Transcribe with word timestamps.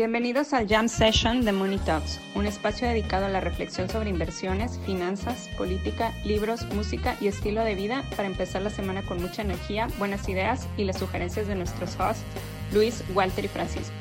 Bienvenidos 0.00 0.54
al 0.54 0.66
Jam 0.66 0.88
Session 0.88 1.44
de 1.44 1.52
Money 1.52 1.76
Talks, 1.76 2.22
un 2.34 2.46
espacio 2.46 2.88
dedicado 2.88 3.26
a 3.26 3.28
la 3.28 3.40
reflexión 3.40 3.90
sobre 3.90 4.08
inversiones, 4.08 4.80
finanzas, 4.86 5.50
política, 5.58 6.14
libros, 6.24 6.64
música 6.74 7.18
y 7.20 7.26
estilo 7.26 7.62
de 7.64 7.74
vida 7.74 8.02
para 8.16 8.26
empezar 8.26 8.62
la 8.62 8.70
semana 8.70 9.02
con 9.02 9.20
mucha 9.20 9.42
energía, 9.42 9.88
buenas 9.98 10.26
ideas 10.26 10.66
y 10.78 10.84
las 10.84 10.98
sugerencias 10.98 11.48
de 11.48 11.54
nuestros 11.54 12.00
hosts, 12.00 12.24
Luis, 12.72 13.04
Walter 13.12 13.44
y 13.44 13.48
Francisco. 13.48 13.92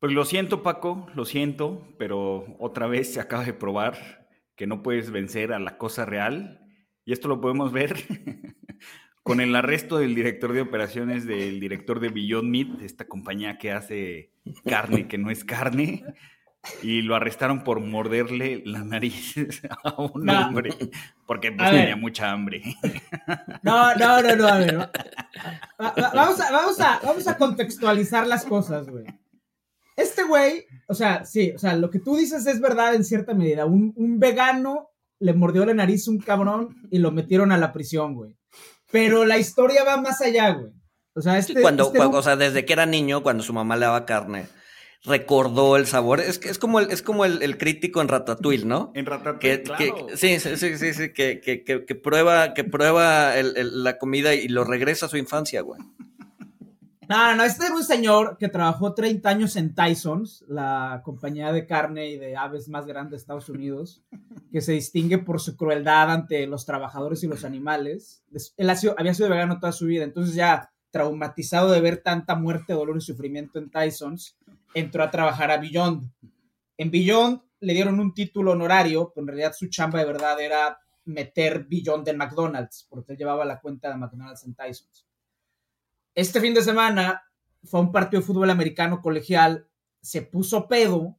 Pues 0.00 0.12
lo 0.12 0.24
siento, 0.24 0.64
Paco, 0.64 1.06
lo 1.14 1.24
siento, 1.26 1.86
pero 1.96 2.56
otra 2.58 2.88
vez 2.88 3.14
se 3.14 3.20
acaba 3.20 3.44
de 3.44 3.52
probar 3.52 4.21
que 4.56 4.66
no 4.66 4.82
puedes 4.82 5.10
vencer 5.10 5.52
a 5.52 5.58
la 5.58 5.78
cosa 5.78 6.04
real. 6.04 6.60
Y 7.04 7.12
esto 7.12 7.28
lo 7.28 7.40
podemos 7.40 7.72
ver 7.72 7.94
con 9.22 9.40
el 9.40 9.54
arresto 9.54 9.98
del 9.98 10.14
director 10.14 10.52
de 10.52 10.60
operaciones 10.60 11.26
del 11.26 11.60
director 11.60 12.00
de 12.00 12.08
Beyond 12.08 12.48
Meat, 12.48 12.82
esta 12.82 13.06
compañía 13.06 13.58
que 13.58 13.72
hace 13.72 14.32
carne 14.64 15.08
que 15.08 15.18
no 15.18 15.30
es 15.30 15.44
carne. 15.44 16.04
Y 16.80 17.02
lo 17.02 17.16
arrestaron 17.16 17.64
por 17.64 17.80
morderle 17.80 18.62
la 18.64 18.84
nariz 18.84 19.34
a 19.84 20.00
un 20.00 20.30
hombre, 20.30 20.70
porque 21.26 21.50
pues, 21.50 21.70
tenía 21.70 21.96
mucha 21.96 22.30
hambre. 22.30 22.62
No, 23.62 23.94
no, 23.94 24.22
no, 24.22 24.36
no, 24.36 24.48
a 24.48 24.58
ver. 24.58 24.90
Vamos 25.78 26.40
a, 26.40 26.52
vamos 26.52 26.80
a, 26.80 27.00
vamos 27.02 27.26
a 27.28 27.36
contextualizar 27.36 28.26
las 28.26 28.44
cosas, 28.44 28.88
güey. 28.88 29.04
Este 29.96 30.24
güey, 30.24 30.66
o 30.88 30.94
sea, 30.94 31.24
sí, 31.24 31.52
o 31.54 31.58
sea, 31.58 31.76
lo 31.76 31.90
que 31.90 31.98
tú 31.98 32.16
dices 32.16 32.46
es 32.46 32.60
verdad 32.60 32.94
en 32.94 33.04
cierta 33.04 33.34
medida. 33.34 33.66
Un, 33.66 34.18
vegano 34.18 34.90
le 35.18 35.34
mordió 35.34 35.64
la 35.64 35.74
nariz 35.74 36.08
a 36.08 36.10
un 36.10 36.18
cabrón 36.18 36.76
y 36.90 36.98
lo 36.98 37.10
metieron 37.10 37.52
a 37.52 37.58
la 37.58 37.72
prisión, 37.72 38.14
güey. 38.14 38.36
Pero 38.90 39.24
la 39.24 39.38
historia 39.38 39.84
va 39.84 40.00
más 40.00 40.20
allá, 40.20 40.50
güey. 40.50 40.72
O 41.14 41.20
sea, 41.20 41.38
este, 41.38 41.60
cuando, 41.60 41.86
este 41.86 41.98
o 41.98 42.22
sea, 42.22 42.36
desde 42.36 42.64
que 42.64 42.72
era 42.72 42.86
niño, 42.86 43.22
cuando 43.22 43.42
su 43.42 43.52
mamá 43.52 43.76
le 43.76 43.84
daba 43.84 44.06
carne, 44.06 44.46
recordó 45.04 45.76
el 45.76 45.86
sabor. 45.86 46.20
Es, 46.20 46.40
es 46.44 46.58
como 46.58 46.80
el, 46.80 46.90
es 46.90 47.02
como 47.02 47.24
el, 47.24 47.58
crítico 47.58 48.00
en 48.00 48.08
Ratatouille, 48.08 48.64
¿no? 48.64 48.92
En 48.94 49.06
Ratatouille, 49.06 49.62
claro. 49.62 50.06
sí, 50.14 50.38
sí, 50.40 50.56
sí, 50.56 50.78
sí, 50.78 50.94
sí 50.94 51.12
que, 51.12 51.40
que, 51.40 51.64
que, 51.64 51.94
prueba, 51.94 52.54
que 52.54 52.64
prueba 52.64 53.34
la 53.36 53.98
comida 53.98 54.34
y 54.34 54.48
lo 54.48 54.64
regresa 54.64 55.06
a 55.06 55.08
su 55.08 55.16
infancia, 55.16 55.60
güey. 55.60 55.80
No, 57.12 57.36
no, 57.36 57.44
este 57.44 57.66
era 57.66 57.74
un 57.74 57.84
señor 57.84 58.38
que 58.38 58.48
trabajó 58.48 58.94
30 58.94 59.28
años 59.28 59.56
en 59.56 59.74
Tyson's, 59.74 60.46
la 60.48 61.02
compañía 61.04 61.52
de 61.52 61.66
carne 61.66 62.08
y 62.08 62.16
de 62.16 62.38
aves 62.38 62.70
más 62.70 62.86
grande 62.86 63.10
de 63.10 63.16
Estados 63.18 63.50
Unidos, 63.50 64.02
que 64.50 64.62
se 64.62 64.72
distingue 64.72 65.18
por 65.18 65.38
su 65.38 65.54
crueldad 65.58 66.10
ante 66.10 66.46
los 66.46 66.64
trabajadores 66.64 67.22
y 67.22 67.26
los 67.26 67.44
animales. 67.44 68.24
Él 68.56 68.70
había 68.96 69.12
sido 69.12 69.28
vegano 69.28 69.60
toda 69.60 69.72
su 69.72 69.84
vida, 69.84 70.04
entonces 70.04 70.34
ya 70.34 70.72
traumatizado 70.90 71.70
de 71.70 71.82
ver 71.82 71.98
tanta 71.98 72.34
muerte, 72.34 72.72
dolor 72.72 72.96
y 72.96 73.02
sufrimiento 73.02 73.58
en 73.58 73.70
Tyson's, 73.70 74.38
entró 74.72 75.02
a 75.02 75.10
trabajar 75.10 75.50
a 75.50 75.58
Beyond. 75.58 76.10
En 76.78 76.90
Beyond 76.90 77.42
le 77.60 77.74
dieron 77.74 78.00
un 78.00 78.14
título 78.14 78.52
honorario, 78.52 79.12
pero 79.14 79.24
en 79.24 79.28
realidad 79.28 79.52
su 79.54 79.68
chamba 79.68 79.98
de 79.98 80.06
verdad 80.06 80.40
era 80.40 80.78
meter 81.04 81.66
Beyond 81.68 82.08
en 82.08 82.16
McDonald's, 82.16 82.86
porque 82.88 83.12
él 83.12 83.18
llevaba 83.18 83.44
la 83.44 83.60
cuenta 83.60 83.90
de 83.90 83.96
McDonald's 83.96 84.44
en 84.44 84.54
Tyson's 84.54 85.11
este 86.14 86.40
fin 86.40 86.54
de 86.54 86.62
semana 86.62 87.22
fue 87.64 87.80
un 87.80 87.92
partido 87.92 88.20
de 88.20 88.26
fútbol 88.26 88.50
americano 88.50 89.00
colegial, 89.00 89.66
se 90.00 90.22
puso 90.22 90.68
pedo, 90.68 91.16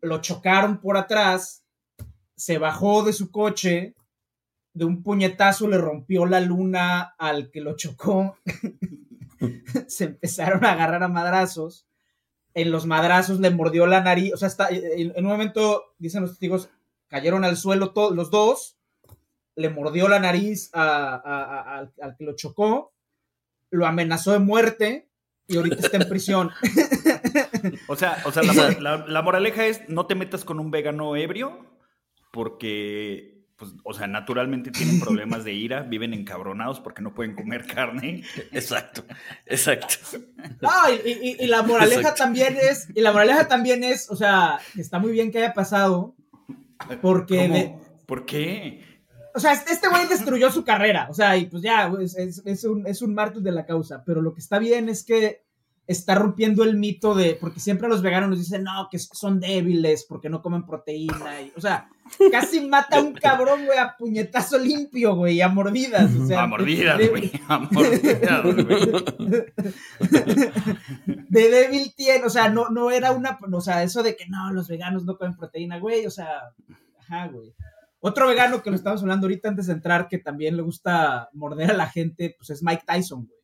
lo 0.00 0.20
chocaron 0.20 0.80
por 0.80 0.96
atrás, 0.96 1.64
se 2.36 2.58
bajó 2.58 3.02
de 3.02 3.12
su 3.12 3.30
coche, 3.30 3.94
de 4.72 4.84
un 4.84 5.02
puñetazo 5.02 5.68
le 5.68 5.78
rompió 5.78 6.26
la 6.26 6.40
luna 6.40 7.14
al 7.18 7.50
que 7.50 7.60
lo 7.60 7.76
chocó, 7.76 8.36
se 9.88 10.04
empezaron 10.04 10.64
a 10.64 10.72
agarrar 10.72 11.02
a 11.02 11.08
madrazos, 11.08 11.86
en 12.54 12.70
los 12.70 12.86
madrazos 12.86 13.40
le 13.40 13.50
mordió 13.50 13.86
la 13.86 14.00
nariz, 14.00 14.32
o 14.32 14.36
sea, 14.36 14.50
en 14.70 15.24
un 15.24 15.30
momento, 15.30 15.94
dicen 15.98 16.22
los 16.22 16.30
testigos, 16.30 16.70
cayeron 17.08 17.44
al 17.44 17.56
suelo 17.56 17.92
los 18.14 18.30
dos, 18.30 18.78
le 19.56 19.68
mordió 19.68 20.08
la 20.08 20.20
nariz 20.20 20.70
al 20.72 22.16
que 22.16 22.24
lo 22.24 22.34
chocó, 22.34 22.92
lo 23.70 23.86
amenazó 23.86 24.32
de 24.32 24.38
muerte 24.38 25.10
y 25.46 25.56
ahorita 25.56 25.76
está 25.76 25.96
en 25.96 26.08
prisión. 26.08 26.50
O 27.88 27.96
sea, 27.96 28.22
o 28.24 28.32
sea 28.32 28.42
la, 28.42 29.22
moraleja 29.22 29.66
es 29.66 29.82
no 29.88 30.06
te 30.06 30.14
metas 30.14 30.44
con 30.44 30.60
un 30.60 30.70
vegano 30.70 31.16
ebrio 31.16 31.66
porque, 32.32 33.44
pues, 33.56 33.72
o 33.84 33.92
sea, 33.92 34.06
naturalmente 34.06 34.70
tienen 34.70 35.00
problemas 35.00 35.44
de 35.44 35.52
ira, 35.52 35.82
viven 35.82 36.14
encabronados 36.14 36.80
porque 36.80 37.02
no 37.02 37.12
pueden 37.12 37.34
comer 37.34 37.66
carne. 37.66 38.22
Exacto, 38.52 39.04
exacto. 39.46 39.96
y, 41.04 41.46
la 41.46 41.62
moraleja 41.62 42.14
también 42.14 42.56
es, 42.60 42.88
y 42.94 43.00
la 43.00 43.12
moraleja 43.12 43.48
también 43.48 43.84
es, 43.84 44.08
o 44.08 44.16
sea, 44.16 44.60
está 44.76 44.98
muy 44.98 45.12
bien 45.12 45.30
que 45.30 45.38
haya 45.38 45.52
pasado 45.52 46.14
porque... 47.02 47.74
¿Por 48.06 48.26
qué? 48.26 48.89
O 49.34 49.40
sea, 49.40 49.52
este 49.52 49.88
güey 49.88 50.06
destruyó 50.08 50.50
su 50.50 50.64
carrera, 50.64 51.08
o 51.10 51.14
sea, 51.14 51.36
y 51.36 51.46
pues 51.46 51.62
ya, 51.62 51.90
es, 52.00 52.64
un, 52.64 52.86
es 52.86 53.02
un 53.02 53.14
mártir 53.14 53.42
de 53.42 53.52
la 53.52 53.66
causa, 53.66 54.02
pero 54.04 54.20
lo 54.20 54.34
que 54.34 54.40
está 54.40 54.58
bien 54.58 54.88
es 54.88 55.04
que 55.04 55.42
está 55.86 56.14
rompiendo 56.14 56.62
el 56.62 56.76
mito 56.76 57.16
de, 57.16 57.36
porque 57.40 57.58
siempre 57.58 57.88
los 57.88 58.00
veganos 58.00 58.30
nos 58.30 58.38
dicen, 58.38 58.62
no, 58.62 58.86
que 58.88 58.98
son 59.00 59.40
débiles 59.40 60.06
porque 60.08 60.28
no 60.28 60.40
comen 60.40 60.64
proteína, 60.64 61.42
y, 61.42 61.52
o 61.56 61.60
sea, 61.60 61.88
casi 62.30 62.60
mata 62.60 62.98
a 62.98 63.02
un 63.02 63.12
cabrón, 63.12 63.66
güey, 63.66 63.76
a 63.76 63.96
puñetazo 63.96 64.58
limpio, 64.58 65.16
güey, 65.16 65.40
a 65.40 65.48
mordidas, 65.48 66.14
o 66.14 66.26
sea. 66.26 66.42
A 66.42 66.46
mordidas, 66.46 66.96
güey, 67.08 67.32
a 67.48 67.58
mordidas, 67.58 68.42
güey. 68.44 69.44
De 71.28 71.50
débil 71.50 71.92
tiene, 71.96 72.24
o 72.24 72.30
sea, 72.30 72.48
no, 72.48 72.68
no 72.70 72.90
era 72.90 73.10
una, 73.10 73.38
o 73.52 73.60
sea, 73.60 73.82
eso 73.82 74.02
de 74.02 74.16
que 74.16 74.26
no, 74.28 74.52
los 74.52 74.68
veganos 74.68 75.04
no 75.04 75.16
comen 75.16 75.36
proteína, 75.36 75.78
güey, 75.78 76.06
o 76.06 76.10
sea, 76.10 76.52
ajá, 77.00 77.28
güey. 77.28 77.52
Otro 78.00 78.26
vegano 78.26 78.62
que 78.62 78.70
lo 78.70 78.76
estamos 78.76 79.02
hablando 79.02 79.26
ahorita 79.26 79.50
antes 79.50 79.66
de 79.66 79.74
entrar, 79.74 80.08
que 80.08 80.18
también 80.18 80.56
le 80.56 80.62
gusta 80.62 81.28
morder 81.34 81.70
a 81.70 81.76
la 81.76 81.86
gente, 81.86 82.34
pues 82.36 82.48
es 82.48 82.62
Mike 82.62 82.84
Tyson, 82.86 83.26
güey. 83.26 83.40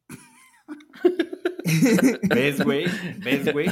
¿Ves, 2.22 2.64
güey? 2.64 2.86
¿Ves, 3.18 3.52
güey? 3.52 3.68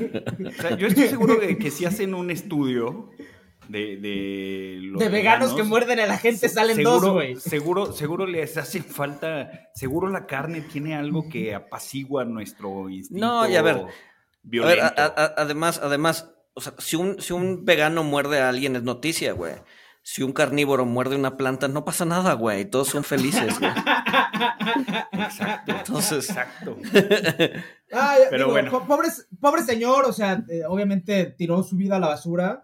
O 0.47 0.53
sea, 0.53 0.77
yo 0.77 0.87
estoy 0.87 1.09
seguro 1.09 1.37
de 1.37 1.57
que 1.57 1.71
si 1.71 1.87
hacen 1.87 2.15
un 2.15 2.31
estudio 2.31 3.11
de, 3.69 3.97
de, 3.97 4.79
los 4.83 5.01
de 5.01 5.09
veganos, 5.09 5.55
que 5.55 5.63
muerden 5.63 6.01
a 6.01 6.07
la 6.07 6.19
gente 6.19 6.51
salen 6.51 6.83
dos, 6.83 7.03
güey. 7.03 7.37
Seguro, 7.37 7.93
seguro 7.93 8.27
les 8.27 8.59
hace 8.59 8.83
falta, 8.83 9.71
seguro 9.75 10.11
la 10.11 10.27
carne 10.27 10.61
tiene 10.61 10.95
algo 10.95 11.29
que 11.31 11.55
apacigua 11.55 12.27
nuestro 12.27 12.91
instinto 12.91 13.25
No, 13.25 13.49
y 13.49 13.57
a 13.57 13.63
ver, 13.63 13.85
violento. 14.43 14.93
además, 15.37 15.81
además, 15.83 16.31
o 16.53 16.61
sea, 16.61 16.75
si 16.79 16.97
un, 16.97 17.23
si 17.23 17.33
un 17.33 17.65
vegano 17.65 18.05
muerde 18.05 18.41
a 18.41 18.51
alguien 18.51 18.77
es 18.77 18.83
noticia, 18.83 19.33
güey 19.33 19.55
si 20.07 20.23
un 20.23 20.33
carnívoro 20.33 20.85
muerde 20.85 21.17
una 21.17 21.39
planta, 21.39 21.67
no 21.67 21.87
pasa 21.87 22.05
nada, 22.05 22.35
güey. 22.35 22.67
Todos 22.67 22.89
son 22.89 23.05
felices, 23.05 23.59
güey. 23.59 23.73
Exacto. 25.13 25.73
Entonces, 25.73 26.29
exacto. 26.29 26.77
Pero 28.31 28.51
bueno. 28.51 28.87
pobre, 28.87 29.63
señor, 29.63 30.05
o 30.05 30.13
sea, 30.13 30.45
eh, 30.51 30.61
obviamente 30.69 31.35
tiró 31.39 31.63
su 31.63 31.77
vida 31.77 31.97
a 31.97 32.01
la 32.01 32.09
basura. 32.09 32.63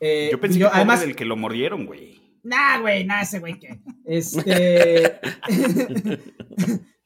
Eh, 0.00 0.30
yo 0.32 0.40
pensé 0.40 0.58
que 0.58 0.64
además 0.64 1.02
del 1.02 1.14
que 1.14 1.24
lo 1.24 1.36
mordieron, 1.36 1.86
güey. 1.86 2.20
Nah, 2.42 2.80
güey, 2.80 3.04
nah, 3.04 3.22
ese 3.22 3.38
güey 3.38 3.60
que. 3.60 3.78
Este. 4.04 5.20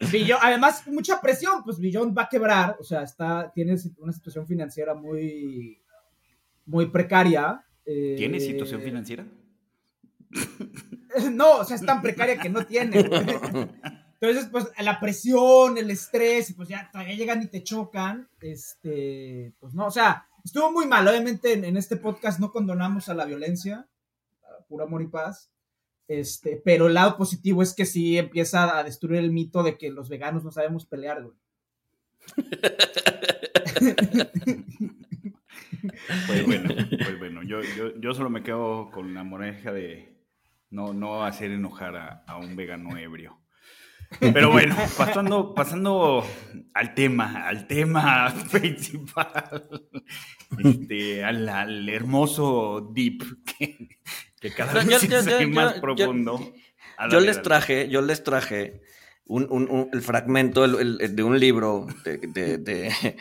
además, 0.40 0.86
mucha 0.86 1.20
presión, 1.20 1.62
pues 1.62 1.78
Billón 1.78 2.14
va 2.16 2.22
a 2.22 2.28
quebrar, 2.30 2.78
o 2.80 2.82
sea, 2.82 3.02
está, 3.02 3.52
tiene 3.54 3.76
una 3.98 4.12
situación 4.12 4.46
financiera 4.46 4.94
muy, 4.94 5.82
muy 6.64 6.86
precaria. 6.86 7.62
¿Tiene 7.84 8.40
situación 8.40 8.80
financiera? 8.80 9.26
No, 11.32 11.58
o 11.58 11.64
sea, 11.64 11.76
es 11.76 11.84
tan 11.84 12.02
precaria 12.02 12.38
que 12.38 12.48
no 12.48 12.66
tiene. 12.66 12.98
Entonces, 14.20 14.48
pues 14.50 14.66
la 14.78 14.98
presión, 14.98 15.76
el 15.76 15.90
estrés, 15.90 16.54
pues 16.54 16.68
ya 16.68 16.88
todavía 16.90 17.14
llegan 17.14 17.42
y 17.42 17.48
te 17.48 17.62
chocan. 17.62 18.28
Este, 18.40 19.52
pues 19.60 19.74
no, 19.74 19.86
o 19.86 19.90
sea, 19.90 20.26
estuvo 20.44 20.72
muy 20.72 20.86
mal. 20.86 21.06
Obviamente 21.06 21.52
en, 21.52 21.76
este 21.76 21.96
podcast 21.96 22.40
no 22.40 22.50
condonamos 22.50 23.08
a 23.08 23.14
la 23.14 23.26
violencia, 23.26 23.86
puro 24.68 24.84
amor 24.84 25.02
y 25.02 25.08
paz. 25.08 25.50
Este, 26.08 26.60
pero 26.64 26.86
el 26.86 26.94
lado 26.94 27.16
positivo 27.16 27.62
es 27.62 27.74
que 27.74 27.84
sí 27.84 28.16
empieza 28.16 28.78
a 28.78 28.84
destruir 28.84 29.20
el 29.20 29.32
mito 29.32 29.62
de 29.62 29.76
que 29.76 29.90
los 29.90 30.08
veganos 30.08 30.44
no 30.44 30.52
sabemos 30.52 30.86
pelear, 30.86 31.22
güey. 31.22 31.36
Pues 36.26 36.46
bueno, 36.46 36.68
pues 36.90 37.18
bueno, 37.18 37.42
yo, 37.42 37.60
yo, 37.76 37.94
yo 38.00 38.14
solo 38.14 38.30
me 38.30 38.42
quedo 38.42 38.90
con 38.90 39.14
la 39.14 39.24
moreja 39.24 39.72
de 39.72 40.15
no, 40.76 40.92
no 40.92 41.24
hacer 41.24 41.50
enojar 41.50 41.96
a, 41.96 42.36
un 42.36 42.54
vegano 42.54 42.96
ebrio. 42.98 43.40
Pero 44.20 44.52
bueno, 44.52 44.76
pasando, 44.96 45.52
pasando 45.54 46.24
al 46.74 46.94
tema, 46.94 47.48
al 47.48 47.66
tema 47.66 48.32
principal, 48.52 49.66
este, 50.62 51.24
al, 51.24 51.88
hermoso 51.88 52.90
dip 52.94 53.22
que, 53.58 53.88
que 54.40 54.50
cada 54.52 54.74
vez 54.74 54.84
yo- 54.84 54.98
yo- 55.40 55.48
más 55.48 55.72
profundo. 55.80 56.52
Yo 57.10 57.18
les 57.20 57.42
traje, 57.42 57.88
yo 57.88 58.00
les 58.00 58.22
traje 58.22 58.80
un, 59.24 59.48
un- 59.50 59.68
un- 59.68 59.88
el 59.92 60.02
fragmento 60.02 60.64
el- 60.64 60.76
el- 60.76 60.98
el 61.00 61.16
de 61.16 61.22
un 61.24 61.40
libro, 61.40 61.86
de, 62.04 62.18
de- 62.18 62.58
de- 62.58 63.16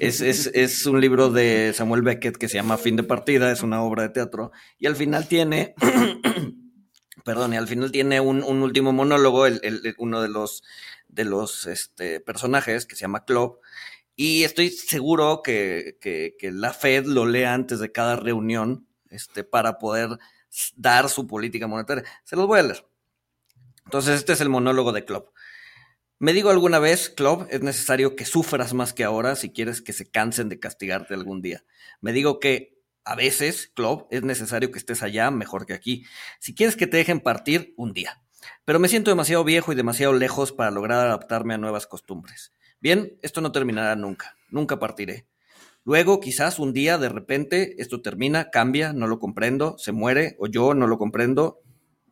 es, 0.00 0.22
es- 0.22 0.50
es 0.54 0.86
un 0.86 1.00
libro 1.02 1.28
de 1.30 1.72
Samuel 1.74 2.00
Beckett 2.02 2.38
que 2.38 2.48
se 2.48 2.54
llama 2.56 2.78
Fin 2.78 2.96
de 2.96 3.02
Partida, 3.02 3.52
es 3.52 3.62
una 3.62 3.82
obra 3.82 4.04
de 4.04 4.08
teatro, 4.08 4.52
y 4.78 4.86
al 4.86 4.96
final 4.96 5.28
tiene, 5.28 5.74
perdón, 7.24 7.54
y 7.54 7.56
al 7.56 7.68
final 7.68 7.92
tiene 7.92 8.20
un, 8.20 8.42
un 8.42 8.62
último 8.62 8.92
monólogo, 8.92 9.46
el- 9.46 9.60
el- 9.62 9.94
uno 9.98 10.22
de 10.22 10.28
los, 10.28 10.62
de 11.08 11.24
los 11.24 11.66
este, 11.66 12.20
personajes 12.20 12.86
que 12.86 12.96
se 12.96 13.02
llama 13.02 13.24
Club, 13.24 13.58
y 14.16 14.44
estoy 14.44 14.70
seguro 14.70 15.42
que, 15.42 15.96
que- 16.00 16.36
la 16.52 16.72
Fed 16.72 17.06
lo 17.06 17.26
lea 17.26 17.54
antes 17.54 17.78
de 17.80 17.92
cada 17.92 18.16
reunión 18.16 18.86
este, 19.10 19.44
para 19.44 19.78
poder 19.78 20.18
dar 20.76 21.08
su 21.08 21.26
política 21.26 21.66
monetaria. 21.66 22.04
Se 22.24 22.36
los 22.36 22.46
voy 22.46 22.58
a 22.60 22.62
leer. 22.64 22.86
Entonces, 23.84 24.16
este 24.16 24.32
es 24.34 24.40
el 24.40 24.48
monólogo 24.48 24.92
de 24.92 25.04
Club. 25.04 25.32
Me 26.18 26.32
digo 26.32 26.50
alguna 26.50 26.78
vez, 26.78 27.08
Club, 27.08 27.46
es 27.50 27.62
necesario 27.62 28.14
que 28.14 28.26
sufras 28.26 28.74
más 28.74 28.92
que 28.92 29.04
ahora 29.04 29.36
si 29.36 29.50
quieres 29.50 29.80
que 29.80 29.92
se 29.94 30.10
cansen 30.10 30.48
de 30.48 30.60
castigarte 30.60 31.14
algún 31.14 31.40
día. 31.40 31.64
Me 32.00 32.12
digo 32.12 32.40
que 32.40 32.78
a 33.10 33.16
veces, 33.16 33.72
Club, 33.74 34.06
es 34.12 34.22
necesario 34.22 34.70
que 34.70 34.78
estés 34.78 35.02
allá 35.02 35.32
mejor 35.32 35.66
que 35.66 35.74
aquí. 35.74 36.04
Si 36.38 36.54
quieres 36.54 36.76
que 36.76 36.86
te 36.86 36.96
dejen 36.96 37.18
partir, 37.18 37.74
un 37.76 37.92
día. 37.92 38.22
Pero 38.64 38.78
me 38.78 38.86
siento 38.86 39.10
demasiado 39.10 39.42
viejo 39.42 39.72
y 39.72 39.74
demasiado 39.74 40.12
lejos 40.12 40.52
para 40.52 40.70
lograr 40.70 41.04
adaptarme 41.04 41.54
a 41.54 41.58
nuevas 41.58 41.88
costumbres. 41.88 42.52
Bien, 42.78 43.18
esto 43.22 43.40
no 43.40 43.50
terminará 43.50 43.96
nunca. 43.96 44.36
Nunca 44.48 44.78
partiré. 44.78 45.26
Luego, 45.84 46.20
quizás 46.20 46.60
un 46.60 46.72
día, 46.72 46.98
de 46.98 47.08
repente, 47.08 47.74
esto 47.82 48.00
termina, 48.00 48.48
cambia, 48.50 48.92
no 48.92 49.08
lo 49.08 49.18
comprendo, 49.18 49.76
se 49.76 49.90
muere, 49.90 50.36
o 50.38 50.46
yo 50.46 50.74
no 50.74 50.86
lo 50.86 50.96
comprendo, 50.96 51.62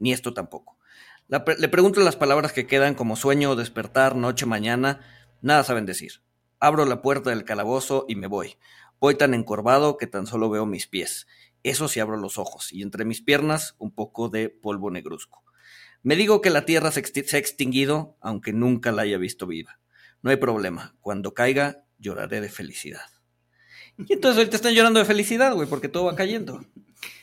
ni 0.00 0.12
esto 0.12 0.34
tampoco. 0.34 0.78
Le 1.28 1.68
pregunto 1.68 2.00
las 2.00 2.16
palabras 2.16 2.52
que 2.52 2.66
quedan 2.66 2.96
como 2.96 3.14
sueño, 3.14 3.54
despertar, 3.54 4.16
noche, 4.16 4.46
mañana, 4.46 4.98
nada 5.42 5.62
saben 5.62 5.86
decir. 5.86 6.24
Abro 6.58 6.84
la 6.86 7.02
puerta 7.02 7.30
del 7.30 7.44
calabozo 7.44 8.04
y 8.08 8.16
me 8.16 8.26
voy. 8.26 8.56
Voy 9.00 9.14
tan 9.16 9.34
encorvado 9.34 9.96
que 9.96 10.06
tan 10.06 10.26
solo 10.26 10.50
veo 10.50 10.66
mis 10.66 10.86
pies. 10.86 11.26
Eso 11.62 11.88
sí 11.88 12.00
abro 12.00 12.16
los 12.16 12.38
ojos, 12.38 12.72
y 12.72 12.82
entre 12.82 13.04
mis 13.04 13.20
piernas 13.22 13.74
un 13.78 13.90
poco 13.92 14.28
de 14.28 14.48
polvo 14.48 14.90
negruzco. 14.90 15.42
Me 16.02 16.14
digo 16.16 16.40
que 16.40 16.50
la 16.50 16.64
Tierra 16.64 16.92
se, 16.92 17.00
ha 17.00 17.38
extinguido, 17.38 18.16
aunque 18.20 18.52
nunca 18.52 18.92
la 18.92 19.02
haya 19.02 19.18
visto 19.18 19.46
viva. 19.46 19.80
No 20.22 20.30
hay 20.30 20.36
problema. 20.36 20.94
Cuando 21.00 21.34
caiga, 21.34 21.84
lloraré 21.98 22.40
de 22.40 22.48
felicidad. 22.48 23.02
Y 23.98 24.12
entonces 24.12 24.38
ahorita 24.38 24.56
están 24.56 24.74
llorando 24.74 25.00
de 25.00 25.06
felicidad, 25.06 25.54
güey, 25.54 25.68
porque 25.68 25.88
todo 25.88 26.04
va 26.04 26.14
cayendo. 26.14 26.64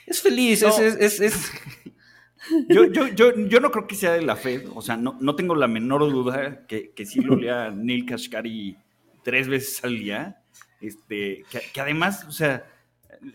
Es 0.06 0.22
feliz, 0.22 0.62
es, 0.62 0.78
es, 0.80 0.96
es, 1.00 1.20
es- 1.22 1.52
Yo, 2.70 2.86
yo, 2.86 3.08
yo, 3.08 3.36
yo 3.36 3.60
no 3.60 3.72
creo 3.72 3.88
que 3.88 3.96
sea 3.96 4.12
de 4.14 4.22
la 4.22 4.36
Fed, 4.36 4.68
o 4.76 4.82
sea, 4.84 4.98
no, 4.98 5.18
no 5.20 5.36
tengo 5.36 5.56
la 5.56 5.68
menor 5.68 6.02
duda 6.12 6.68
que, 6.68 6.92
que 6.92 7.08
sí 7.08 7.22
lo 7.22 7.36
lea 7.36 7.72
Neil 7.72 8.06
Kashkari 8.06 8.78
tres 9.24 9.48
veces 9.48 9.84
al 9.84 9.98
día, 9.98 10.44
este, 10.82 11.44
que, 11.50 11.62
que 11.74 11.82
además, 11.82 12.26
o 12.26 12.32
sea, 12.32 12.66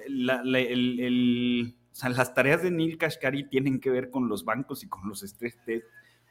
la- 0.08 0.42
la- 0.44 0.60
el- 0.60 1.00
el- 1.00 1.74
o 1.92 1.94
sea, 1.94 2.08
las 2.10 2.34
tareas 2.34 2.62
de 2.62 2.70
Neil 2.70 2.96
Kashkari 2.98 3.44
tienen 3.48 3.80
que 3.80 3.90
ver 3.90 4.10
con 4.10 4.28
los 4.28 4.44
bancos 4.44 4.82
y 4.84 4.88
con 4.88 5.08
los 5.08 5.22
stress 5.22 5.58
test, 5.64 5.86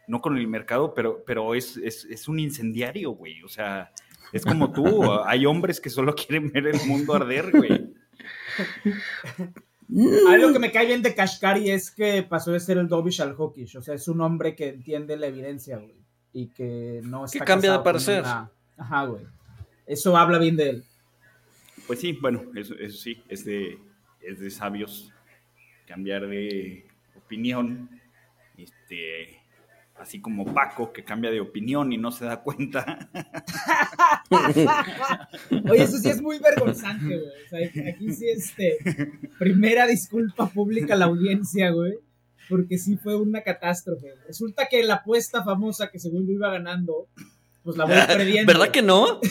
no 0.08 0.22
con 0.22 0.38
el 0.38 0.48
mercado, 0.48 0.94
pero, 0.94 1.24
pero 1.26 1.54
es, 1.56 1.78
es, 1.78 2.06
es 2.06 2.28
un 2.28 2.40
incendiario, 2.40 3.12
güey, 3.12 3.44
o 3.44 3.48
sea, 3.50 3.92
es 4.34 4.44
como 4.46 4.72
tú, 4.72 4.84
hay 5.26 5.46
hombres 5.46 5.80
que 5.82 5.90
solo 5.90 6.16
quieren 6.16 6.52
ver 6.52 6.68
el 6.68 6.80
mundo 6.88 7.14
arder, 7.14 7.52
güey. 7.52 7.94
Algo 10.30 10.54
que 10.54 10.60
me 10.60 10.72
cae 10.72 10.86
bien 10.86 11.02
de 11.02 11.16
Kashkari 11.16 11.72
es 11.72 11.90
que 11.92 12.22
pasó 12.24 12.52
de 12.52 12.60
ser 12.60 12.78
el 12.78 12.88
dovish 12.88 13.22
al 13.22 13.36
hawkish. 13.36 13.76
O 13.78 13.82
sea, 13.82 13.96
es 13.96 14.08
un 14.08 14.22
hombre 14.22 14.56
que 14.56 14.70
entiende 14.70 15.18
la 15.18 15.28
evidencia, 15.28 15.78
güey. 15.78 15.96
Y 16.32 16.48
que 16.50 17.02
no 17.04 17.26
está 17.26 17.40
Que 17.40 17.46
cambia 17.46 17.72
de 17.72 17.80
parecer. 17.80 18.22
una- 18.22 18.52
Ajá, 18.78 19.06
güey. 19.06 19.24
Eso 19.88 20.16
habla 20.16 20.38
bien 20.38 20.56
de 20.58 20.70
él. 20.70 20.84
Pues 21.88 22.00
sí, 22.00 22.14
bueno, 22.14 22.44
eso, 22.56 22.76
eso 22.76 22.98
sí, 22.98 23.24
es 23.28 23.46
de, 23.46 23.80
es 24.22 24.40
de 24.40 24.50
sabios 24.50 25.14
cambiar 25.88 26.28
de 26.28 26.86
opinión, 27.16 27.90
este, 28.58 29.40
así 30.00 30.22
como 30.22 30.46
Paco 30.54 30.92
que 30.94 31.04
cambia 31.04 31.30
de 31.32 31.42
opinión 31.42 31.92
y 31.92 31.98
no 31.98 32.12
se 32.12 32.26
da 32.26 32.42
cuenta. 32.42 33.10
Oye, 35.70 35.84
eso 35.84 35.98
sí 35.98 36.10
es 36.10 36.22
muy 36.22 36.40
vergonzante, 36.40 37.20
güey. 37.20 37.88
Aquí 37.88 38.14
sí, 38.14 38.30
este. 38.30 38.78
Primera 39.38 39.86
disculpa 39.86 40.48
pública 40.48 40.94
a 40.94 40.98
la 40.98 41.06
audiencia, 41.06 41.72
güey. 41.72 41.96
Porque 42.48 42.78
sí 42.78 42.98
fue 42.98 43.16
una 43.16 43.42
catástrofe. 43.42 44.16
Resulta 44.26 44.68
que 44.68 44.84
la 44.84 44.96
apuesta 44.96 45.44
famosa 45.44 45.90
que 45.92 46.00
según 46.00 46.26
yo 46.26 46.34
iba 46.34 46.50
ganando, 46.50 47.08
pues 47.70 47.78
la 47.78 47.86
voy 47.86 47.96
perdiendo. 48.08 48.52
¿Verdad 48.52 48.72
que 48.72 48.82
no? 48.82 49.20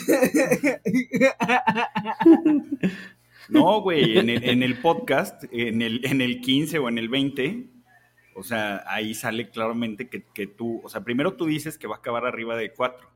No, 3.49 3.81
güey, 3.81 4.19
en 4.19 4.29
el, 4.29 4.43
en 4.47 4.61
el 4.61 4.79
podcast, 4.79 5.43
en 5.51 5.81
el, 5.81 6.05
en 6.05 6.21
el 6.21 6.39
15 6.39 6.77
o 6.77 6.87
en 6.87 6.99
el 6.99 7.09
20, 7.09 7.67
o 8.35 8.43
sea, 8.43 8.83
ahí 8.85 9.15
sale 9.15 9.49
claramente 9.49 10.07
que, 10.07 10.23
que 10.23 10.45
tú, 10.45 10.79
o 10.83 10.89
sea, 10.89 11.03
primero 11.03 11.33
tú 11.33 11.47
dices 11.47 11.79
que 11.79 11.87
va 11.87 11.95
a 11.95 11.97
acabar 11.97 12.27
arriba 12.27 12.55
de 12.55 12.71
4. 12.71 13.09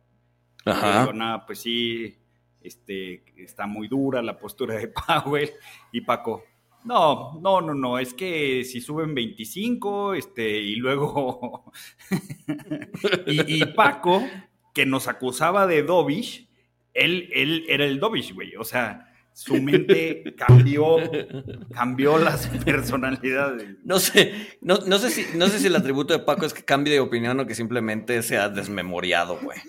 Yo 0.65 0.73
digo, 0.73 1.13
nada, 1.13 1.45
pues 1.45 1.59
sí, 1.59 2.17
este, 2.63 3.23
está 3.37 3.67
muy 3.67 3.87
dura 3.87 4.23
la 4.23 4.39
postura 4.39 4.73
de 4.73 4.87
Powell 5.23 5.51
y 5.91 6.01
Paco. 6.01 6.43
No, 6.83 7.39
no, 7.39 7.61
no, 7.61 7.75
no, 7.75 7.99
es 7.99 8.15
que 8.15 8.63
si 8.63 8.81
suben 8.81 9.13
25, 9.13 10.15
este, 10.15 10.49
y 10.49 10.77
luego. 10.77 11.71
y, 13.27 13.61
y 13.61 13.65
Paco, 13.67 14.23
que 14.73 14.85
nos 14.85 15.07
acusaba 15.07 15.67
de 15.67 15.83
Dovish, 15.83 16.47
él, 16.93 17.29
él 17.33 17.65
era 17.69 17.85
el 17.85 17.99
Dovish, 17.99 18.33
güey. 18.33 18.55
O 18.55 18.63
sea, 18.63 19.13
su 19.33 19.61
mente 19.61 20.35
cambió, 20.37 20.97
cambió 21.73 22.17
las 22.17 22.47
personalidades. 22.65 23.77
No 23.83 23.99
sé, 23.99 24.33
no, 24.61 24.77
no 24.85 24.97
sé 24.99 25.09
si, 25.09 25.37
no 25.37 25.47
sé 25.47 25.59
si 25.59 25.67
el 25.67 25.75
atributo 25.75 26.13
de 26.13 26.19
Paco 26.19 26.45
es 26.45 26.53
que 26.53 26.63
cambie 26.63 26.93
de 26.93 26.99
opinión 26.99 27.39
o 27.39 27.47
que 27.47 27.55
simplemente 27.55 28.21
sea 28.21 28.49
desmemoriado, 28.49 29.39
güey. 29.41 29.59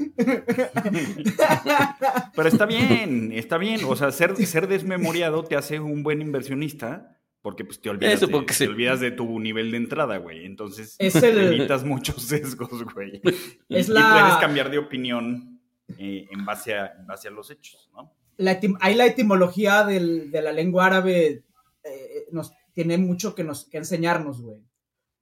Pero 2.34 2.49
está 2.49 2.67
bien, 2.67 3.32
está 3.32 3.58
bien. 3.58 3.81
O 3.87 3.96
sea, 3.96 4.13
ser, 4.13 4.37
ser 4.46 4.69
desmemoriado 4.69 5.44
te 5.44 5.56
hace 5.56 5.81
un 5.81 6.03
buen 6.03 6.20
inversionista 6.20 7.19
porque 7.44 7.63
pues 7.67 7.79
te 7.79 7.91
olvidas, 7.91 8.20
supongo 8.20 8.41
de, 8.41 8.46
que 8.46 8.55
te 8.55 8.67
olvidas 8.69 9.01
de 9.01 9.10
tu 9.10 9.39
nivel 9.39 9.70
de 9.70 9.77
entrada, 9.77 10.17
güey. 10.17 10.46
Entonces 10.46 10.96
Es 10.98 11.15
el- 11.17 11.39
evitas 11.55 11.84
muchos 11.84 12.22
sesgos, 12.27 12.82
güey. 12.94 13.20
Y, 13.69 13.77
Es 13.77 13.89
y 13.91 13.93
la- 13.93 14.19
puedes 14.19 14.36
cambiar 14.39 14.70
de 14.70 14.79
opinión 14.79 15.60
eh, 15.98 16.27
en, 16.31 16.44
base 16.46 16.72
a, 16.74 16.94
en 16.98 17.06
base 17.06 17.29
a 17.29 17.31
los 17.31 17.51
hechos, 17.51 17.91
¿no? 17.93 18.10
la 18.39 18.58
etim- 18.58 18.79
ahí 18.81 18.94
la 18.94 19.05
etimología 19.06 19.84
del- 19.84 20.31
de 20.31 20.41
la 20.43 20.53
lengua 20.53 20.86
árabe 20.86 21.44
eh, 21.84 22.27
nos 22.32 22.51
tiene 22.72 22.96
mucho 22.96 23.34
que, 23.34 23.44
nos, 23.44 23.67
que 23.67 23.77
enseñarnos, 23.77 24.41
güey. 24.41 24.60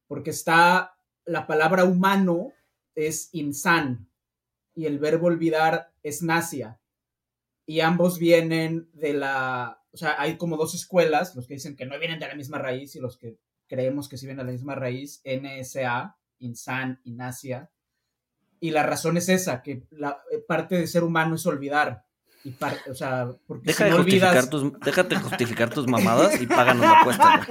Porque 0.06 0.30
está 0.30 0.94
la 1.24 1.46
palabra 1.48 1.84
humano 1.84 2.52
es 2.94 3.30
insan 3.32 4.06
y 4.76 4.86
el 4.86 5.00
verbo 5.00 5.26
olvidar 5.26 5.90
es 6.04 6.22
nasia. 6.22 6.78
Y 7.66 7.80
ambos 7.80 8.18
vienen 8.20 8.88
de 8.92 9.12
la. 9.14 9.81
O 9.92 9.96
sea, 9.96 10.20
hay 10.20 10.36
como 10.36 10.56
dos 10.56 10.74
escuelas, 10.74 11.34
los 11.36 11.46
que 11.46 11.54
dicen 11.54 11.76
que 11.76 11.86
no 11.86 11.98
vienen 11.98 12.18
de 12.18 12.28
la 12.28 12.34
misma 12.34 12.58
raíz 12.58 12.96
y 12.96 13.00
los 13.00 13.16
que 13.16 13.38
creemos 13.66 14.08
que 14.08 14.16
sí 14.16 14.26
vienen 14.26 14.44
de 14.46 14.52
la 14.52 14.56
misma 14.56 14.74
raíz, 14.74 15.22
NSA, 15.24 16.16
insan 16.38 17.00
y 17.04 17.12
nasia. 17.12 17.70
Y 18.60 18.70
la 18.70 18.84
razón 18.84 19.16
es 19.16 19.28
esa, 19.28 19.62
que 19.62 19.86
la 19.90 20.22
eh, 20.30 20.38
parte 20.46 20.76
de 20.76 20.86
ser 20.86 21.04
humano 21.04 21.34
es 21.34 21.46
olvidar. 21.46 22.06
Y 22.44 22.50
par- 22.50 22.76
o 22.90 22.94
sea, 22.94 23.28
porque 23.46 23.66
Deja 23.68 23.78
si 23.78 23.84
de 23.84 23.90
no 23.90 23.96
justificar 23.98 24.28
olvidas. 24.30 24.50
tus, 24.50 24.72
déjate 24.80 25.14
justificar 25.16 25.70
tus 25.70 25.86
mamadas 25.86 26.40
y 26.40 26.46
páganos 26.46 26.82
la 26.84 27.00
apuesta. 27.00 27.46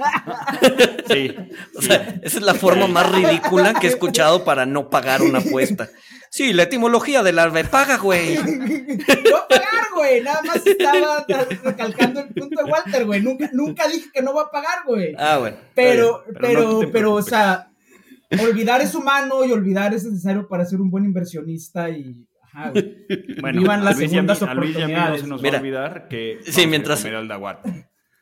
Sí. 1.08 1.34
O 1.76 1.80
sea, 1.82 1.96
esa 2.22 2.38
es 2.38 2.42
la 2.42 2.54
forma 2.54 2.86
más 2.88 3.10
ridícula 3.10 3.72
que 3.74 3.86
he 3.86 3.90
escuchado 3.90 4.44
para 4.44 4.66
no 4.66 4.90
pagar 4.90 5.22
una 5.22 5.38
apuesta. 5.38 5.88
Sí, 6.30 6.52
la 6.52 6.64
etimología 6.64 7.22
del 7.22 7.38
ave 7.38 7.64
paga, 7.64 7.96
güey. 7.98 8.36
No 8.36 9.46
pagar, 9.48 9.84
güey. 9.94 10.20
Nada 10.22 10.42
más 10.42 10.66
estaba 10.66 11.24
recalcando 11.64 12.20
el 12.20 12.28
punto 12.28 12.62
de 12.62 12.70
Walter, 12.70 13.04
güey. 13.06 13.20
Nunca, 13.22 13.50
nunca 13.52 13.88
dije 13.88 14.10
que 14.12 14.22
no 14.22 14.34
va 14.34 14.42
a 14.42 14.50
pagar, 14.50 14.78
güey. 14.86 15.14
Ah, 15.18 15.38
bueno. 15.38 15.56
Pero, 15.74 16.22
Pero 16.26 16.38
pero, 16.40 16.62
no 16.72 16.78
te 16.80 16.86
pero, 16.88 17.14
o 17.14 17.22
sea, 17.22 17.70
olvidar 18.42 18.80
es 18.82 18.94
humano 18.94 19.44
y 19.44 19.52
olvidar 19.52 19.92
es 19.94 20.04
necesario 20.04 20.48
para 20.48 20.64
ser 20.66 20.80
un 20.80 20.90
buen 20.90 21.04
inversionista 21.04 21.88
y. 21.90 22.26
Ajá, 22.52 22.70
güey. 22.70 22.96
Bueno, 23.40 23.60
Vivan 23.60 23.84
las 23.84 23.96
a 23.96 23.98
Luis 23.98 24.00
y 24.00 24.04
a 24.04 24.08
mí- 24.08 24.14
segundas 24.14 24.42
a 24.42 24.50
a 24.50 24.54
no 25.10 25.18
se 25.18 25.26
nos 25.26 25.42
Mira, 25.42 25.52
va 25.52 25.58
a 25.58 25.60
olvidar 25.60 26.08
que 26.08 26.38
sí, 26.42 26.62
a 26.62 26.66
mientras- 26.66 27.00
comer 27.00 27.16
al 27.16 27.28
Daguat. 27.28 27.66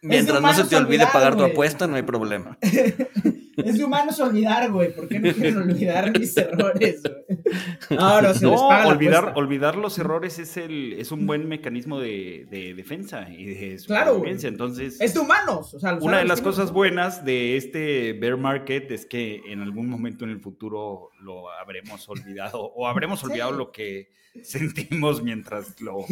Mientras 0.03 0.41
no 0.41 0.55
se 0.55 0.65
te 0.65 0.77
olvide 0.77 1.07
pagar 1.13 1.37
tu 1.37 1.45
apuesta, 1.45 1.87
no 1.87 1.97
hay 1.97 2.03
problema. 2.03 2.57
es 3.57 3.79
de 3.79 3.85
humanos 3.85 4.19
olvidar, 4.21 4.71
güey. 4.71 4.95
¿Por 4.95 5.09
qué 5.09 5.19
no 5.19 5.33
quieren 5.33 5.59
olvidar 5.59 6.19
mis 6.19 6.35
errores, 6.37 7.03
güey? 7.03 7.99
No, 8.41 8.69
olvidar, 8.89 9.33
olvidar 9.37 9.77
los 9.77 9.99
errores 9.99 10.39
es, 10.39 10.57
el, 10.57 10.95
es 10.95 11.13
un 11.13 11.27
buen 11.27 11.49
mecanismo 11.49 12.01
de, 12.01 12.47
defensa 12.77 13.29
y 13.31 13.47
de 13.47 13.79
supervivencia. 13.79 14.49
Entonces, 14.49 15.01
es 15.01 15.15
de 15.15 15.21
humanos. 15.21 15.77
una 16.01 16.19
de 16.19 16.25
las 16.25 16.41
cosas 16.41 16.73
buenas 16.73 17.25
de 17.25 17.57
este 17.57 18.15
bear 18.15 18.37
market 18.37 18.91
es 18.91 19.05
que 19.05 19.43
en 19.49 19.61
algún 19.61 19.89
momento 19.89 20.25
en 20.25 20.31
el 20.31 20.41
futuro 20.41 21.11
lo 21.21 21.51
habremos 21.51 22.09
olvidado 22.09 22.61
o 22.63 22.89
habremos 22.89 23.23
olvidado 23.25 23.53
lo 23.53 23.73
que 23.73 24.13
sentimos 24.43 25.23
mientras 25.23 25.81
lo 25.81 26.07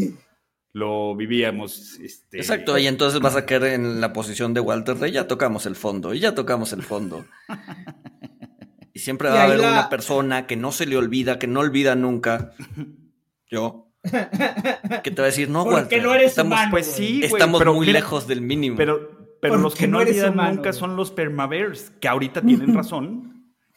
lo 0.73 1.17
vivíamos. 1.17 1.99
Este... 2.01 2.39
Exacto, 2.39 2.79
y 2.79 2.87
entonces 2.87 3.21
vas 3.21 3.37
a 3.37 3.47
caer 3.47 3.65
en 3.65 4.01
la 4.01 4.13
posición 4.13 4.55
de 4.55 4.61
Walter 4.61 4.97
de 4.97 5.13
ya 5.13 5.27
tocamos 5.27 5.67
el 5.67 5.77
fondo, 5.77 6.15
y 6.15 6.21
ya 6.21 6.35
tocamos 6.35 6.73
el 6.73 6.83
fondo. 6.83 7.25
y 8.93 8.99
siempre 8.99 9.29
va 9.29 9.43
a 9.43 9.45
haber 9.45 9.61
una 9.61 9.89
persona 9.89 10.47
que 10.47 10.57
no 10.57 10.73
se 10.73 10.87
le 10.87 10.97
olvida, 10.97 11.39
que 11.39 11.47
no 11.47 11.61
olvida 11.61 11.95
nunca. 11.95 12.53
Yo. 13.51 13.87
Que 15.03 15.11
te 15.11 15.21
va 15.21 15.25
a 15.25 15.31
decir, 15.31 15.51
no, 15.51 15.65
Walter. 15.65 16.03
no 16.03 16.15
eres 16.15 16.31
estamos, 16.31 16.53
humano, 16.53 16.71
Pues 16.71 16.87
sí, 16.87 17.21
estamos 17.23 17.65
muy 17.67 17.87
lejos 17.87 18.27
del 18.27 18.41
mínimo. 18.41 18.77
Pero, 18.77 19.37
pero 19.41 19.57
los 19.57 19.75
que 19.75 19.89
no, 19.89 19.99
olvidan 19.99 20.37
nunca 20.37 20.73
son 20.73 20.97
los 20.97 21.11
permavers, 21.11 21.91
que 22.01 22.09
ahorita 22.09 22.41
tienen 22.43 22.75
razón. 22.75 23.29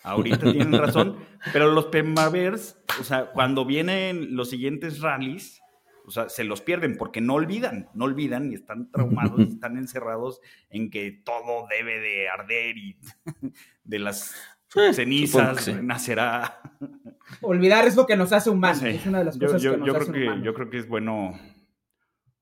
Ahorita 0.03 0.51
tienen 0.51 0.73
razón, 0.73 1.17
pero 1.53 1.71
los 1.71 1.85
permavers, 1.85 2.77
o 2.99 3.03
sea, 3.03 3.31
cuando 3.31 3.65
vienen 3.65 4.35
los 4.35 4.49
siguientes 4.49 4.99
rallies, 4.99 5.60
o 6.11 6.13
sea, 6.13 6.27
se 6.27 6.43
los 6.43 6.59
pierden 6.59 6.97
porque 6.97 7.21
no 7.21 7.35
olvidan, 7.35 7.87
no 7.93 8.03
olvidan 8.03 8.51
y 8.51 8.55
están 8.55 8.91
traumados, 8.91 9.39
están 9.39 9.77
encerrados 9.77 10.41
en 10.69 10.89
que 10.89 11.11
todo 11.23 11.67
debe 11.69 12.01
de 12.01 12.27
arder 12.27 12.77
y 12.77 12.97
de 13.85 13.99
las 13.99 14.35
cenizas 14.91 15.69
nacerá. 15.81 16.59
Olvidar 17.39 17.87
es 17.87 17.95
lo 17.95 18.05
que 18.05 18.17
nos 18.17 18.33
hace 18.33 18.49
humanos, 18.49 18.83
es 18.83 19.05
una 19.05 19.19
de 19.19 19.25
las 19.25 19.37
cosas 19.37 19.61
que 19.61 19.77
nos 19.77 19.87
yo 19.87 19.93
creo 19.93 20.11
que, 20.11 20.43
Yo 20.43 20.53
creo 20.53 20.69
que 20.69 20.79
es 20.79 20.87
bueno 20.89 21.39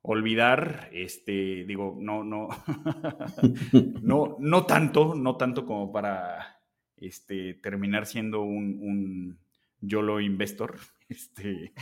olvidar, 0.02 0.90
este, 0.92 1.66
digo, 1.66 1.96
no, 2.00 2.24
no, 2.24 2.48
no, 4.02 4.36
no 4.40 4.66
tanto, 4.66 5.14
no 5.14 5.38
tanto 5.38 5.68
como 5.68 5.92
para 5.92 6.60
este, 6.98 7.54
terminar 7.54 8.08
siendo 8.08 8.42
un, 8.42 8.80
un 8.82 9.40
YOLO 9.82 10.20
investor, 10.20 10.80
este, 11.10 11.74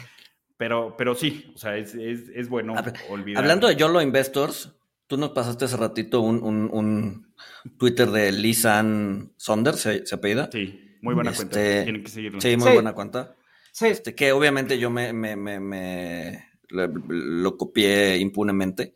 pero, 0.58 0.96
pero 0.98 1.14
sí, 1.14 1.52
o 1.56 1.58
sea, 1.58 1.78
es, 1.78 1.94
es, 1.94 2.30
es 2.34 2.50
bueno 2.50 2.74
olvidar. 3.10 3.44
Hablando 3.44 3.68
de 3.68 3.76
YOLO 3.76 4.02
Investors, 4.02 4.72
tú 5.06 5.18
nos 5.18 5.30
pasaste 5.30 5.66
hace 5.66 5.78
ratito 5.78 6.22
un, 6.22 6.44
un, 6.44 6.70
un 6.72 7.34
Twitter 7.78 8.10
de 8.10 8.32
Lisan 8.32 9.34
Saunders, 9.38 9.80
¿se, 9.80 10.06
se 10.06 10.16
apellida? 10.16 10.50
Sí, 10.52 10.98
muy 11.02 11.14
buena 11.14 11.32
cuenta. 11.34 11.60
Este, 11.60 11.84
Tienen 11.84 12.04
que 12.04 12.10
seguirlo. 12.10 12.42
Sí, 12.42 12.58
muy 12.58 12.72
buena 12.72 12.94
cuenta. 12.94 13.36
Sí. 13.72 13.88
Este, 13.88 14.16
que 14.16 14.32
obviamente 14.32 14.80
yo 14.80 14.90
me, 14.90 15.14
me, 15.14 15.36
me, 15.36 15.60
me 15.60 16.50
lo, 16.70 17.58
copié 17.58 18.18
impunemente. 18.18 18.96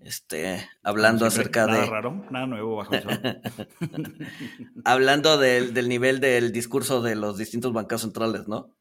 Este, 0.00 0.66
hablando 0.82 1.26
acerca 1.26 1.66
de. 1.66 1.72
Nada 1.72 1.86
raro, 1.86 2.26
nada 2.30 2.46
nuevo 2.46 2.76
bajo 2.76 2.92
hablando 4.84 5.38
del, 5.38 5.74
del 5.74 5.88
nivel 5.88 6.20
del 6.20 6.52
discurso 6.52 7.02
de 7.02 7.16
los 7.16 7.36
distintos 7.36 7.72
bancos 7.72 8.02
centrales, 8.02 8.48
¿no? 8.48 8.74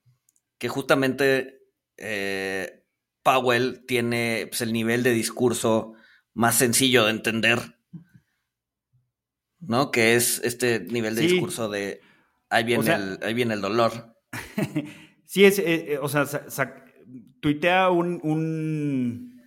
Que 0.58 0.70
justamente 0.70 1.59
eh, 2.00 2.80
Powell 3.24 3.86
tiene 3.86 4.48
pues, 4.50 4.62
el 4.62 4.74
nivel 4.74 5.04
de 5.04 5.12
discurso 5.12 5.94
más 6.34 6.56
sencillo 6.56 7.06
de 7.06 7.12
entender, 7.12 7.60
¿no? 9.60 9.92
Que 9.92 10.16
es 10.16 10.42
este 10.44 10.80
nivel 10.80 11.16
de 11.16 11.24
discurso 11.24 11.70
de 11.70 12.02
ahí 12.50 12.64
viene, 12.64 12.94
el, 12.94 13.20
ahí 13.22 13.34
viene 13.34 13.54
el 13.54 13.62
dolor. 13.62 14.16
sí, 15.26 15.46
es, 15.46 15.60
eh, 15.60 15.94
eh, 15.94 15.98
o 16.02 16.08
sea, 16.08 16.26
tuitea 17.42 17.90
un, 17.90 19.42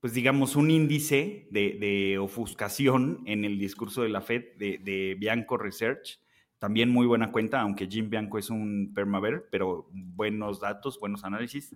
pues 0.00 0.14
digamos, 0.14 0.56
un 0.56 0.70
índice 0.70 1.48
de, 1.50 2.18
ofuscación 2.18 3.22
en 3.26 3.44
el 3.44 3.58
discurso 3.58 4.02
de 4.02 4.08
la 4.08 4.20
Fed 4.20 4.56
de, 4.56 4.78
de 4.78 5.16
Bianco 5.18 5.56
Research. 5.56 6.20
También 6.58 6.88
muy 6.88 7.06
buena 7.06 7.30
cuenta, 7.30 7.60
aunque 7.60 7.86
Jim 7.86 8.10
Bianco 8.10 8.36
es 8.36 8.50
un 8.50 8.92
permaver, 8.92 9.46
pero 9.52 9.88
buenos 9.92 10.58
datos, 10.58 10.98
buenos 10.98 11.22
análisis 11.22 11.72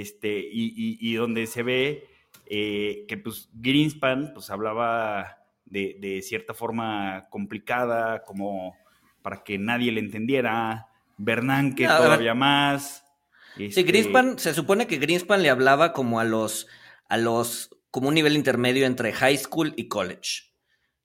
este, 0.00 0.44
y, 0.50 1.14
donde 1.14 1.46
se 1.46 1.62
ve 1.62 2.08
eh, 2.46 3.04
que 3.06 3.16
pues 3.16 3.48
Greenspan 3.52 4.32
pues 4.34 4.50
hablaba 4.50 5.38
de, 5.66 6.20
cierta 6.22 6.52
forma 6.52 7.28
complicada, 7.30 8.24
como 8.24 8.76
para 9.22 9.44
que 9.44 9.56
nadie 9.56 9.92
le 9.92 10.00
entendiera, 10.00 10.88
Bernanke 11.16 11.86
todavía 11.86 12.34
más. 12.34 13.04
Sí, 13.56 13.66
este 13.66 13.84
Greenspan, 13.84 14.38
se 14.38 14.52
supone 14.52 14.88
que 14.88 14.98
Greenspan 14.98 15.42
le 15.42 15.50
hablaba 15.50 15.92
como 15.92 16.18
a 16.18 16.24
los, 16.24 16.66
a 17.08 17.16
los, 17.16 17.70
como 17.92 18.08
un 18.08 18.14
nivel 18.14 18.34
intermedio 18.34 18.86
entre 18.86 19.12
high 19.12 19.38
school 19.38 19.74
y 19.76 19.86
college, 19.86 20.52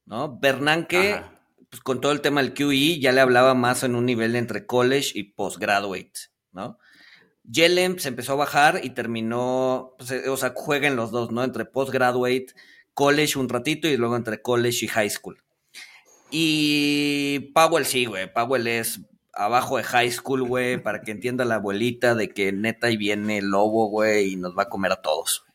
¿no? 0.05 0.39
Bernanke, 0.39 1.22
pues 1.69 1.81
con 1.84 2.01
todo 2.01 2.12
el 2.12 2.22
tema 2.22 2.41
del 2.41 2.55
QE, 2.55 3.00
ya 3.00 3.12
le 3.12 3.22
hablaba 3.22 3.53
más 3.53 3.84
en 3.84 3.93
un 3.93 4.08
nivel 4.08 4.36
entre 4.36 4.65
college 4.65 5.12
y 5.13 5.24
postgraduate, 5.24 6.31
¿no? 6.51 6.79
Yellen 7.51 8.00
se 8.00 8.10
empezó 8.10 8.34
a 8.34 8.38
bajar 8.38 8.82
y 8.84 8.91
terminó, 8.91 9.96
pues, 9.98 10.12
eh, 10.12 10.29
o 10.29 10.38
sea, 10.38 10.53
juega 10.56 10.88
en 10.88 10.96
los 10.96 11.12
dos, 11.12 11.32
¿no? 11.32 11.44
Entre 11.44 11.65
postgraduate, 11.65 12.48
college 12.94 13.39
un 13.39 13.50
ratito 13.50 13.88
y 13.88 13.98
luego 13.98 14.15
entre 14.15 14.41
college 14.41 14.86
y 14.86 14.88
high 14.88 15.10
school. 15.10 15.38
Y 16.32 17.51
Powell 17.56 17.86
sí, 17.86 18.06
güey. 18.06 18.32
Powell 18.32 18.68
es 18.68 19.01
abajo 19.34 19.77
de 19.77 19.84
high 19.84 20.12
school, 20.12 20.44
güey, 20.44 20.82
para 20.82 21.01
que 21.01 21.12
entienda 21.12 21.46
la 21.46 21.56
abuelita 21.56 22.13
de 22.13 22.29
que 22.29 22.51
neta 22.51 22.88
ahí 22.88 22.98
viene 22.98 23.39
el 23.39 23.46
lobo, 23.46 23.88
güey, 23.88 24.34
y 24.34 24.36
nos 24.36 24.58
va 24.58 24.63
a 24.63 24.70
comer 24.70 24.91
a 24.91 25.01
todos. 25.01 25.46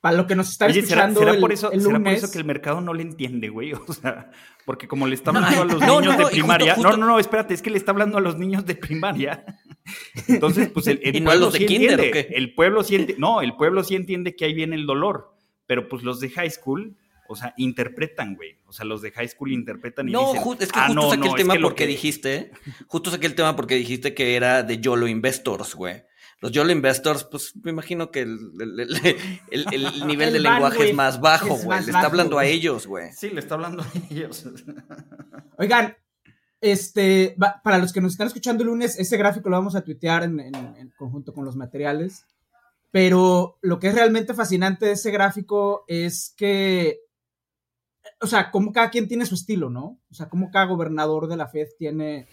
Para 0.00 0.16
lo 0.16 0.26
que 0.26 0.36
nos 0.36 0.50
está 0.50 0.66
escuchando 0.66 1.20
¿será, 1.20 1.40
por 1.40 1.52
eso, 1.52 1.70
¿será 1.70 1.98
por 1.98 2.08
eso 2.08 2.30
que 2.30 2.38
el 2.38 2.44
mercado 2.44 2.80
no 2.80 2.94
le 2.94 3.02
entiende, 3.02 3.48
güey? 3.48 3.72
O 3.88 3.92
sea, 3.92 4.30
porque 4.68 4.86
como 4.86 5.06
le 5.06 5.14
está 5.14 5.30
hablando 5.30 5.62
a 5.62 5.64
los 5.64 5.80
niños 5.80 6.18
de 6.18 6.26
primaria. 6.26 6.76
No, 6.76 6.94
no, 6.94 7.06
no, 7.06 7.18
espérate, 7.18 7.54
es 7.54 7.62
que 7.62 7.70
le 7.70 7.78
está 7.78 7.92
hablando 7.92 8.18
a 8.18 8.20
los 8.20 8.36
niños 8.36 8.66
de 8.66 8.74
primaria. 8.74 9.42
Entonces, 10.28 10.68
pues 10.68 10.86
el, 10.88 11.00
pueblo 11.24 11.50
sí 11.50 11.62
entiende. 11.62 12.28
El 12.32 12.54
pueblo 12.54 12.84
sí 12.84 12.96
entiende. 12.96 13.18
No, 13.18 13.40
el 13.40 13.56
pueblo 13.56 13.82
sí 13.82 13.96
entiende 13.96 14.36
que 14.36 14.44
ahí 14.44 14.52
viene 14.52 14.76
el 14.76 14.84
dolor. 14.84 15.32
Pero 15.66 15.88
pues 15.88 16.02
los 16.02 16.20
de 16.20 16.28
high 16.28 16.50
school, 16.50 16.98
o 17.30 17.34
sea, 17.34 17.54
interpretan, 17.56 18.36
güey. 18.36 18.58
O 18.66 18.74
sea, 18.74 18.84
los 18.84 19.00
de 19.00 19.10
high 19.10 19.28
school 19.28 19.52
interpretan 19.52 20.06
y 20.06 20.12
no, 20.12 20.34
dicen. 20.34 20.56
es 20.60 20.70
que 20.70 20.80
ah, 20.80 20.88
justo 20.88 21.10
saqué 21.12 21.28
el 21.28 21.34
tema 21.34 21.54
porque 21.62 21.86
dijiste. 21.86 22.50
Justo 22.88 23.10
saqué 23.10 23.26
el 23.26 23.34
tema 23.34 23.56
porque 23.56 23.74
dijiste 23.74 24.12
que 24.12 24.36
era 24.36 24.62
de 24.62 24.80
YOLO 24.80 25.08
Investors, 25.08 25.74
güey. 25.76 26.02
Los 26.40 26.52
YOLO 26.52 26.70
Investors, 26.70 27.24
pues 27.24 27.54
me 27.62 27.72
imagino 27.72 28.10
que 28.10 28.20
el, 28.20 28.52
nivel 30.06 30.32
de 30.32 30.38
lenguaje 30.38 30.90
es 30.90 30.94
más 30.94 31.20
bajo, 31.20 31.56
güey. 31.56 31.80
Le 31.80 31.86
está 31.86 32.06
hablando 32.06 32.38
a 32.38 32.46
ellos, 32.46 32.86
güey. 32.86 33.12
Sí, 33.12 33.30
le 33.30 33.40
está 33.40 33.54
hablando 33.54 33.82
a 33.82 33.86
ellos. 34.10 34.46
Oigan, 35.58 35.96
este, 36.60 37.36
para 37.64 37.78
los 37.78 37.92
que 37.92 38.00
nos 38.00 38.12
están 38.12 38.28
escuchando 38.28 38.62
el 38.62 38.68
lunes, 38.68 38.98
ese 38.98 39.16
gráfico 39.16 39.48
lo 39.48 39.56
vamos 39.56 39.74
a 39.74 39.82
tuitear 39.82 40.22
en, 40.22 40.92
conjunto 40.96 41.32
con 41.32 41.44
los 41.44 41.56
materiales. 41.56 42.24
Pero 42.90 43.58
lo 43.60 43.78
que 43.78 43.88
es 43.88 43.94
realmente 43.94 44.32
fascinante 44.32 44.86
de 44.86 44.92
ese 44.92 45.10
gráfico 45.10 45.84
es 45.88 46.32
que, 46.36 47.00
o 48.20 48.26
sea, 48.26 48.50
como 48.50 48.72
cada 48.72 48.90
quien 48.90 49.08
tiene 49.08 49.26
su 49.26 49.34
estilo, 49.34 49.70
¿no? 49.70 50.00
O 50.10 50.14
sea, 50.14 50.28
como 50.28 50.50
cada 50.50 50.66
gobernador 50.66 51.28
de 51.28 51.36
la 51.36 51.48
Fed 51.48 51.66
tiene, 51.76 52.26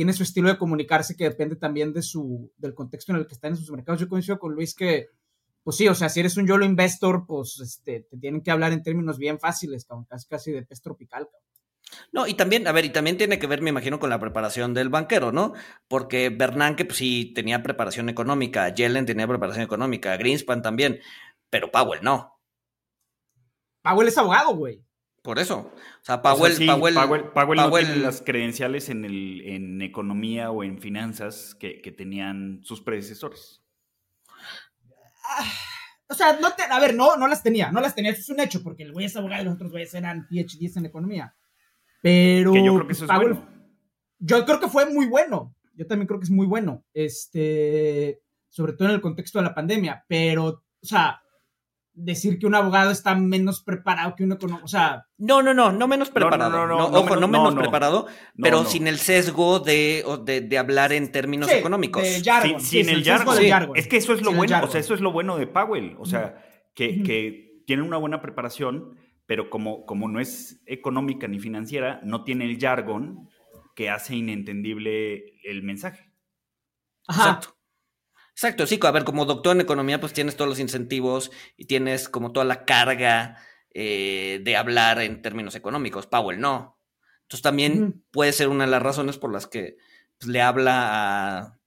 tiene 0.00 0.14
su 0.14 0.22
estilo 0.22 0.48
de 0.48 0.56
comunicarse 0.56 1.14
que 1.14 1.24
depende 1.24 1.56
también 1.56 1.92
de 1.92 2.00
su, 2.00 2.50
del 2.56 2.72
contexto 2.72 3.12
en 3.12 3.18
el 3.18 3.26
que 3.26 3.34
está 3.34 3.48
en 3.48 3.56
sus 3.58 3.70
mercados. 3.70 4.00
Yo 4.00 4.08
coincido 4.08 4.38
con 4.38 4.54
Luis 4.54 4.74
que, 4.74 5.10
pues 5.62 5.76
sí, 5.76 5.88
o 5.88 5.94
sea, 5.94 6.08
si 6.08 6.20
eres 6.20 6.38
un 6.38 6.46
YOLO 6.46 6.64
investor, 6.64 7.26
pues 7.26 7.60
este, 7.60 8.06
te 8.10 8.16
tienen 8.16 8.40
que 8.40 8.50
hablar 8.50 8.72
en 8.72 8.82
términos 8.82 9.18
bien 9.18 9.38
fáciles, 9.38 9.86
casi, 10.08 10.26
casi 10.26 10.52
de 10.52 10.62
pez 10.62 10.80
tropical. 10.80 11.28
No, 12.12 12.26
y 12.26 12.32
también, 12.32 12.66
a 12.66 12.72
ver, 12.72 12.86
y 12.86 12.88
también 12.88 13.18
tiene 13.18 13.38
que 13.38 13.46
ver, 13.46 13.60
me 13.60 13.68
imagino, 13.68 14.00
con 14.00 14.08
la 14.08 14.18
preparación 14.18 14.72
del 14.72 14.88
banquero, 14.88 15.32
¿no? 15.32 15.52
Porque 15.86 16.30
Bernanke, 16.30 16.86
pues 16.86 16.96
sí, 16.96 17.34
tenía 17.34 17.62
preparación 17.62 18.08
económica, 18.08 18.72
Yellen 18.72 19.04
tenía 19.04 19.28
preparación 19.28 19.66
económica, 19.66 20.16
Greenspan 20.16 20.62
también, 20.62 21.00
pero 21.50 21.70
Powell 21.70 22.00
no. 22.02 22.40
Powell 23.82 24.08
es 24.08 24.16
abogado, 24.16 24.56
güey. 24.56 24.82
Por 25.22 25.38
eso. 25.38 25.70
O 25.70 26.04
sea, 26.04 26.22
Powell, 26.22 26.54
Powell, 26.66 27.24
Powell, 27.34 27.56
no 27.56 27.70
tiene 27.70 27.96
las 27.96 28.22
credenciales 28.22 28.88
en, 28.88 29.04
el, 29.04 29.42
en 29.44 29.82
economía 29.82 30.50
o 30.50 30.64
en 30.64 30.78
finanzas 30.78 31.54
que, 31.54 31.94
tenían 31.96 32.60
sus 32.62 32.80
predecesores. 32.80 33.62
Ah, 35.24 35.44
o 36.08 36.14
sea, 36.14 36.38
no 36.40 36.52
te, 36.52 36.62
a 36.62 36.80
ver, 36.80 36.94
no, 36.94 37.16
no 37.16 37.28
las 37.28 37.42
tenía, 37.42 37.70
no 37.70 37.80
las 37.80 37.94
tenía, 37.94 38.12
eso 38.12 38.20
es 38.20 38.28
un 38.30 38.40
hecho, 38.40 38.62
porque 38.62 38.82
el 38.82 38.92
güey 38.92 39.06
es 39.06 39.16
abogado 39.16 39.42
y 39.42 39.44
los 39.44 39.54
otros 39.54 39.70
güeyes 39.70 39.92
eran 39.94 40.26
PhDs 40.26 40.76
en 40.76 40.86
economía. 40.86 41.34
Pero. 42.02 42.54
yo 42.54 42.74
creo 42.74 42.86
que 42.86 42.92
eso 42.92 43.04
es 43.04 43.14
bueno. 43.14 43.48
Yo 44.18 44.44
creo 44.44 44.60
que 44.60 44.68
fue 44.68 44.86
muy 44.86 45.06
bueno. 45.06 45.54
Yo 45.74 45.86
también 45.86 46.06
creo 46.06 46.18
que 46.18 46.24
es 46.24 46.30
muy 46.30 46.46
bueno. 46.46 46.84
Este. 46.94 48.22
Sobre 48.48 48.72
todo 48.72 48.88
en 48.88 48.94
el 48.94 49.00
contexto 49.00 49.38
de 49.38 49.44
la 49.44 49.54
pandemia. 49.54 50.04
Pero, 50.08 50.46
o 50.46 50.64
sea, 50.86 51.22
decir 51.92 52.38
que 52.38 52.46
un 52.46 52.54
abogado 52.54 52.90
está 52.90 53.14
menos 53.14 53.62
preparado 53.62 54.14
que 54.16 54.24
un 54.24 54.32
economista. 54.32 54.64
O 54.64 54.68
sea. 54.68 55.06
No, 55.18 55.42
no, 55.42 55.54
no, 55.54 55.72
no 55.72 55.88
menos 55.88 56.10
preparado. 56.10 56.50
No, 56.50 56.66
no, 56.66 56.90
no, 56.90 56.98
ojo, 56.98 57.16
no 57.16 57.28
menos 57.28 57.54
preparado, 57.54 58.06
pero 58.40 58.64
sin 58.64 58.86
el 58.86 58.98
sesgo 58.98 59.60
de, 59.60 60.04
de, 60.24 60.58
hablar 60.58 60.92
en 60.92 61.12
términos 61.12 61.50
económicos. 61.50 62.02
sin, 62.58 62.88
el, 62.88 63.04
jargon. 63.04 63.72
Es 63.74 63.88
que 63.88 63.96
eso 63.96 64.12
es 64.12 64.22
lo 64.22 64.32
bueno, 64.32 64.60
o 64.62 64.68
sea, 64.68 64.80
eso 64.80 64.94
es 64.94 65.00
lo 65.00 65.12
bueno 65.12 65.36
de 65.36 65.46
Powell. 65.46 65.96
O 65.98 66.06
sea, 66.06 66.42
que, 66.74 67.02
que 67.02 67.62
tiene 67.66 67.82
una 67.82 67.96
buena 67.98 68.20
preparación, 68.20 68.96
pero 69.26 69.50
como, 69.50 69.84
como 69.86 70.08
no 70.08 70.20
es 70.20 70.62
económica 70.66 71.28
ni 71.28 71.38
financiera, 71.38 72.00
no 72.02 72.24
tiene 72.24 72.44
el 72.46 72.58
jargon 72.58 73.28
que 73.74 73.90
hace 73.90 74.16
inentendible 74.16 75.38
el 75.44 75.62
mensaje. 75.62 76.10
Exacto. 77.08 77.59
Exacto, 78.40 78.66
sí, 78.66 78.80
a 78.82 78.90
ver, 78.90 79.04
como 79.04 79.26
doctor 79.26 79.54
en 79.54 79.60
economía, 79.60 80.00
pues 80.00 80.14
tienes 80.14 80.34
todos 80.34 80.48
los 80.48 80.60
incentivos 80.60 81.30
y 81.58 81.66
tienes 81.66 82.08
como 82.08 82.32
toda 82.32 82.46
la 82.46 82.64
carga 82.64 83.36
eh, 83.74 84.40
de 84.42 84.56
hablar 84.56 84.98
en 85.02 85.20
términos 85.20 85.54
económicos. 85.56 86.06
Powell 86.06 86.40
no. 86.40 86.78
Entonces 87.24 87.42
también 87.42 88.02
puede 88.10 88.32
ser 88.32 88.48
una 88.48 88.64
de 88.64 88.70
las 88.70 88.82
razones 88.82 89.18
por 89.18 89.30
las 89.30 89.46
que 89.46 89.76
pues, 90.18 90.30
le 90.30 90.40
habla 90.40 91.58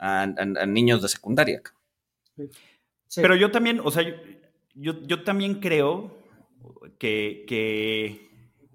a, 0.00 0.66
niños 0.66 1.02
de 1.02 1.08
secundaria. 1.08 1.62
Pero 3.14 3.36
yo 3.36 3.52
también, 3.52 3.80
o 3.84 3.92
sea, 3.92 4.02
yo, 4.74 5.00
yo 5.06 5.22
también 5.22 5.60
creo 5.60 6.18
que, 6.98 7.44
que 7.46 8.28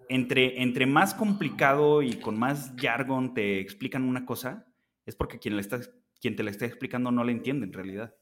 entre, 0.07 0.62
entre 0.62 0.85
más 0.85 1.13
complicado 1.13 2.03
y 2.03 2.13
con 2.13 2.39
más 2.39 2.71
jargon 2.77 3.33
te 3.33 3.59
explican 3.59 4.03
una 4.03 4.25
cosa, 4.25 4.65
es 5.05 5.17
porque 5.17 5.39
quien 5.39 5.57
le 5.57 5.62
está 5.62 5.81
quien 6.23 6.37
te 6.37 6.43
la 6.43 6.51
está 6.51 6.65
explicando 6.65 7.11
no 7.11 7.25
la 7.25 7.31
entiende 7.33 7.65
en 7.65 7.73
realidad. 7.73 8.15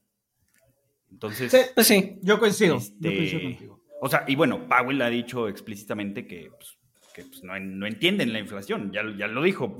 Entonces. 1.08 1.52
Sí, 1.52 1.58
pues 1.72 1.86
sí, 1.86 2.18
yo 2.20 2.40
coincido. 2.40 2.78
Este, 2.78 3.70
o 4.00 4.08
sea, 4.08 4.24
y 4.26 4.34
bueno, 4.34 4.68
Powell 4.68 5.00
ha 5.02 5.08
dicho 5.08 5.48
explícitamente 5.48 6.26
que, 6.26 6.50
pues, 6.50 6.78
pues, 7.14 7.44
no, 7.44 7.86
entienden 7.86 8.32
la 8.32 8.40
inflación, 8.40 8.90
ya, 8.92 9.02
ya 9.16 9.28
lo 9.28 9.44
dijo. 9.44 9.78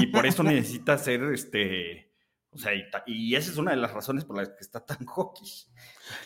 Y, 0.00 0.06
por 0.06 0.26
eso 0.26 0.44
necesita 0.44 0.96
ser 0.96 1.24
este. 1.32 2.12
O 2.52 2.58
sea, 2.58 2.70
y, 3.04 3.34
esa 3.34 3.50
es 3.50 3.56
una 3.56 3.72
de 3.72 3.78
las 3.78 3.92
razones 3.92 4.24
por 4.24 4.36
las 4.36 4.50
que 4.50 4.60
está 4.60 4.86
tan 4.86 5.04
hockey. 5.04 5.48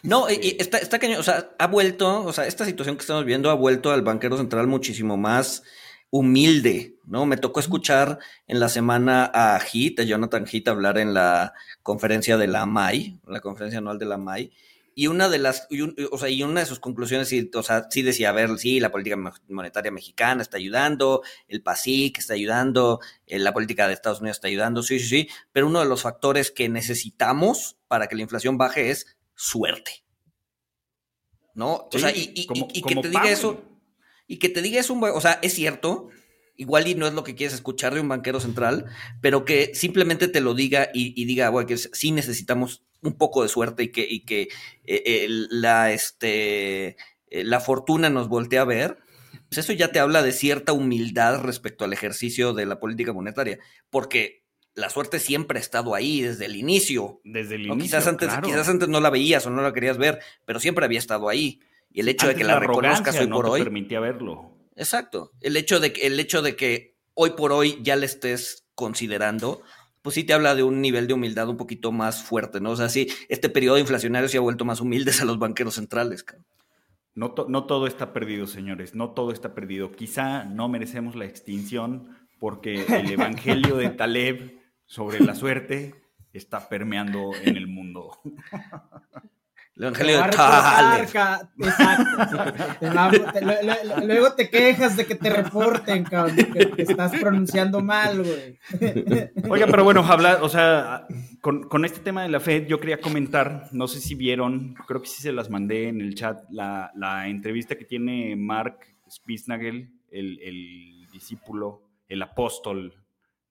No, 0.03 0.29
y, 0.29 0.35
este 0.35 0.63
está, 0.63 0.77
está 0.79 0.99
cañón, 0.99 1.21
o 1.21 1.23
sea, 1.23 1.55
ha 1.59 1.69
vuelto, 1.69 2.23
o 2.23 2.35
sea, 2.35 2.47
esta 2.47 2.67
situación 2.67 2.97
que 2.97 3.01
estamos 3.01 3.25
viendo 3.25 3.49
ha 3.49 3.55
vuelto 3.55 3.93
al 3.93 4.03
banquero 4.03 4.37
central 4.37 4.67
muchísimo 4.67 5.17
más 5.17 5.63
humilde, 6.13 6.99
¿no? 7.07 7.25
Me 7.25 7.39
tocó 7.39 7.59
escuchar 7.59 8.19
en 8.47 8.61
la 8.61 8.69
semana 8.69 9.31
a 9.33 9.59
Heath, 9.59 10.01
a 10.01 10.03
Jonathan 10.03 10.47
Heath, 10.47 10.69
hablar 10.69 10.99
en 10.99 11.15
la 11.15 11.55
conferencia 11.83 12.37
de 12.37 12.49
la 12.49 12.67
MAI, 12.67 13.19
la 13.27 13.41
conferencia 13.41 13.79
anual 13.79 13.99
de 13.99 14.05
la 14.05 14.19
MAI, 14.19 14.53
y 14.95 15.07
una 15.07 15.31
de 15.31 15.39
las, 15.39 15.69
o 16.11 16.19
sea, 16.19 16.29
y 16.29 16.43
una 16.43 16.61
de 16.61 16.67
sus 16.67 16.81
conclusiones, 16.81 17.29
sí, 17.29 17.51
o 17.55 17.63
sea, 17.63 17.87
sí 17.89 18.03
decía, 18.03 18.29
a 18.29 18.33
ver, 18.33 18.59
sí, 18.59 18.79
la 18.79 18.93
política 18.93 19.17
monetaria 19.49 19.91
mexicana 19.91 20.43
está 20.43 20.59
ayudando, 20.59 21.23
el 21.49 21.63
PASIC 21.63 22.19
está 22.19 22.35
ayudando, 22.35 23.01
eh, 23.27 23.39
la 23.39 23.55
política 23.55 23.89
de 23.89 23.95
Estados 23.95 24.21
Unidos 24.21 24.37
está 24.37 24.49
ayudando, 24.49 24.83
sí, 24.83 25.01
sí, 25.01 25.07
sí, 25.07 25.29
pero 25.51 25.67
uno 25.67 25.81
de 25.81 25.87
los 25.87 26.03
factores 26.03 26.51
que 26.51 26.69
necesitamos 26.69 27.79
para 27.89 28.07
que 28.07 28.17
la 28.17 28.23
inflación 28.23 28.59
baje 28.59 28.91
es 28.91 29.17
suerte. 29.35 30.05
¿No? 31.55 31.89
o 31.93 31.99
sea, 31.99 32.11
y, 32.15 32.47
que 32.47 32.97
te 32.97 33.09
diga 33.09 33.31
eso 33.31 33.72
y 34.27 34.39
que 34.39 34.49
te 34.49 34.63
diga 34.63 34.81
es 34.81 34.91
un, 34.91 35.03
o 35.03 35.21
sea, 35.21 35.39
es 35.43 35.55
cierto, 35.55 36.09
igual 36.57 36.87
y 36.87 36.95
no 36.95 37.07
es 37.07 37.15
lo 37.15 37.25
que 37.25 37.35
quieres 37.35 37.55
escuchar 37.55 37.95
de 37.95 38.01
un 38.01 38.09
banquero 38.09 38.41
central, 38.41 38.87
pero 39.21 39.45
que 39.45 39.75
simplemente 39.75 40.29
te 40.29 40.41
lo 40.41 40.55
diga 40.55 40.91
y, 40.93 41.25
diga, 41.25 41.51
bueno, 41.51 41.67
que 41.67 41.77
sí 41.77 42.13
necesitamos 42.13 42.85
un 43.01 43.17
poco 43.19 43.43
de 43.43 43.49
suerte 43.49 43.85
y 43.85 43.89
que, 43.89 44.07
y 44.09 44.21
que 44.21 44.49
eh, 44.85 45.27
la, 45.29 45.93
este, 45.93 46.97
eh, 47.29 47.45
la 47.45 47.61
fortuna 47.61 48.11
nos 48.11 48.29
voltee 48.29 48.59
a 48.59 48.65
ver, 48.65 48.99
pues 49.49 49.59
eso 49.59 49.73
ya 49.73 49.93
te 49.93 49.99
habla 49.99 50.23
de 50.23 50.33
cierta 50.33 50.73
humildad 50.73 51.41
respecto 51.41 51.85
al 51.85 51.93
ejercicio 51.93 52.55
de 52.55 52.67
la 52.67 52.79
política 52.79 53.13
monetaria, 53.13 53.59
porque 53.91 54.43
la 54.75 54.89
suerte 54.89 55.19
siempre 55.19 55.59
ha 55.59 55.61
estado 55.61 55.95
ahí 55.95 56.23
desde 56.23 56.47
el 56.47 56.57
inicio. 56.57 57.21
Desde 57.25 57.57
el 57.57 57.67
inicio. 57.67 57.83
Quizás 57.83 58.07
antes, 58.07 58.31
quizás 58.43 58.69
antes 58.69 58.89
no 58.89 59.01
la 59.01 59.11
veías 59.11 59.47
o 59.47 59.51
no 59.51 59.63
la 59.63 59.73
querías 59.73 59.99
ver, 59.99 60.21
pero 60.45 60.61
siempre 60.61 60.85
había 60.85 60.99
estado 60.99 61.29
ahí. 61.29 61.61
Y 61.93 62.01
el 62.01 62.09
hecho 62.09 62.27
de 62.27 62.35
que 62.35 62.45
la, 62.45 62.59
reconozcas 62.59 63.19
hoy 63.19 63.27
por 63.27 63.47
hoy. 63.47 63.63
permitía 63.63 64.01
verlo. 64.01 64.53
Exacto. 64.77 65.33
El 65.41 65.57
hecho, 65.57 65.79
de, 65.81 65.93
el 66.03 66.19
hecho 66.19 66.43
de 66.43 66.57
que 66.57 66.97
hoy 67.15 67.31
por 67.31 67.53
hoy 67.53 67.79
ya 67.83 67.97
le 67.97 68.07
estés 68.07 68.67
considerando, 68.75 69.63
pues 70.01 70.15
sí 70.15 70.25
te 70.25 70.33
habla 70.33 70.55
de 70.55 70.63
un 70.63 70.81
nivel 70.81 71.07
de 71.07 71.15
humildad 71.15 71.49
un 71.49 71.57
poquito 71.57 71.93
más 71.93 72.23
fuerte, 72.23 72.61
¿no? 72.61 72.71
O 72.71 72.77
sea, 72.77 72.89
sí, 72.89 73.09
este 73.29 73.49
periodo 73.49 73.79
inflacionario 73.79 74.29
se 74.29 74.39
ha 74.39 74.41
vuelto 74.41 74.65
más 74.65 74.81
humildes 74.81 75.21
a 75.21 75.25
los 75.25 75.39
banqueros 75.39 75.75
centrales, 75.75 76.25
No, 77.15 77.35
no 77.49 77.67
todo 77.67 77.87
está 77.87 78.13
perdido, 78.13 78.47
señores, 78.47 78.95
no 78.95 79.11
todo 79.11 79.33
está 79.33 79.55
perdido. 79.55 79.93
Quizá 79.93 80.45
no 80.45 80.69
merecemos 80.69 81.15
la 81.15 81.27
extinción 81.27 82.17
porque 82.39 82.85
el 82.87 83.11
evangelio 83.13 83.77
de 83.77 83.91
Taleb 83.91 84.59
sobre 84.87 85.21
la 85.21 85.35
suerte 85.35 85.95
está 86.33 86.69
permeando 86.69 87.31
en 87.45 87.57
el 87.57 87.67
mundo. 87.67 88.19
El 89.77 89.85
evangelio 89.85 90.23
de 90.23 90.31
tal. 90.31 91.09
luego 94.07 94.35
te 94.35 94.51
quejas 94.51 94.97
de 94.99 95.07
que 95.07 95.15
te 95.15 95.31
reporten, 95.31 96.05
cabrón, 96.05 96.37
que, 96.37 96.83
estás 96.83 97.13
pronunciando 97.13 97.81
mal, 97.81 98.23
güey. 98.23 98.59
Oiga, 99.51 99.67
pero 99.67 99.83
bueno, 99.85 100.05
hablar, 100.05 100.41
o 100.43 100.49
sea, 100.51 101.07
con, 101.41 101.85
este 101.87 102.01
tema 102.01 102.23
de 102.23 102.29
la 102.29 102.41
fe, 102.41 102.67
yo 102.69 102.81
quería 102.81 103.01
comentar, 103.01 103.69
no 103.73 103.89
sé 103.89 104.01
si 104.01 104.15
vieron, 104.15 104.75
creo 104.87 105.01
que 105.01 105.09
sí 105.09 105.23
se 105.23 105.33
las 105.33 105.49
mandé 105.49 105.89
en 105.89 106.03
el 106.03 106.15
chat, 106.15 106.43
la, 106.51 106.91
entrevista 107.27 107.77
que 107.77 107.87
tiene 107.87 108.37
Mark 108.37 108.79
Spitznagel, 109.11 109.91
el, 110.11 110.39
el 110.43 111.09
discípulo, 111.11 111.89
el 112.09 112.21
apóstol 112.21 112.95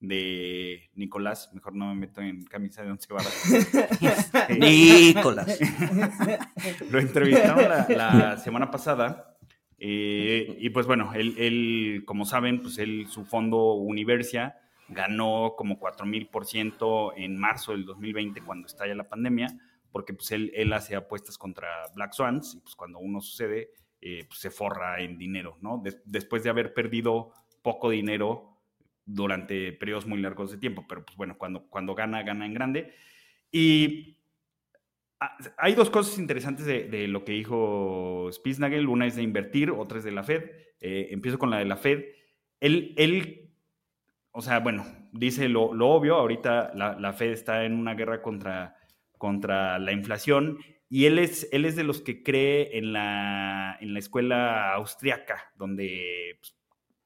de 0.02 0.90
Nicolás, 0.96 1.48
mejor 1.54 1.76
no 1.76 1.86
me 1.86 1.94
meto 1.94 2.20
en 2.20 2.44
camisa 2.44 2.82
de 2.82 2.90
once 2.90 3.12
varas. 3.12 3.32
Este, 4.02 4.58
Nicolás. 4.58 5.58
Lo 6.90 6.98
entrevistaron 6.98 7.68
la, 7.88 8.36
semana 8.38 8.70
pasada. 8.70 9.38
Eh, 9.78 10.56
y 10.60 10.70
pues 10.70 10.86
bueno, 10.86 11.12
él, 11.14 12.02
como 12.04 12.24
saben, 12.24 12.60
pues 12.62 12.78
él, 12.78 13.06
su 13.08 13.24
fondo 13.24 13.74
Universia 13.74 14.58
ganó 14.88 15.54
como 15.56 15.78
4000% 15.78 17.12
en 17.16 17.38
marzo 17.38 17.72
del 17.72 17.84
2020 17.84 18.42
cuando 18.42 18.66
estalla 18.66 18.96
la 18.96 19.08
pandemia, 19.08 19.46
porque 19.92 20.14
pues 20.14 20.32
él, 20.32 20.50
él 20.54 20.72
hace 20.72 20.96
apuestas 20.96 21.38
contra 21.38 21.68
Black 21.94 22.12
Swans 22.12 22.56
y 22.56 22.60
pues 22.60 22.74
cuando 22.74 22.98
uno 22.98 23.20
sucede, 23.20 23.70
eh, 24.00 24.24
pues 24.26 24.40
se 24.40 24.50
forra 24.50 25.00
en 25.00 25.16
dinero, 25.16 25.58
¿no? 25.60 25.80
después 26.04 26.42
de 26.42 26.50
haber 26.50 26.74
perdido 26.74 27.32
poco 27.62 27.88
dinero 27.88 28.51
durante 29.04 29.72
periodos 29.72 30.06
muy 30.06 30.20
largos 30.20 30.50
de 30.50 30.58
tiempo, 30.58 30.84
pero 30.88 31.04
pues 31.04 31.16
bueno, 31.16 31.36
cuando, 31.38 31.66
cuando 31.68 31.94
gana, 31.94 32.22
gana 32.22 32.46
en 32.46 32.54
grande. 32.54 32.94
Y 33.50 34.18
hay 35.58 35.74
dos 35.74 35.90
cosas 35.90 36.18
interesantes 36.18 36.66
de, 36.66 37.08
lo 37.08 37.24
que 37.24 37.32
dijo 37.32 38.28
Spitznagel, 38.32 38.88
una 38.88 39.06
es 39.06 39.16
de 39.16 39.22
invertir, 39.22 39.70
otra 39.70 39.98
es 39.98 40.04
de 40.04 40.12
la 40.12 40.24
Fed. 40.24 40.50
Eh, 40.80 41.08
empiezo 41.10 41.38
con 41.38 41.50
la 41.50 41.58
de 41.58 41.64
la 41.64 41.76
Fed. 41.76 42.04
Él, 42.60 42.94
él 42.96 43.50
o 44.32 44.40
sea, 44.40 44.60
bueno, 44.60 44.86
dice 45.12 45.48
lo, 45.48 45.64
obvio, 45.64 46.16
ahorita 46.16 46.72
la, 46.74 47.12
Fed 47.12 47.30
está 47.30 47.64
en 47.64 47.74
una 47.74 47.94
guerra 47.94 48.22
contra, 48.22 48.76
contra 49.18 49.78
la 49.78 49.92
inflación 49.92 50.58
y 50.88 51.06
él 51.06 51.18
es, 51.18 51.48
él 51.52 51.64
es 51.64 51.76
de 51.76 51.84
los 51.84 52.00
que 52.00 52.22
cree 52.22 52.76
en 52.76 52.92
la, 52.92 53.78
en 53.80 53.92
la 53.92 53.98
escuela 53.98 54.72
austriaca, 54.74 55.52
donde 55.56 56.36
pues, 56.40 56.54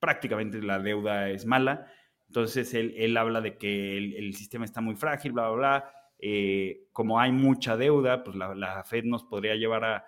prácticamente 0.06 0.62
la 0.62 0.78
deuda 0.78 1.30
es 1.30 1.46
mala. 1.46 1.90
Entonces 2.28 2.72
él, 2.74 3.16
habla 3.16 3.40
de 3.40 3.58
que 3.58 3.98
el, 3.98 4.34
sistema 4.34 4.64
está 4.64 4.80
muy 4.80 4.94
frágil, 4.94 5.32
bla, 5.32 5.48
bla, 5.48 5.56
bla. 5.56 5.92
Eh, 6.20 6.86
como 6.92 7.18
hay 7.18 7.32
mucha 7.32 7.76
deuda, 7.76 8.22
pues 8.22 8.36
la, 8.36 8.84
Fed 8.84 9.02
nos 9.02 9.24
podría 9.24 9.56
llevar 9.56 10.04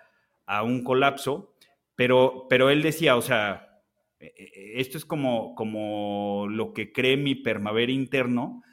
a, 0.47 0.63
un 0.63 0.85
colapso. 0.85 1.53
Pero, 1.95 2.47
pero 2.49 2.69
él 2.69 2.81
decía, 2.81 3.17
o 3.17 3.21
sea, 3.21 3.81
e, 4.21 4.27
e, 4.37 4.79
esto 4.79 4.97
es 4.97 5.03
como, 5.03 5.53
como 5.53 6.47
lo 6.49 6.73
que 6.73 6.93
cree 6.93 7.17
mi 7.17 7.35
permaver 7.35 7.89
interno, 7.89 8.63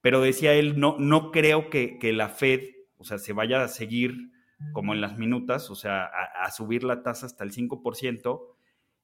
pero 0.00 0.20
decía 0.20 0.54
él, 0.54 0.78
no, 0.78 0.94
no 1.00 1.32
creo 1.32 1.68
que, 1.68 1.98
la 2.12 2.28
Fed, 2.28 2.60
o 2.96 3.02
sea, 3.02 3.18
se 3.18 3.32
vaya 3.32 3.64
a 3.64 3.68
seguir 3.68 4.30
como 4.72 4.94
en 4.94 5.00
las 5.00 5.18
minutas, 5.18 5.68
o 5.68 5.74
sea, 5.74 6.04
a, 6.04 6.44
a 6.44 6.50
subir 6.52 6.84
la 6.84 7.02
tasa 7.02 7.26
hasta 7.26 7.42
el 7.42 7.50
5%, 7.50 8.55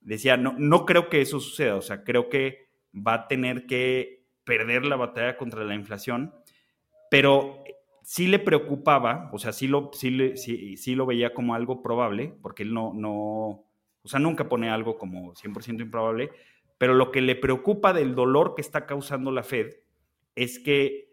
decía, 0.02 0.36
no, 0.36 0.54
no 0.58 0.84
creo 0.84 1.08
que 1.08 1.20
eso 1.20 1.40
suceda, 1.40 1.76
o 1.76 1.82
sea, 1.82 2.04
creo 2.04 2.28
que 2.28 2.68
va 2.94 3.14
a 3.14 3.28
tener 3.28 3.66
que 3.66 4.26
perder 4.44 4.84
la 4.84 4.96
batalla 4.96 5.36
contra 5.36 5.64
la 5.64 5.74
inflación, 5.74 6.34
pero 7.10 7.62
sí 8.02 8.26
le 8.26 8.38
preocupaba, 8.38 9.30
o 9.32 9.38
sea, 9.38 9.52
sí 9.52 9.68
lo, 9.68 9.90
sí, 9.92 10.34
sí, 10.76 10.94
lo 10.94 11.06
veía 11.06 11.32
como 11.34 11.54
algo 11.54 11.82
probable, 11.82 12.34
porque 12.42 12.62
él 12.64 12.74
no, 12.74 12.92
no, 12.94 13.10
o 13.10 14.08
sea, 14.08 14.18
nunca 14.20 14.48
pone 14.48 14.70
algo 14.70 14.98
como 14.98 15.34
100% 15.34 15.80
improbable, 15.80 16.30
pero 16.78 16.94
lo 16.94 17.12
que 17.12 17.20
le 17.20 17.36
preocupa 17.36 17.92
del 17.92 18.14
dolor 18.14 18.54
que 18.54 18.62
está 18.62 18.86
causando 18.86 19.30
la 19.30 19.44
Fed 19.44 19.76
es 20.34 20.58
que, 20.58 21.12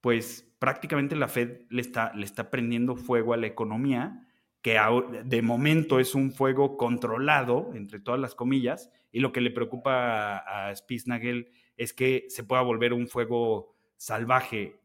pues, 0.00 0.50
prácticamente 0.58 1.16
la 1.16 1.28
Fed 1.28 1.62
le 1.68 1.82
está, 1.82 2.14
le 2.14 2.24
está 2.24 2.50
prendiendo 2.50 2.96
fuego 2.96 3.34
a 3.34 3.36
la 3.36 3.46
economía 3.46 4.26
que 4.62 4.78
de 5.24 5.42
momento 5.42 5.98
es 5.98 6.14
un 6.14 6.32
fuego 6.32 6.76
controlado, 6.76 7.72
entre 7.74 7.98
todas 7.98 8.20
las 8.20 8.36
comillas, 8.36 8.90
y 9.10 9.18
lo 9.18 9.32
que 9.32 9.40
le 9.40 9.50
preocupa 9.50 10.38
a, 10.38 10.74
Spitznagel 10.74 11.50
es 11.76 11.92
que 11.92 12.26
se 12.28 12.44
pueda 12.44 12.62
volver 12.62 12.92
un 12.92 13.08
fuego 13.08 13.74
salvaje, 13.96 14.80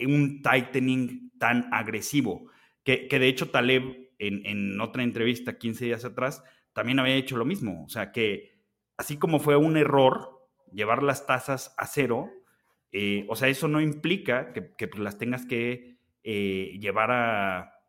un 0.00 0.42
tightening 0.42 1.30
tan 1.38 1.68
agresivo, 1.72 2.46
que, 2.84 3.06
de 3.10 3.28
hecho 3.28 3.50
Taleb 3.50 4.10
en, 4.18 4.46
en, 4.46 4.80
otra 4.80 5.02
entrevista 5.02 5.58
15 5.58 5.84
días 5.84 6.04
atrás 6.04 6.42
también 6.72 6.98
había 6.98 7.14
hecho 7.14 7.36
lo 7.36 7.44
mismo, 7.44 7.84
o 7.84 7.88
sea 7.88 8.12
que 8.12 8.52
así 8.96 9.18
como 9.18 9.40
fue 9.40 9.56
un 9.56 9.76
error 9.76 10.48
llevar 10.72 11.02
las 11.02 11.26
tasas 11.26 11.74
a 11.76 11.86
cero, 11.86 12.30
eh, 12.92 13.26
o 13.28 13.36
sea, 13.36 13.48
eso 13.48 13.68
no 13.68 13.80
implica 13.80 14.52
que, 14.52 14.72
que 14.76 14.88
las 14.98 15.18
tengas 15.18 15.46
que 15.46 15.98
eh, 16.24 16.78
llevar 16.80 17.10
a, 17.10 17.81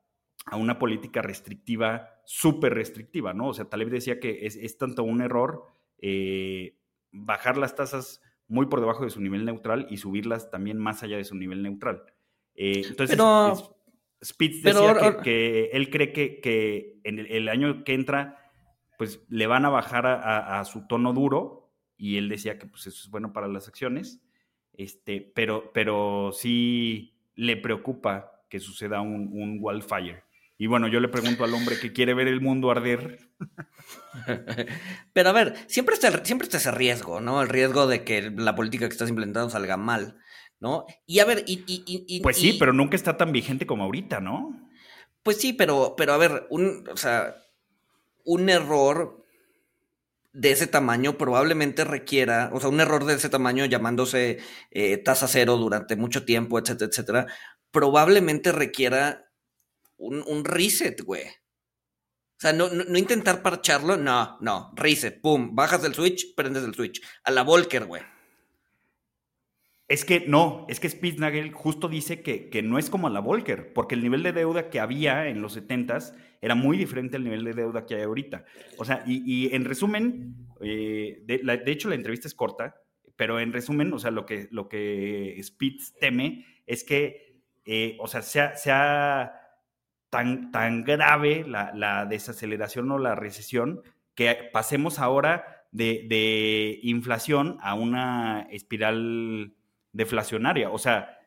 a, 0.45 0.55
una 0.55 0.79
política 0.79 1.21
restrictiva, 1.21 2.21
súper 2.25 2.73
restrictiva, 2.73 3.33
¿no? 3.33 3.49
O 3.49 3.53
sea, 3.53 3.65
Taleb 3.65 3.89
decía 3.89 4.19
que 4.19 4.45
es, 4.45 4.55
es 4.55 4.77
tanto 4.77 5.03
un 5.03 5.21
error 5.21 5.65
eh, 5.99 6.77
bajar 7.11 7.57
las 7.57 7.75
tasas 7.75 8.21
muy 8.47 8.65
por 8.65 8.79
debajo 8.79 9.03
de 9.03 9.09
su 9.09 9.21
nivel 9.21 9.45
neutral 9.45 9.87
y 9.89 9.97
subirlas 9.97 10.51
también 10.51 10.77
más 10.77 11.03
allá 11.03 11.17
de 11.17 11.23
su 11.23 11.35
nivel 11.35 11.63
neutral. 11.63 12.03
entonces, 12.55 13.17
Spitz 14.23 14.63
decía 14.63 15.17
que, 15.21 15.69
él 15.73 15.89
cree 15.89 16.13
que, 16.13 16.39
que 16.39 16.99
en 17.03 17.19
el, 17.19 17.49
año 17.49 17.83
que 17.83 17.93
entra, 17.93 18.51
pues 18.97 19.21
le 19.27 19.47
van 19.47 19.65
a 19.65 19.69
bajar 19.69 20.05
a, 20.05 20.59
a 20.59 20.65
su 20.65 20.87
tono 20.87 21.13
duro 21.13 21.63
y 21.97 22.17
él 22.17 22.29
decía 22.29 22.57
que 22.57 22.67
pues, 22.67 22.87
eso 22.87 23.01
es 23.03 23.09
bueno 23.09 23.33
para 23.33 23.47
las 23.47 23.67
acciones, 23.67 24.21
este, 24.73 25.21
pero, 25.21 25.71
pero 25.73 26.31
sí 26.33 27.15
le 27.35 27.57
preocupa 27.57 28.43
que 28.49 28.59
suceda 28.59 29.01
un, 29.01 29.29
un 29.31 29.57
wildfire. 29.61 30.23
Y 30.57 30.67
bueno, 30.67 30.87
yo 30.87 30.99
le 30.99 31.07
pregunto 31.07 31.43
al 31.43 31.53
hombre 31.53 31.79
que 31.79 31.93
quiere 31.93 32.13
ver 32.13 32.27
el 32.27 32.41
mundo 32.41 32.69
arder. 32.69 33.19
Pero 35.13 35.29
a 35.29 35.33
ver, 35.33 35.55
siempre 35.67 35.95
está, 35.95 36.23
siempre 36.23 36.45
está 36.45 36.57
ese 36.57 36.71
riesgo, 36.71 37.19
¿no? 37.19 37.41
El 37.41 37.49
riesgo 37.49 37.87
de 37.87 38.03
que 38.03 38.31
la 38.35 38.55
política 38.55 38.87
que 38.87 38.93
estás 38.93 39.09
implementando 39.09 39.49
salga 39.49 39.77
mal, 39.77 40.17
¿no? 40.59 40.85
Y 41.05 41.19
a 41.19 41.25
ver, 41.25 41.43
y... 41.47 41.63
y, 41.67 42.21
pues 42.21 42.37
sí, 42.37 42.55
pero 42.59 42.71
nunca 42.71 42.95
está 42.95 43.17
tan 43.17 43.31
vigente 43.31 43.65
como 43.65 43.83
ahorita, 43.83 44.19
¿no? 44.19 44.69
Pues 45.23 45.37
sí, 45.37 45.53
pero, 45.53 45.95
pero 45.97 46.13
a 46.13 46.17
ver, 46.17 46.45
un, 46.49 46.87
o 46.89 46.97
sea, 46.97 47.35
un 48.23 48.49
error 48.49 49.25
de 50.33 50.51
ese 50.51 50.67
tamaño 50.67 51.17
probablemente 51.17 51.83
requiera, 51.83 52.49
o 52.53 52.59
sea, 52.59 52.69
un 52.69 52.79
error 52.79 53.05
de 53.05 53.13
ese 53.13 53.29
tamaño 53.29 53.65
llamándose 53.65 54.39
eh, 54.71 54.97
tasa 54.97 55.27
cero 55.27 55.57
durante 55.57 55.95
mucho 55.95 56.25
tiempo, 56.25 56.59
etcétera, 56.59 56.89
etcétera, 56.89 57.27
probablemente 57.71 58.51
requiera 58.51 59.22
un, 60.03 60.45
reset, 60.45 61.01
güey. 61.01 61.23
O 61.23 62.39
sea, 62.43 62.53
no, 62.53 62.69
no, 62.69 62.97
intentar 62.97 63.41
parcharlo, 63.41 63.95
no, 63.95 64.37
no, 64.41 64.71
reset, 64.75 65.21
pum, 65.21 65.55
bajas 65.55 65.83
el 65.85 65.93
switch, 65.93 66.35
prendes 66.35 66.63
el 66.63 66.73
switch. 66.73 67.01
A 67.23 67.31
la 67.31 67.43
Volker, 67.43 67.85
güey. 67.85 68.01
Es 69.87 70.05
que 70.05 70.25
no, 70.27 70.65
es 70.69 70.79
que 70.79 70.89
Spitznagel 70.89 71.51
justo 71.51 71.87
dice 71.87 72.21
que, 72.21 72.49
que, 72.49 72.63
no 72.63 72.79
es 72.79 72.89
como 72.89 73.07
a 73.07 73.09
la 73.09 73.19
Volcker, 73.19 73.73
porque 73.73 73.95
el 73.95 74.01
nivel 74.01 74.23
de 74.23 74.31
deuda 74.31 74.69
que 74.69 74.79
había 74.79 75.27
en 75.27 75.41
los 75.41 75.57
70s 75.57 76.15
era 76.41 76.55
muy 76.55 76.77
diferente 76.77 77.17
al 77.17 77.23
nivel 77.23 77.43
de 77.43 77.53
deuda 77.53 77.85
que 77.85 77.95
hay 77.95 78.01
ahorita. 78.01 78.45
O 78.77 78.85
sea, 78.85 79.03
y, 79.05 79.53
en 79.53 79.65
resumen, 79.65 80.47
eh, 80.61 81.21
de, 81.25 81.71
hecho 81.71 81.89
la 81.89 81.95
entrevista 81.95 82.27
es 82.27 82.33
corta, 82.33 82.75
pero 83.15 83.39
en 83.39 83.53
resumen, 83.53 83.93
o 83.93 83.99
sea, 83.99 84.09
lo 84.11 84.25
que, 84.25 84.47
lo 84.51 84.67
que 84.67 85.39
Spitz 85.43 85.93
teme 85.99 86.45
es 86.65 86.83
que, 86.83 87.43
eh, 87.65 87.95
o 87.99 88.07
sea, 88.07 88.21
sea, 88.21 88.55
sea 88.55 89.42
tan, 90.13 90.51
tan 90.51 90.83
grave 90.83 91.43
la, 91.47 91.71
la 91.73 92.05
desaceleración 92.05 92.91
o 92.91 92.99
la 92.99 93.15
recesión 93.15 93.81
que 94.13 94.51
pasemos 94.53 94.99
ahora 94.99 95.65
de, 95.71 96.05
de 96.07 96.79
inflación 96.83 97.57
a 97.61 97.73
una 97.73 98.47
espiral 98.51 99.55
deflacionaria. 99.91 100.69
O 100.69 100.77
sea, 100.77 101.17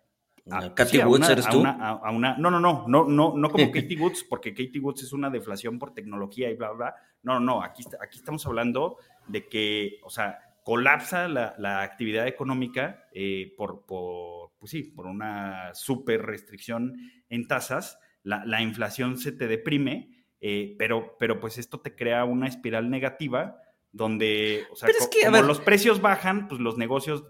a, 0.48 0.72
Woods, 1.04 1.28
¿eres 1.28 1.48
tú? 1.48 1.64
A 1.66 2.12
una, 2.12 2.36
no, 2.38 2.48
no, 2.48 2.60
no, 2.60 2.84
no, 2.86 3.08
no, 3.08 3.34
no 3.36 3.50
como 3.50 3.70
Katie 3.72 3.98
Woods, 3.98 4.22
porque 4.22 4.54
Katie 4.54 4.80
Woods 4.80 5.02
es 5.02 5.12
una 5.12 5.30
deflación 5.30 5.80
por 5.80 5.92
tecnología 5.92 6.48
y 6.48 6.54
bla, 6.54 6.70
bla. 6.70 6.94
No, 7.24 7.40
no, 7.40 7.64
aquí, 7.64 7.82
aquí 8.00 8.18
estamos 8.18 8.46
hablando 8.46 8.98
de 9.26 9.48
que, 9.48 9.98
o 10.04 10.10
sea, 10.10 10.38
colapsa 10.62 11.26
la, 11.26 11.56
la 11.58 11.82
actividad 11.82 12.28
económica 12.28 13.08
eh, 13.12 13.52
por, 13.56 13.84
por, 13.84 14.52
pues 14.60 14.70
sí, 14.70 14.84
por 14.84 15.06
una 15.06 15.74
súper 15.74 16.22
restricción 16.22 16.94
en 17.28 17.48
tasas, 17.48 17.98
la, 18.26 18.44
la, 18.44 18.60
inflación 18.60 19.18
se 19.18 19.30
te 19.30 19.46
deprime, 19.46 20.10
eh, 20.40 20.74
pero, 20.80 21.16
pero 21.16 21.38
pues 21.38 21.58
esto 21.58 21.80
te 21.80 21.94
crea 21.94 22.24
una 22.24 22.48
espiral 22.48 22.90
negativa 22.90 23.60
donde, 23.92 24.64
o 24.72 24.74
sea, 24.74 24.88
como 25.24 25.42
los 25.42 25.60
precios 25.60 26.00
bajan, 26.00 26.48
pues 26.48 26.60
los 26.60 26.76
negocios 26.76 27.24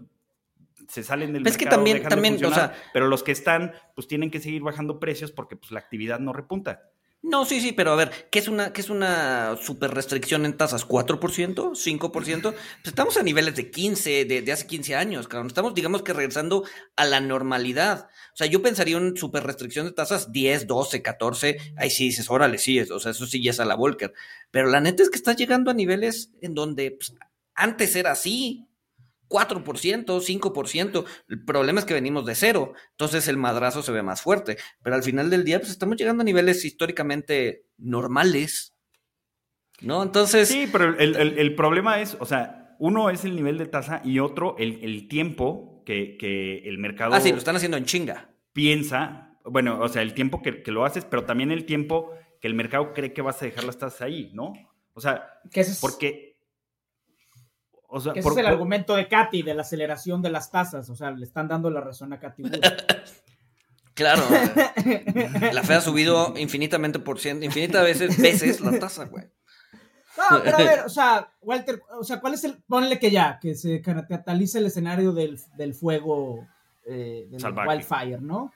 se 0.87 1.03
salen 1.03 1.33
del 1.33 1.43
mercado, 1.43 1.59
que 1.59 1.69
también, 1.69 2.03
también 2.03 2.43
o 2.43 2.51
sea, 2.51 2.73
pero 2.93 3.07
los 3.07 3.21
que 3.21 3.31
están, 3.31 3.73
pues 3.93 4.07
tienen 4.07 4.31
que 4.31 4.39
seguir 4.39 4.63
bajando 4.63 4.99
precios 4.99 5.31
porque 5.31 5.55
pues 5.55 5.71
la 5.71 5.79
actividad 5.79 6.19
no 6.19 6.33
repunta. 6.33 6.89
No, 7.23 7.45
sí, 7.45 7.59
sí, 7.59 7.71
pero 7.73 7.91
a 7.91 7.95
ver, 7.95 8.29
¿qué 8.31 8.39
es 8.39 8.47
una, 8.47 8.71
qué 8.71 8.79
es 8.79 8.89
una 8.89 9.57
super 9.57 9.91
restricción 9.91 10.45
en 10.45 10.55
tasas? 10.55 10.87
¿4%? 10.87 11.19
¿5%? 11.19 12.41
Pues 12.41 12.55
estamos 12.85 13.17
a 13.17 13.23
niveles 13.23 13.55
de 13.55 13.69
15, 13.71 14.25
de, 14.25 14.51
hace 14.51 14.67
15 14.67 14.95
años, 14.95 15.27
cabrón. 15.27 15.47
Estamos, 15.47 15.73
digamos 15.73 16.03
que 16.03 16.13
regresando 16.13 16.63
a 16.95 17.05
la 17.05 17.19
normalidad. 17.19 18.07
O 18.33 18.37
sea, 18.37 18.47
yo 18.47 18.61
pensaría 18.61 18.97
en 18.97 19.17
super 19.17 19.43
restricción 19.43 19.87
de 19.87 19.93
tasas 19.93 20.31
10, 20.31 20.67
12, 20.67 21.01
14. 21.01 21.57
Ahí 21.75 21.89
sí 21.89 22.05
dices, 22.05 22.29
órale, 22.29 22.59
sí, 22.59 22.79
o 22.79 22.99
sea, 22.99 23.11
eso 23.11 23.25
sí 23.25 23.43
ya 23.43 23.51
es 23.51 23.59
a 23.59 23.65
la 23.65 23.75
Volcker. 23.75 24.13
Pero 24.51 24.67
la 24.67 24.79
neta 24.79 25.03
es 25.03 25.09
que 25.09 25.17
estás 25.17 25.35
llegando 25.35 25.71
a 25.71 25.73
niveles 25.73 26.31
en 26.41 26.53
donde 26.53 26.91
pues, 26.91 27.13
antes 27.55 27.95
era 27.95 28.11
así. 28.11 28.67
4%, 29.27 30.05
5%. 30.05 31.05
El 31.29 31.43
problema 31.43 31.79
es 31.79 31.85
que 31.85 31.93
venimos 31.93 32.25
de 32.25 32.35
cero, 32.35 32.73
entonces 32.91 33.27
el 33.27 33.37
madrazo 33.37 33.81
se 33.81 33.91
ve 33.91 34.03
más 34.03 34.21
fuerte. 34.21 34.57
Pero 34.83 34.95
al 34.95 35.03
final 35.03 35.29
del 35.29 35.43
día, 35.43 35.59
pues 35.59 35.71
estamos 35.71 35.97
llegando 35.97 36.21
a 36.21 36.25
niveles 36.25 36.63
históricamente 36.65 37.65
normales. 37.77 38.73
¿No? 39.81 40.01
Entonces. 40.01 40.47
Sí, 40.47 40.67
pero 40.71 40.97
el, 40.97 41.55
problema 41.55 42.01
es, 42.01 42.17
o 42.19 42.25
sea, 42.25 42.75
uno 42.79 43.09
es 43.09 43.25
el 43.25 43.35
nivel 43.35 43.57
de 43.57 43.67
tasa 43.67 44.01
y 44.03 44.19
otro 44.19 44.55
el, 44.57 45.07
tiempo 45.07 45.83
que, 45.85 46.63
el 46.65 46.77
mercado. 46.77 47.13
Ah, 47.13 47.21
sí, 47.21 47.31
lo 47.31 47.37
están 47.37 47.55
haciendo 47.55 47.77
en 47.77 47.85
chinga. 47.85 48.31
Piensa, 48.53 49.37
bueno, 49.45 49.79
o 49.79 49.87
sea, 49.87 50.01
el 50.01 50.13
tiempo 50.13 50.41
que, 50.41 50.63
lo 50.71 50.83
haces, 50.83 51.05
pero 51.05 51.25
también 51.25 51.51
el 51.51 51.65
tiempo 51.65 52.11
que 52.41 52.47
el 52.47 52.55
mercado 52.55 52.93
cree 52.93 53.13
que 53.13 53.21
vas 53.21 53.41
a 53.41 53.45
dejar 53.45 53.65
las 53.65 53.77
tasas 53.77 54.01
ahí, 54.01 54.31
¿no? 54.33 54.53
O 54.93 55.01
sea, 55.01 55.29
¿Qué 55.51 55.61
es? 55.61 55.79
porque 55.79 56.36
ese 57.95 58.19
es 58.19 58.37
el 58.37 58.45
argumento 58.45 58.95
de 58.95 59.07
Katy, 59.07 59.43
de 59.43 59.53
la 59.53 59.61
aceleración 59.61 60.21
de 60.21 60.29
las 60.29 60.51
tasas. 60.51 60.89
O 60.89 60.95
sea, 60.95 61.11
le 61.11 61.25
están 61.25 61.47
dando 61.47 61.69
la 61.69 61.81
razón 61.81 62.13
a 62.13 62.19
Katy 62.19 62.43
Claro. 63.93 64.21
la 65.51 65.63
fe 65.63 65.73
ha 65.73 65.81
subido 65.81 66.33
infinitamente 66.37 66.99
por 66.99 67.19
ciento, 67.19 67.45
infinitas 67.45 67.83
veces, 67.83 68.15
veces 68.21 68.61
la 68.61 68.77
tasa, 68.77 69.05
güey. 69.05 69.25
No, 70.17 70.43
pero 70.43 70.57
a 70.57 70.59
ver, 70.59 70.79
o 70.81 70.89
sea, 70.89 71.31
Walter, 71.41 71.81
o 71.99 72.03
sea, 72.03 72.19
¿cuál 72.19 72.35
es 72.35 72.43
el. 72.43 72.61
Ponle 72.67 72.99
que 72.99 73.09
ya, 73.09 73.39
que 73.39 73.55
se 73.55 73.81
catalice 73.81 74.59
el 74.59 74.67
escenario 74.67 75.13
del, 75.13 75.39
del 75.55 75.73
fuego, 75.73 76.47
eh, 76.85 77.27
del 77.29 77.43
wildfire, 77.67 78.21
¿no? 78.21 78.51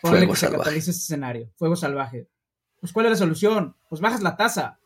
Ponle 0.00 0.28
que 0.28 0.36
se 0.36 0.50
catalice 0.50 0.90
ese 0.90 1.00
escenario, 1.00 1.50
fuego 1.56 1.74
salvaje. 1.74 2.28
Pues, 2.80 2.92
¿cuál 2.92 3.06
es 3.06 3.10
la 3.10 3.16
solución? 3.16 3.76
Pues 3.88 4.00
bajas 4.00 4.22
la 4.22 4.36
tasa. 4.36 4.78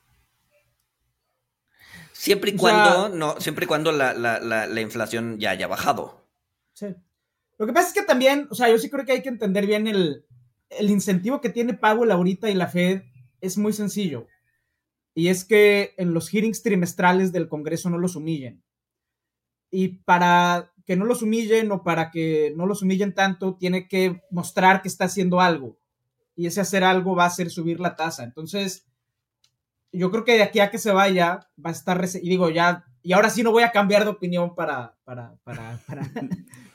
Siempre 2.23 2.53
y 2.53 2.57
cuando, 2.57 3.09
no, 3.09 3.41
siempre 3.41 3.65
y 3.65 3.67
cuando 3.67 3.91
la, 3.91 4.15
la, 4.15 4.39
la, 4.39 4.81
inflación 4.81 5.41
ya 5.41 5.51
haya 5.51 5.67
bajado. 5.67 6.25
Sí. 6.73 6.87
Lo 7.59 7.67
que 7.67 7.73
pasa 7.73 7.89
es 7.89 7.95
que 7.95 8.03
también, 8.03 8.47
o 8.49 8.55
sea, 8.55 8.71
yo 8.71 8.79
sí 8.79 8.89
creo 8.89 9.05
que 9.05 9.11
hay 9.11 9.23
que 9.23 9.29
entender 9.29 9.67
bien 9.67 9.89
el, 9.89 10.25
el 10.71 10.91
incentivo 10.91 11.41
que 11.41 11.49
tiene 11.49 11.75
Powell 11.75 12.13
ahorita 12.13 12.49
y 12.49 12.55
la 12.55 12.69
Fed 12.69 13.03
es 13.41 13.59
muy 13.59 13.73
sencillo. 13.73 14.29
Y 15.17 15.31
es 15.31 15.45
que 15.45 15.95
en 15.97 16.15
los 16.15 16.29
hearings 16.29 16.63
trimestrales 16.63 17.33
del 17.33 17.49
Congreso 17.49 17.91
no 17.91 17.99
los 17.99 18.15
humillen. 18.15 18.63
Y 19.73 19.89
para 19.89 20.73
que 20.87 20.95
no 20.95 21.07
los 21.07 21.23
humillen 21.23 21.73
o 21.73 21.83
para 21.83 22.13
que 22.13 22.53
no 22.57 22.67
los 22.67 22.83
humillen 22.83 23.17
tanto, 23.17 23.57
tiene 23.57 23.89
que 23.89 24.23
mostrar 24.31 24.81
que 24.81 24.87
está 24.87 25.07
haciendo 25.07 25.41
algo. 25.41 25.77
Y 26.37 26.47
ese 26.47 26.61
hacer 26.61 26.85
algo 26.85 27.17
va 27.17 27.25
a 27.25 27.31
ser 27.31 27.51
subir 27.51 27.81
la 27.81 27.97
tasa. 27.97 28.23
Entonces, 28.23 28.87
yo 29.93 30.11
creo 30.11 30.25
que 30.25 30.35
de 30.35 30.43
aquí 30.43 30.61
a 30.61 30.71
que 30.71 30.79
se 30.79 30.93
vaya, 30.93 31.49
va 31.65 31.71
a 31.71 31.73
estar, 31.73 32.03
y 32.15 32.29
digo, 32.29 32.51
ya, 32.51 32.85
y 33.03 33.13
ahora 33.13 33.31
sí 33.31 33.43
no 33.43 33.53
voy 33.53 33.63
a 33.63 33.73
cambiar 33.73 34.05
de 34.05 34.11
opinión 34.11 34.55
para, 34.55 34.95
para, 35.05 35.35
para, 35.45 35.79
para, 35.87 36.11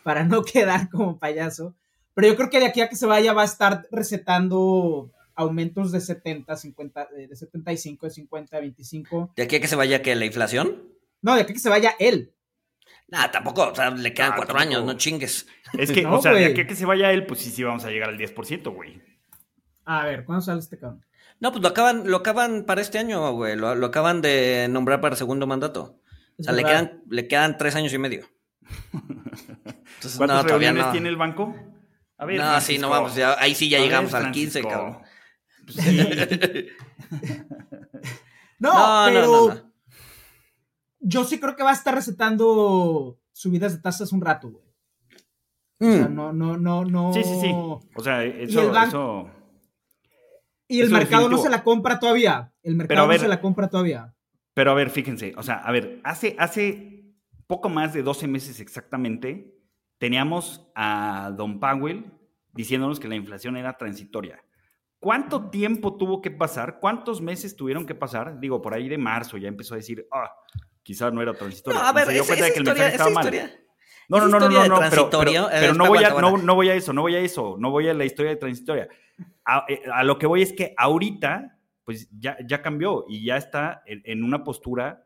para 0.03 0.23
no 0.23 0.43
quedar 0.43 0.89
como 0.89 1.19
payaso, 1.19 1.75
pero 2.13 2.27
yo 2.27 2.36
creo 2.36 2.49
que 2.49 2.60
de 2.60 2.67
aquí 2.67 2.82
a 2.82 2.89
que 2.89 2.95
se 2.95 3.06
vaya 3.06 3.34
va 3.34 3.43
a 3.43 3.45
estar 3.45 3.88
recetando 3.91 5.12
aumentos 5.36 5.91
de 5.91 6.01
70, 6.01 6.56
50, 6.56 7.10
de 7.15 7.36
75, 7.36 8.08
de 8.08 8.12
50, 8.12 8.60
25. 8.60 9.34
¿De 9.36 9.43
aquí 9.43 9.56
a 9.56 9.62
que 9.62 9.67
se 9.67 9.75
vaya 9.75 10.01
que 10.01 10.15
la 10.15 10.25
inflación? 10.25 10.84
No, 11.21 11.36
de 11.36 11.41
aquí 11.41 11.51
a 11.51 11.53
que 11.53 11.60
se 11.60 11.69
vaya 11.69 11.95
él. 11.99 12.34
Nah, 13.08 13.30
tampoco, 13.32 13.69
o 13.69 13.75
sea, 13.75 13.91
le 13.91 14.13
quedan 14.13 14.34
cuatro 14.36 14.58
años, 14.58 14.84
no 14.84 14.93
chingues. 14.97 15.47
Es 15.77 15.91
que, 15.91 16.06
o 16.08 16.21
sea, 16.21 16.34
de 16.34 16.45
aquí 16.45 16.62
a 16.62 16.67
que 16.67 16.75
se 16.75 16.86
vaya 16.86 17.12
él, 17.12 17.25
pues 17.25 17.39
sí, 17.39 17.51
sí 17.51 17.63
vamos 17.63 17.86
a 17.86 17.91
llegar 17.91 18.10
al 18.10 18.17
10%, 18.17 18.73
güey. 18.73 19.01
A 19.86 20.03
ver, 20.06 20.25
¿cuándo 20.25 20.41
sale 20.41 20.60
este 20.60 20.77
cabrón? 20.77 21.06
No, 21.39 21.52
pues 21.52 21.62
lo 21.62 21.67
acaban, 21.69 22.10
lo 22.10 22.17
acaban 22.17 22.63
para 22.65 22.82
este 22.82 22.97
año, 22.97 23.32
güey. 23.34 23.56
Lo, 23.56 23.76
lo 23.76 23.86
acaban 23.88 24.21
de 24.21 24.67
nombrar 24.69 25.02
para 25.02 25.15
segundo 25.15 25.45
mandato. 25.47 26.00
O 26.39 26.43
sea, 26.43 26.54
le 26.54 26.63
quedan, 26.63 27.04
le 27.10 27.28
quedan 27.28 27.58
tres 27.58 27.76
años 27.76 27.93
y 27.93 27.97
medio. 27.97 28.26
Entonces, 29.95 30.17
¿Cuántas 30.17 30.38
no, 30.43 30.45
todavía 30.45 30.69
reuniones 30.69 30.86
no. 30.88 30.91
tiene 30.91 31.10
el 31.10 31.15
banco? 31.17 31.56
A 32.17 32.26
ver, 32.26 32.38
No, 32.38 32.43
sí, 32.45 32.50
Francisco. 32.50 32.82
no 32.82 32.89
vamos. 32.89 33.15
ya- 33.15 33.36
ahí 33.39 33.54
sí 33.56 33.69
ya 33.69 33.78
A 33.78 33.82
ver, 33.82 33.89
llegamos 33.89 34.13
al 34.13 34.32
15, 34.32 34.62
Francisco. 34.62 34.69
cabrón. 34.69 35.04
Pues 35.65 35.76
sí. 35.78 36.67
No, 38.60 38.71
pero 39.08 39.21
no, 39.28 39.47
no. 39.54 39.71
yo 41.00 41.23
sí 41.23 41.39
creo 41.39 41.56
que 41.56 41.62
va 41.63 41.69
a 41.69 41.73
estar 41.73 41.93
recetando 41.93 43.19
subidas 43.32 43.73
de 43.76 43.82
tasas 43.82 44.12
un 44.12 44.21
rato, 44.21 44.50
güey. 44.50 44.63
O 45.80 45.93
sea, 45.95 46.08
Mm. 46.08 46.15
no, 46.15 46.34
no, 46.34 46.58
no, 46.58 46.84
no. 46.86 47.13
Sí, 47.13 47.23
sí, 47.23 47.39
sí. 47.39 47.52
O 47.54 48.04
sea, 48.04 48.23
eso, 48.23 48.62
el 48.63 48.71
banco- 48.71 48.88
eso. 48.88 49.30
Y 50.67 50.80
el 50.80 50.88
Eso 50.88 50.95
mercado 50.95 51.30
no 51.30 51.38
se 51.38 51.49
la 51.49 51.63
compra 51.63 51.99
todavía. 51.99 52.53
El 52.63 52.75
mercado 52.75 53.08
no 53.08 53.17
se 53.17 53.27
la 53.27 53.39
compra 53.39 53.69
todavía. 53.69 54.13
Pero 54.53 54.71
a 54.71 54.73
ver, 54.73 54.89
fíjense, 54.89 55.34
o 55.38 55.43
sea, 55.43 55.56
a 55.58 55.71
ver, 55.71 56.01
hace, 56.03 56.36
hace 56.39 57.13
poco 57.45 57.69
más 57.69 57.93
de 57.93 58.03
12 58.03 58.27
meses 58.27 58.60
exactamente, 58.60 59.56
teníamos 59.97 60.67
a 60.75 61.32
Don 61.38 61.60
Powell 61.60 62.12
diciéndonos 62.53 62.99
que 62.99 63.08
la 63.08 63.15
inflación 63.15 63.56
era 63.56 63.77
transitoria. 63.77 64.43
¿Cuánto 64.99 65.49
tiempo 65.49 65.95
tuvo 65.95 66.21
que 66.21 66.32
pasar? 66.32 66.80
¿Cuántos 66.80 67.21
meses 67.21 67.56
tuvieron 67.56 67.86
que 67.86 67.93
pasar? 67.93 68.39
Digo, 68.39 68.62
por 68.62 68.73
ahí 68.73 68.89
de 68.89 68.97
marzo 68.97 69.38
ya 69.38 69.47
empezó 69.47 69.75
a 69.75 69.77
decir, 69.77 70.08
ah, 70.12 70.32
quizás 70.82 71.13
no 71.13 71.21
era 71.21 71.34
transitoria. 71.34 71.80
No, 71.80 71.88
a 71.88 71.93
ver, 71.93 72.10
esa, 72.10 72.34
esa 72.34 72.47
que 72.47 72.60
el 72.60 72.67
historia, 72.67 72.88
esa 72.89 73.10
historia. 73.10 73.66
No, 74.10 74.20
no, 74.20 74.28
no, 74.28 74.39
no, 74.39 74.48
no, 74.48 74.52
pero, 74.52 74.63
pero, 74.63 74.78
transitorio, 74.78 75.48
pero 75.52 75.74
no, 75.74 75.88
voy 75.88 75.98
a, 76.04 76.08
aguanta, 76.08 76.22
no, 76.22 76.28
aguanta. 76.28 76.46
no 76.48 76.56
voy 76.56 76.70
a 76.70 76.74
eso, 76.76 76.93
no 76.93 77.02
voy 77.02 77.15
a 77.15 77.20
eso, 77.20 77.56
no 77.60 77.72
voy 77.72 77.89
a 77.89 77.93
la 77.93 78.06
historia 78.06 78.32
de 78.32 78.38
transitoria. 78.38 78.88
A, 79.43 79.65
eh, 79.67 79.82
a 79.93 80.04
lo 80.04 80.17
que 80.17 80.28
voy 80.28 80.41
es 80.41 80.54
que 80.54 80.74
ahorita, 80.78 81.58
pues 81.84 82.10
ya, 82.17 82.38
ya 82.46 82.62
cambió 82.62 83.06
y 83.10 83.26
ya 83.26 83.38
está 83.38 83.84
en, 83.86 84.02
en 84.06 84.24
una 84.24 84.43
postura 84.43 85.04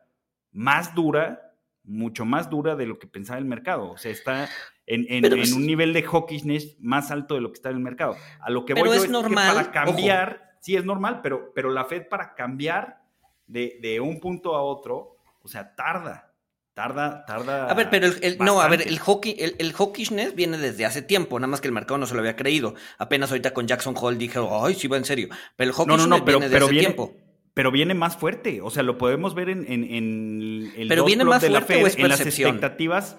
más 0.52 0.94
dura, 0.94 1.52
mucho 1.84 2.24
más 2.24 2.48
dura 2.48 2.76
de 2.76 2.86
lo 2.86 2.98
que 2.98 3.06
pensaba 3.08 3.38
el 3.38 3.44
mercado. 3.44 3.90
O 3.90 3.96
sea, 3.96 4.12
está 4.12 4.48
en, 4.86 5.06
en- 5.08 5.22
Pero 5.22 5.34
en 5.36 5.42
es- 5.42 5.52
un 5.52 5.66
nivel 5.66 5.92
de 5.92 6.02
hawkishness 6.02 6.76
más 6.80 7.10
alto 7.10 7.34
de 7.34 7.40
lo 7.40 7.48
que 7.50 7.56
está 7.56 7.70
en 7.70 7.76
el 7.76 7.82
mercado. 7.82 8.16
A 8.40 8.50
lo 8.50 8.64
que 8.64 8.74
voy 8.74 8.84
yo 8.84 8.92
es 8.94 9.00
es 9.00 9.06
que 9.06 9.12
normal, 9.12 9.54
para 9.54 9.70
cambiar, 9.72 10.52
sí 10.60 10.76
es 10.76 10.84
normal, 10.84 11.20
pero, 11.22 11.52
pero 11.54 11.70
la 11.70 11.84
Fed 11.86 12.06
para 12.08 12.34
cambiar 12.34 13.02
de, 13.46 13.78
de 13.82 14.00
un 14.00 14.20
punto 14.20 14.54
a 14.54 14.62
otro, 14.62 15.16
o 15.40 15.48
sea, 15.48 15.74
tarda. 15.74 16.31
Tarda, 16.74 17.24
tarda. 17.26 17.70
A 17.70 17.74
ver, 17.74 17.90
pero 17.90 18.06
el, 18.06 18.16
el- 18.22 18.38
no, 18.38 18.62
a 18.62 18.68
ver, 18.68 18.86
el 18.88 18.98
hockey, 18.98 19.36
el, 19.38 19.56
el 19.58 19.72
hawkishness 19.74 20.34
viene 20.34 20.56
desde 20.56 20.86
hace 20.86 21.02
tiempo, 21.02 21.38
nada 21.38 21.48
más 21.48 21.60
que 21.60 21.68
el 21.68 21.74
mercado 21.74 21.98
no 21.98 22.06
se 22.06 22.14
lo 22.14 22.20
había 22.20 22.34
creído. 22.34 22.74
Apenas 22.98 23.30
ahorita 23.30 23.52
con 23.52 23.66
Jackson 23.66 23.94
Hole 24.00 24.16
dije, 24.16 24.38
ay, 24.50 24.74
sí 24.74 24.88
va 24.88 24.96
en 24.96 25.04
serio. 25.04 25.28
Pero 25.56 25.70
el 25.70 25.76
hawkishness 25.76 26.08
no, 26.08 26.18
no, 26.18 26.24
pero, 26.24 26.38
viene 26.38 26.48
de 26.48 26.54
pero 26.54 26.64
hace 26.66 26.72
viene, 26.72 26.86
tiempo. 26.88 27.14
pero 27.52 27.70
viene 27.70 27.92
más 27.94 28.16
fuerte. 28.16 28.62
O 28.62 28.70
sea, 28.70 28.82
lo 28.82 28.96
podemos 28.96 29.34
ver 29.34 29.50
en, 29.50 29.70
en, 29.70 29.84
en 29.84 30.72
el 30.76 30.88
Pero 30.88 31.04
viene 31.04 31.24
más 31.24 31.42
de 31.42 31.50
la 31.50 31.60
Fed, 31.60 31.92
en 31.98 32.08
las 32.08 32.20
expectativas. 32.22 33.18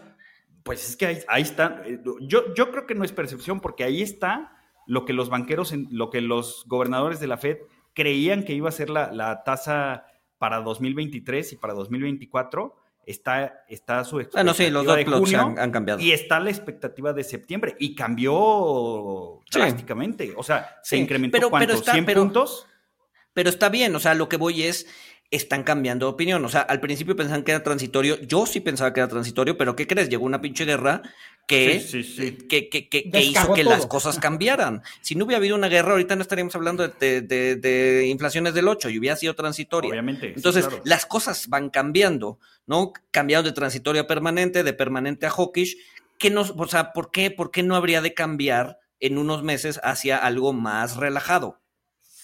Pues 0.63 0.89
es 0.89 0.95
que 0.95 1.05
ahí, 1.05 1.19
ahí 1.27 1.41
está. 1.43 1.83
Yo, 2.21 2.53
yo 2.55 2.71
creo 2.71 2.87
que 2.87 2.95
no 2.95 3.03
es 3.03 3.11
percepción, 3.11 3.59
porque 3.59 3.83
ahí 3.83 4.01
está 4.01 4.51
lo 4.87 5.05
que 5.05 5.13
los 5.13 5.29
banqueros, 5.29 5.73
en- 5.73 5.87
lo 5.91 6.09
que 6.09 6.21
los 6.21 6.63
gobernadores 6.67 7.19
de 7.19 7.27
la 7.27 7.37
Fed 7.37 7.57
creían 7.93 8.43
que 8.45 8.53
iba 8.53 8.69
a 8.69 8.71
ser 8.71 8.89
la, 8.89 9.11
la 9.11 9.43
tasa 9.43 10.05
para 10.39 10.61
2023 10.61 11.53
y 11.53 11.55
para 11.57 11.73
2024. 11.73 12.77
Está, 13.05 13.65
está 13.67 14.03
su 14.05 14.19
expectativa 14.19 14.43
Bueno, 14.43 14.53
sí, 14.53 14.69
los 14.69 14.85
de 14.95 15.05
junio 15.05 15.41
han, 15.41 15.59
han 15.59 15.71
cambiado. 15.71 15.99
y 15.99 16.11
está 16.13 16.39
la 16.39 16.49
expectativa 16.49 17.11
de 17.13 17.23
septiembre 17.25 17.75
y 17.79 17.95
cambió 17.95 19.41
Sí. 19.49 19.59
drásticamente. 19.59 20.33
O 20.35 20.43
sea, 20.43 20.77
se 20.83 20.95
Sí, 20.95 21.01
incrementó 21.01 21.35
pero- 21.37 21.47
pero 21.47 21.51
¿cuánto? 21.51 21.73
está- 21.73 21.91
¿100 21.93 22.05
pero- 22.05 22.21
puntos? 22.21 22.67
Pero 23.33 23.49
está 23.49 23.69
bien, 23.69 23.95
o 23.95 23.99
sea, 23.99 24.13
lo 24.13 24.29
que 24.29 24.37
voy 24.37 24.63
es, 24.63 24.85
están 25.35 25.63
cambiando 25.63 26.05
de 26.07 26.11
opinión. 26.13 26.43
O 26.45 26.49
sea, 26.49 26.61
al 26.61 26.79
principio 26.79 27.15
pensaban 27.15 27.43
que 27.43 27.51
era 27.51 27.63
transitorio, 27.63 28.19
yo 28.21 28.45
sí 28.45 28.59
pensaba 28.59 28.93
que 28.93 28.99
era 28.99 29.07
transitorio, 29.07 29.57
pero 29.57 29.75
¿qué 29.75 29.87
crees? 29.87 30.09
Llegó 30.09 30.25
una 30.25 30.41
pinche 30.41 30.65
guerra 30.65 31.01
que, 31.47 31.79
Sí, 31.81 32.03
sí, 32.03 32.15
sí. 32.15 32.37
que, 32.47 32.69
que- 32.69 32.87
que- 32.87 33.09
que 33.09 33.21
hizo 33.21 33.53
que 33.53 33.63
todo. 33.63 33.73
las 33.73 33.85
cosas 33.85 34.19
cambiaran. 34.19 34.81
Si 35.01 35.15
no 35.15 35.25
hubiera 35.25 35.37
habido 35.39 35.55
una 35.55 35.67
guerra, 35.67 35.91
ahorita 35.91 36.15
no 36.15 36.21
estaríamos 36.21 36.55
hablando 36.55 36.87
de, 36.87 36.93
de- 36.99 37.21
de- 37.21 37.55
de 37.57 38.07
inflaciones 38.07 38.53
del 38.53 38.67
8 38.67 38.89
y 38.89 38.99
hubiera 38.99 39.15
sido 39.15 39.33
transitoria. 39.35 39.89
Obviamente. 39.89 40.27
sí, 40.27 40.33
Entonces, 40.35 40.67
claro. 40.67 40.81
las 40.85 41.05
cosas 41.05 41.47
van 41.49 41.69
cambiando, 41.69 42.39
¿no? 42.65 42.93
Cambiaron 43.11 43.43
de 43.45 43.51
transitorio 43.51 44.03
a 44.03 44.07
permanente, 44.07 44.63
de 44.63 44.73
permanente 44.73 45.25
a 45.25 45.31
hawkish. 45.31 45.77
¿Qué 46.17 46.29
nos, 46.29 46.51
o 46.55 46.67
sea, 46.67 46.93
¿por 46.93 47.11
qué, 47.11 47.29
¿por 47.31 47.51
qué 47.51 47.63
no 47.63 47.75
habría 47.75 48.01
de 48.01 48.13
cambiar 48.13 48.77
en 49.01 49.17
unos 49.17 49.43
meses 49.43 49.81
hacia 49.83 50.17
algo 50.17 50.53
más 50.53 50.95
relajado? 50.95 51.59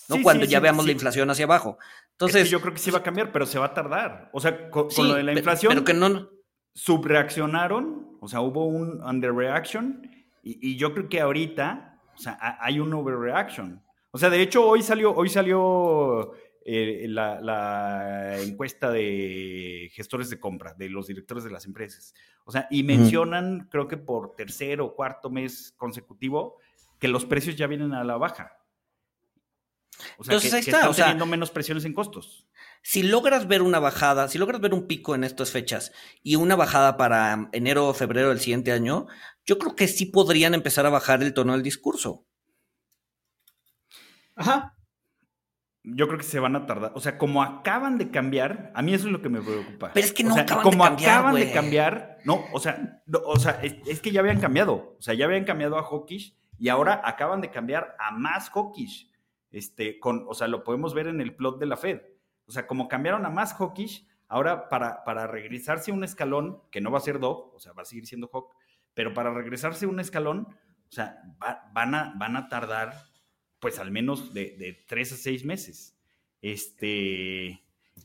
¿no? 0.07 0.15
Sí, 0.15 0.21
Cuando 0.23 0.45
sí, 0.45 0.51
ya 0.51 0.59
sí, 0.59 0.63
veamos 0.63 0.85
sí. 0.85 0.87
la 0.87 0.93
inflación 0.93 1.29
hacia 1.29 1.45
abajo. 1.45 1.77
Es 2.27 2.33
que 2.33 2.39
Entonces, 2.39 2.49
yo 2.49 2.59
creo 2.61 2.73
que 2.73 2.79
sí 2.79 2.91
va 2.91 2.99
a 2.99 3.03
cambiar, 3.03 3.31
pero 3.31 3.45
se 3.45 3.57
va 3.59 3.67
a 3.67 3.73
tardar. 3.73 4.29
O 4.33 4.39
sea, 4.41 4.69
con, 4.69 4.87
lo 5.07 5.13
de 5.15 5.23
la 5.23 5.31
inflación, 5.33 5.71
Pero 5.71 5.85
que 5.85 5.93
no. 5.93 6.29
subreaccionaron, 6.73 8.17
o 8.19 8.27
sea, 8.27 8.41
hubo 8.41 8.65
un 8.67 9.01
underreaction, 9.03 10.01
y, 10.43 10.71
y 10.71 10.77
yo 10.77 10.93
creo 10.93 11.09
que 11.09 11.21
ahorita, 11.21 11.99
o 12.15 12.17
sea, 12.17 12.37
ha- 12.41 12.57
hay 12.63 12.79
un 12.79 12.93
overreaction. 12.93 13.81
O 14.11 14.17
sea, 14.17 14.29
de 14.29 14.41
hecho, 14.41 14.65
hoy 14.67 14.81
salió, 14.81 15.13
hoy 15.15 15.29
salió 15.29 16.33
eh, 16.65 17.05
la, 17.09 17.39
la 17.41 18.37
encuesta 18.41 18.91
de 18.91 19.89
gestores 19.93 20.29
de 20.29 20.39
compra, 20.39 20.73
de 20.73 20.89
los 20.89 21.07
directores 21.07 21.43
de 21.43 21.51
las 21.51 21.65
empresas. 21.65 22.13
O 22.45 22.51
sea, 22.51 22.67
y 22.71 22.83
mencionan, 22.83 23.67
creo 23.71 23.87
que 23.87 23.97
por 23.97 24.35
tercer 24.35 24.81
o 24.81 24.95
cuarto 24.95 25.29
mes 25.29 25.73
consecutivo, 25.77 26.57
que 26.99 27.07
los 27.07 27.25
precios 27.25 27.55
ya 27.55 27.67
vienen 27.67 27.93
a 27.93 28.03
la 28.03 28.17
baja. 28.17 28.57
O 30.17 30.23
sea, 30.23 30.35
Entonces, 30.35 30.51
que, 30.51 30.57
ahí 30.57 30.63
que 30.63 30.71
está, 30.71 30.77
están 30.79 30.91
o 30.91 30.93
sea, 30.93 31.05
teniendo 31.05 31.25
menos 31.25 31.51
presiones 31.51 31.85
en 31.85 31.93
costos. 31.93 32.47
Si 32.81 33.03
logras 33.03 33.47
ver 33.47 33.61
una 33.61 33.79
bajada, 33.79 34.27
si 34.27 34.37
logras 34.37 34.61
ver 34.61 34.73
un 34.73 34.87
pico 34.87 35.15
en 35.15 35.23
estas 35.23 35.51
fechas 35.51 35.91
y 36.23 36.35
una 36.35 36.55
bajada 36.55 36.95
para 36.95 37.49
enero 37.51 37.87
o 37.87 37.93
febrero 37.93 38.29
del 38.29 38.39
siguiente 38.39 38.71
año, 38.71 39.07
yo 39.45 39.57
creo 39.57 39.75
que 39.75 39.87
sí 39.87 40.05
podrían 40.05 40.53
empezar 40.53 40.85
a 40.85 40.89
bajar 40.89 41.21
el 41.21 41.33
tono 41.33 41.53
del 41.53 41.63
discurso. 41.63 42.25
Ajá. 44.35 44.75
Yo 45.83 46.07
creo 46.07 46.19
que 46.19 46.25
se 46.25 46.39
van 46.39 46.55
a 46.55 46.65
tardar. 46.65 46.91
O 46.95 46.99
sea, 46.99 47.17
como 47.17 47.41
acaban 47.41 47.97
de 47.97 48.11
cambiar, 48.11 48.71
a 48.75 48.81
mí 48.81 48.93
eso 48.93 49.07
es 49.07 49.11
lo 49.11 49.21
que 49.21 49.29
me 49.29 49.41
preocupa. 49.41 49.91
Pero 49.93 50.05
es 50.05 50.13
que 50.13 50.23
O 50.23 50.27
no 50.27 50.33
sea, 50.35 50.43
acaban 50.43 50.63
de 50.63 50.69
como 50.69 50.83
cambiar, 50.83 51.11
acaban 51.11 51.35
de 51.35 51.51
cambiar, 51.51 52.17
no, 52.25 52.45
o 52.53 52.59
sea, 52.59 53.01
no, 53.05 53.19
o 53.25 53.37
sea, 53.37 53.59
es, 53.61 53.75
es 53.85 53.99
que 53.99 54.11
ya 54.11 54.21
habían 54.21 54.39
cambiado. 54.39 54.95
O 54.97 55.01
sea, 55.01 55.13
ya 55.13 55.25
habían 55.25 55.45
cambiado 55.45 55.77
a 55.77 55.83
Hawkish 55.83 56.37
y 56.57 56.69
ahora 56.69 57.01
acaban 57.03 57.41
de 57.41 57.49
cambiar 57.49 57.95
a 57.99 58.11
más 58.11 58.49
Hawkish. 58.49 59.08
Este, 59.51 59.99
con, 59.99 60.25
o 60.27 60.33
sea, 60.33 60.47
lo 60.47 60.63
podemos 60.63 60.93
ver 60.93 61.07
en 61.07 61.21
el 61.21 61.35
plot 61.35 61.59
de 61.59 61.65
la 61.65 61.77
Fed. 61.77 62.01
O 62.45 62.51
sea, 62.51 62.67
como 62.67 62.87
cambiaron 62.87 63.25
a 63.25 63.29
más 63.29 63.53
Hawkish, 63.53 64.07
ahora 64.27 64.69
para, 64.69 65.03
para 65.03 65.25
regresarse 65.27 65.91
un 65.91 66.03
escalón, 66.03 66.61
que 66.71 66.81
no 66.81 66.91
va 66.91 66.97
a 66.99 67.01
ser 67.01 67.19
Dog, 67.19 67.53
o 67.55 67.59
sea, 67.59 67.73
va 67.73 67.81
a 67.81 67.85
seguir 67.85 68.05
siendo 68.05 68.29
Hawk, 68.31 68.53
pero 68.93 69.13
para 69.13 69.33
regresarse 69.33 69.85
un 69.87 69.99
escalón, 69.99 70.47
o 70.47 70.91
sea, 70.91 71.21
va- 71.41 71.69
van, 71.73 71.95
a, 71.95 72.13
van 72.17 72.35
a 72.35 72.47
tardar 72.47 72.93
pues 73.59 73.77
al 73.79 73.91
menos 73.91 74.33
de, 74.33 74.55
de 74.57 74.85
tres 74.87 75.11
a 75.13 75.17
seis 75.17 75.43
meses. 75.45 75.95
Este. 76.41 77.61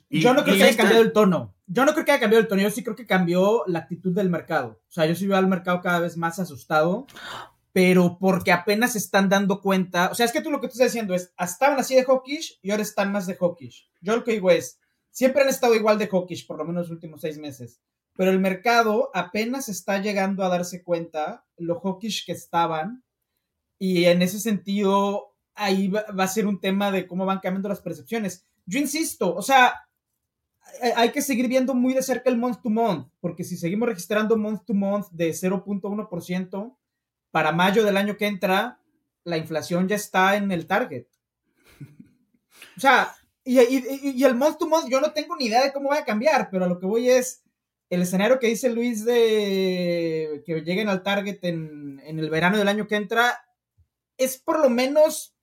y- 0.08 0.20
yo 0.20 0.34
no 0.34 0.42
creo 0.42 0.56
que 0.56 0.62
haya 0.62 0.70
esta- 0.70 0.82
cambiado 0.82 1.04
el 1.04 1.12
tono. 1.12 1.54
Yo 1.66 1.84
no 1.84 1.92
creo 1.92 2.04
que 2.04 2.12
haya 2.12 2.20
cambiado 2.20 2.42
el 2.42 2.48
tono. 2.48 2.60
Yo 2.62 2.70
sí 2.70 2.82
creo 2.82 2.96
que 2.96 3.06
cambió 3.06 3.64
la 3.66 3.80
actitud 3.80 4.12
del 4.14 4.28
mercado. 4.30 4.80
O 4.88 4.92
sea, 4.92 5.06
yo 5.06 5.14
sí 5.14 5.26
veo 5.26 5.36
al 5.38 5.46
mercado 5.46 5.80
cada 5.80 6.00
vez 6.00 6.16
más 6.16 6.38
asustado, 6.38 7.06
pero 7.74 8.18
porque 8.20 8.52
apenas 8.52 8.94
están 8.94 9.28
dando 9.28 9.60
cuenta. 9.60 10.08
O 10.12 10.14
sea, 10.14 10.24
es 10.24 10.30
que 10.30 10.40
tú 10.40 10.48
lo 10.52 10.60
que 10.60 10.68
tú 10.68 10.74
estás 10.74 10.92
diciendo 10.92 11.12
es, 11.12 11.34
estaban 11.36 11.76
así 11.76 11.96
de 11.96 12.04
hawkish 12.04 12.60
y 12.62 12.70
ahora 12.70 12.84
están 12.84 13.10
más 13.10 13.26
de 13.26 13.34
hawkish. 13.34 13.90
Yo 14.00 14.14
lo 14.14 14.22
que 14.22 14.30
digo 14.30 14.52
es, 14.52 14.78
siempre 15.10 15.42
han 15.42 15.48
estado 15.48 15.74
igual 15.74 15.98
de 15.98 16.06
hawkish, 16.06 16.46
por 16.46 16.56
lo 16.56 16.64
menos 16.64 16.82
los 16.82 16.92
últimos 16.92 17.20
seis 17.20 17.36
meses. 17.36 17.80
Pero 18.14 18.30
el 18.30 18.38
mercado 18.38 19.10
apenas 19.12 19.68
está 19.68 19.98
llegando 20.00 20.44
a 20.44 20.48
darse 20.50 20.84
cuenta 20.84 21.46
lo 21.56 21.80
hawkish 21.80 22.24
que 22.24 22.30
estaban. 22.30 23.02
Y 23.76 24.04
en 24.04 24.22
ese 24.22 24.38
sentido, 24.38 25.34
ahí 25.56 25.88
va, 25.88 26.04
va 26.16 26.22
a 26.22 26.28
ser 26.28 26.46
un 26.46 26.60
tema 26.60 26.92
de 26.92 27.08
cómo 27.08 27.26
van 27.26 27.40
cambiando 27.40 27.68
las 27.68 27.80
percepciones. 27.80 28.46
Yo 28.66 28.78
insisto, 28.78 29.34
o 29.34 29.42
sea, 29.42 29.74
hay 30.94 31.10
que 31.10 31.22
seguir 31.22 31.48
viendo 31.48 31.74
muy 31.74 31.92
de 31.92 32.04
cerca 32.04 32.30
el 32.30 32.38
month 32.38 32.62
to 32.62 32.70
month, 32.70 33.08
porque 33.18 33.42
si 33.42 33.56
seguimos 33.56 33.88
registrando 33.88 34.36
month 34.36 34.64
to 34.64 34.74
month 34.74 35.08
de 35.10 35.30
0.1%, 35.30 36.76
para 37.34 37.50
mayo 37.50 37.82
del 37.82 37.96
año 37.96 38.16
que 38.16 38.28
entra, 38.28 38.78
la 39.24 39.36
inflación 39.36 39.88
ya 39.88 39.96
está 39.96 40.36
en 40.36 40.52
el 40.52 40.68
target. 40.68 41.06
O 42.76 42.80
sea, 42.80 43.12
y, 43.42 44.22
el 44.22 44.36
month 44.36 44.58
to 44.58 44.68
month, 44.68 44.88
yo 44.88 45.00
no 45.00 45.12
tengo 45.12 45.34
ni 45.34 45.46
idea 45.46 45.64
de 45.64 45.72
cómo 45.72 45.88
va 45.88 45.98
a 45.98 46.04
cambiar, 46.04 46.48
pero 46.48 46.64
a 46.64 46.68
lo 46.68 46.78
que 46.78 46.86
voy 46.86 47.10
es 47.10 47.42
el 47.90 48.02
escenario 48.02 48.38
que 48.38 48.46
dice 48.46 48.70
Luis 48.70 49.04
de 49.04 50.44
que 50.46 50.60
lleguen 50.60 50.88
al 50.88 51.02
target 51.02 51.40
en, 51.42 52.00
el 52.04 52.30
verano 52.30 52.56
del 52.56 52.68
año 52.68 52.86
que 52.86 52.94
entra, 52.94 53.44
es 54.16 54.38
por 54.38 54.60
lo 54.60 54.70
menos 54.70 55.36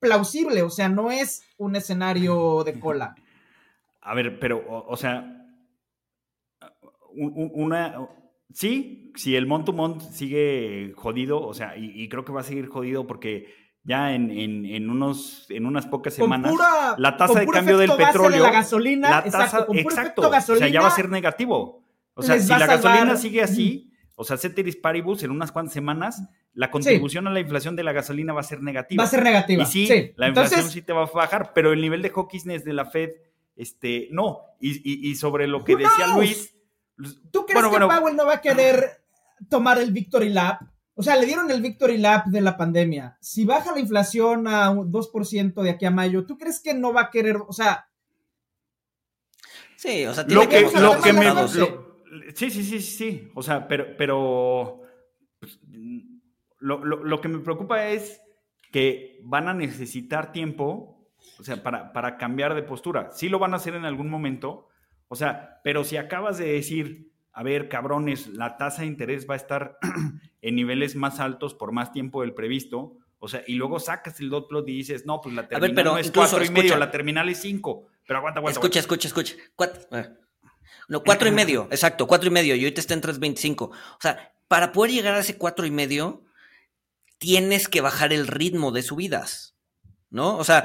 plausible, 0.00 0.60
o 0.60 0.68
sea, 0.68 0.90
no 0.90 1.10
es 1.10 1.42
un 1.56 1.74
escenario 1.74 2.64
de 2.64 2.78
cola. 2.78 3.14
A 4.02 4.12
ver, 4.12 4.38
pero, 4.38 4.62
o, 4.86 4.96
sea, 4.98 5.48
un- 7.14 7.32
un- 7.34 7.52
una, 7.54 7.96
sí, 8.54 9.12
si 9.16 9.36
el 9.36 9.46
month 9.46 9.66
to 9.66 9.72
month 9.74 10.02
sigue 10.12 10.92
jodido, 10.96 11.40
o 11.46 11.52
sea, 11.54 11.76
y, 11.76 11.90
y 11.94 12.08
creo 12.08 12.24
que 12.24 12.32
va 12.32 12.40
a 12.40 12.44
seguir 12.44 12.68
jodido 12.68 13.06
porque 13.06 13.52
ya 13.82 14.14
en, 14.14 14.30
en, 14.30 14.64
en, 14.64 14.88
unos, 14.88 15.46
en 15.50 15.66
unas 15.66 15.86
pocas 15.86 16.14
Con 16.14 16.24
semanas, 16.24 16.52
pura- 16.52 16.94
la 16.96 17.16
tasa 17.18 17.34
con 17.34 17.40
de 17.44 17.46
cambio 17.52 17.76
del 17.78 17.90
de 17.90 17.96
petróleo, 17.96 18.42
la 18.42 18.50
gasolina, 18.50 19.10
la 19.10 19.18
exacto, 19.18 19.38
tasa, 19.38 19.66
con 19.66 19.76
puro 19.76 19.94
exacto, 19.94 20.22
o 20.30 20.56
sea, 20.56 20.68
ya 20.68 20.80
va 20.80 20.88
a 20.88 20.90
ser 20.90 21.10
negativo. 21.10 21.84
O 22.14 22.22
sea, 22.22 22.38
si 22.40 22.48
la 22.48 22.66
gasolina 22.66 23.16
sigue 23.16 23.42
así, 23.42 23.90
o 24.16 24.24
sea, 24.24 24.36
ceteris 24.38 24.76
paribus, 24.76 25.22
en 25.24 25.32
unas 25.32 25.50
cuantas 25.52 25.74
semanas, 25.74 26.22
la 26.54 26.70
contribución 26.70 27.26
a 27.26 27.30
la 27.32 27.40
inflación 27.40 27.74
de 27.76 27.82
la 27.82 27.92
gasolina 27.92 28.32
va 28.32 28.40
a 28.40 28.44
ser 28.44 28.62
negativa. 28.62 29.02
va 29.02 29.06
a 29.08 29.10
ser 29.10 29.22
negativa. 29.24 29.62
Y 29.64 29.66
sí, 29.66 29.86
sí. 29.88 30.12
la 30.16 30.28
inflación 30.28 30.60
Entonces, 30.60 30.70
sí 30.72 30.82
te 30.82 30.92
va 30.92 31.02
a 31.02 31.06
bajar, 31.06 31.50
pero 31.52 31.72
el 31.72 31.80
nivel 31.80 32.00
de 32.00 32.10
hawkishness 32.10 32.64
de 32.64 32.72
la 32.72 32.84
Fed, 32.86 33.10
este, 33.56 34.06
no. 34.12 34.38
Y, 34.60 34.70
y- 34.88 35.10
y 35.10 35.14
sobre 35.16 35.48
lo 35.48 35.64
que 35.64 35.74
decía 35.76 36.04
knows? 36.06 36.16
Luis, 36.16 36.53
¿tú 37.30 37.44
crees 37.46 37.62
bueno, 37.62 37.70
que 37.70 37.84
bueno. 37.84 38.00
Powell 38.00 38.16
no 38.16 38.26
va 38.26 38.34
a 38.34 38.40
querer 38.40 39.02
tomar 39.48 39.78
el 39.78 39.90
Victory 39.92 40.28
Lap? 40.30 40.62
O 40.94 41.02
sea, 41.02 41.16
le 41.16 41.26
dieron 41.26 41.50
el 41.50 41.60
Victory 41.60 41.98
Lap 41.98 42.26
de 42.26 42.40
la 42.40 42.56
pandemia. 42.56 43.18
Si 43.20 43.44
baja 43.44 43.72
la 43.72 43.80
inflación 43.80 44.46
a 44.46 44.70
un 44.70 44.92
2% 44.92 45.62
de 45.62 45.70
aquí 45.70 45.84
a 45.86 45.90
mayo, 45.90 46.24
¿tú 46.24 46.38
crees 46.38 46.60
que 46.60 46.72
no 46.74 46.92
va 46.92 47.02
a 47.02 47.10
querer, 47.10 47.36
o 47.36 47.52
sea, 47.52 47.88
Sí, 49.76 50.06
o 50.06 50.14
sea, 50.14 50.26
tiene 50.26 50.44
lo 50.44 50.48
que, 50.48 50.56
a 50.56 50.80
lo 50.80 51.00
que 51.02 51.12
más 51.12 51.54
me... 51.54 51.60
lo- 51.60 52.02
sí, 52.34 52.50
sí, 52.50 52.64
sí, 52.64 52.80
sí, 52.80 52.80
sí. 52.80 53.30
O 53.34 53.42
sea, 53.42 53.68
pero, 53.68 53.96
pero 53.98 54.80
pues, 55.40 55.58
lo, 56.58 56.84
lo- 56.84 57.04
lo 57.04 57.20
que 57.20 57.28
me 57.28 57.40
preocupa 57.40 57.86
es 57.88 58.20
que 58.72 59.20
van 59.24 59.48
a 59.48 59.52
necesitar 59.54 60.32
tiempo, 60.32 61.10
o 61.38 61.44
sea, 61.44 61.62
para, 61.62 61.92
para 61.92 62.16
cambiar 62.16 62.54
de 62.54 62.62
postura. 62.62 63.10
Sí 63.12 63.28
lo 63.28 63.38
van 63.38 63.52
a 63.52 63.56
hacer 63.56 63.74
en 63.74 63.84
algún 63.84 64.08
momento, 64.08 64.68
o 65.14 65.16
sea, 65.16 65.60
pero 65.62 65.84
si 65.84 65.96
acabas 65.96 66.38
de 66.38 66.54
decir, 66.54 67.08
a 67.32 67.44
ver, 67.44 67.68
cabrones, 67.68 68.26
la 68.26 68.56
tasa 68.56 68.82
de 68.82 68.88
interés 68.88 69.30
va 69.30 69.34
a 69.34 69.36
estar 69.36 69.78
en 70.42 70.56
niveles 70.56 70.96
más 70.96 71.20
altos 71.20 71.54
por 71.54 71.70
más 71.70 71.92
tiempo 71.92 72.22
del 72.22 72.34
previsto, 72.34 72.96
o 73.20 73.28
sea, 73.28 73.44
y 73.46 73.54
luego 73.54 73.78
sacas 73.78 74.18
el 74.18 74.28
dot 74.28 74.48
plot 74.48 74.68
y 74.68 74.72
dices, 74.72 75.06
no, 75.06 75.20
pues 75.20 75.36
la 75.36 75.42
ver, 75.42 75.50
terminal 75.50 75.74
pero 75.76 75.92
no 75.92 75.98
es 75.98 76.08
incluso, 76.08 76.30
cuatro 76.30 76.40
y 76.40 76.46
escucha. 76.46 76.62
medio, 76.62 76.76
la 76.78 76.90
terminal 76.90 77.28
es 77.28 77.40
cinco. 77.40 77.86
Pero 78.04 78.18
aguanta, 78.18 78.40
aguanta. 78.40 78.58
Escucha, 78.58 78.80
escucha, 78.80 79.06
escucha. 79.06 79.34
Cuatro, 79.54 79.82
no, 80.88 81.04
cuatro 81.04 81.28
y 81.28 81.30
medio, 81.30 81.68
exacto, 81.70 82.08
cuatro 82.08 82.28
y 82.28 82.32
medio, 82.32 82.56
y 82.56 82.64
ahorita 82.64 82.80
está 82.80 82.94
en 82.94 83.02
3.25. 83.02 83.70
O 83.70 83.76
sea, 84.00 84.34
para 84.48 84.72
poder 84.72 84.90
llegar 84.90 85.14
a 85.14 85.20
ese 85.20 85.38
cuatro 85.38 85.64
y 85.64 85.70
medio, 85.70 86.24
tienes 87.18 87.68
que 87.68 87.80
bajar 87.80 88.12
el 88.12 88.26
ritmo 88.26 88.72
de 88.72 88.82
subidas. 88.82 89.53
¿No? 90.14 90.38
O 90.38 90.44
sea, 90.44 90.62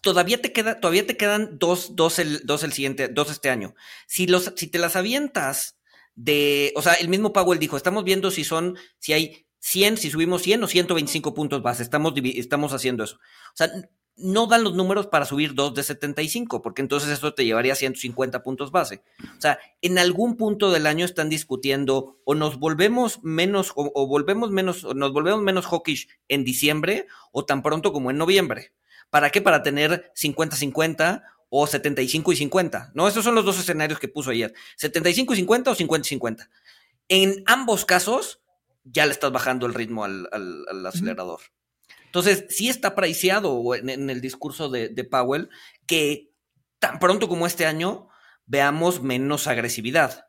todavía 0.00 0.40
te 0.40 0.52
queda, 0.54 0.80
todavía 0.80 1.06
te 1.06 1.18
quedan 1.18 1.58
dos, 1.58 1.96
dos 1.96 2.18
el, 2.18 2.40
dos 2.46 2.64
el 2.64 2.72
siguiente, 2.72 3.08
dos 3.08 3.30
este 3.30 3.50
año. 3.50 3.74
Si 4.06 4.26
los, 4.26 4.54
si 4.56 4.68
te 4.68 4.78
las 4.78 4.96
avientas 4.96 5.76
de, 6.14 6.72
o 6.76 6.80
sea, 6.80 6.94
el 6.94 7.10
mismo 7.10 7.34
Powell 7.34 7.58
dijo, 7.58 7.76
estamos 7.76 8.04
viendo 8.04 8.30
si 8.30 8.42
son, 8.42 8.78
si 8.98 9.12
hay 9.12 9.46
100, 9.58 9.98
si 9.98 10.10
subimos 10.10 10.40
100 10.40 10.64
o 10.64 10.66
125 10.66 11.34
puntos 11.34 11.60
base, 11.60 11.82
estamos, 11.82 12.14
estamos 12.16 12.72
haciendo 12.72 13.04
eso. 13.04 13.16
O 13.16 13.56
sea, 13.56 13.70
no 14.16 14.46
dan 14.46 14.64
los 14.64 14.74
números 14.74 15.08
para 15.08 15.26
subir 15.26 15.52
dos 15.52 15.74
de 15.74 15.82
75, 15.82 16.62
porque 16.62 16.80
entonces 16.80 17.10
eso 17.10 17.34
te 17.34 17.44
llevaría 17.44 17.74
a 17.74 17.76
150 17.76 18.42
puntos 18.42 18.70
base. 18.70 19.02
O 19.36 19.40
sea, 19.42 19.58
en 19.82 19.98
algún 19.98 20.38
punto 20.38 20.70
del 20.70 20.86
año 20.86 21.04
están 21.04 21.28
discutiendo 21.28 22.16
o 22.24 22.34
nos 22.34 22.58
volvemos 22.58 23.22
menos, 23.22 23.72
o, 23.76 23.92
o 23.94 24.06
volvemos 24.06 24.50
menos, 24.50 24.84
o 24.84 24.94
nos 24.94 25.12
volvemos 25.12 25.42
menos 25.42 25.66
hawkish 25.66 26.08
en 26.28 26.44
diciembre 26.44 27.06
o 27.30 27.44
tan 27.44 27.62
pronto 27.62 27.92
como 27.92 28.10
en 28.10 28.16
noviembre. 28.16 28.72
¿Para 29.10 29.30
qué? 29.30 29.40
Para 29.40 29.62
tener 29.62 30.12
50-50 30.14 31.22
o 31.48 31.66
75 31.66 32.32
y 32.32 32.36
50. 32.36 32.90
No, 32.94 33.06
esos 33.08 33.24
son 33.24 33.34
los 33.34 33.44
dos 33.44 33.58
escenarios 33.58 33.98
que 33.98 34.08
puso 34.08 34.30
ayer. 34.30 34.52
75 34.76 35.32
y 35.34 35.36
50 35.36 35.70
o 35.70 35.74
50 35.74 36.06
y 36.06 36.08
50. 36.10 36.50
En 37.08 37.42
ambos 37.46 37.84
casos, 37.84 38.40
ya 38.84 39.06
le 39.06 39.12
estás 39.12 39.32
bajando 39.32 39.66
el 39.66 39.74
ritmo 39.74 40.04
al, 40.04 40.28
al- 40.32 40.64
al 40.68 40.86
acelerador. 40.86 41.40
Entonces, 42.06 42.46
sí 42.48 42.68
está 42.68 42.94
priceado 42.94 43.74
en, 43.74 43.88
en 43.90 44.10
el 44.10 44.20
discurso 44.20 44.68
de, 44.68 44.88
de 44.88 45.04
Powell 45.04 45.48
que 45.86 46.32
tan 46.78 46.98
pronto 46.98 47.28
como 47.28 47.46
este 47.46 47.66
año 47.66 48.08
veamos 48.46 49.02
menos 49.02 49.46
agresividad. 49.46 50.26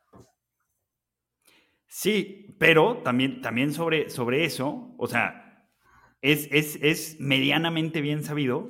Sí, 1.86 2.54
pero 2.58 2.98
también, 3.02 3.40
también 3.40 3.72
sobre, 3.72 4.10
sobre 4.10 4.44
eso, 4.44 4.94
o 4.98 5.06
sea, 5.06 5.47
es, 6.22 6.48
es, 6.50 6.78
es 6.82 7.16
medianamente 7.20 8.00
bien 8.00 8.22
sabido 8.24 8.68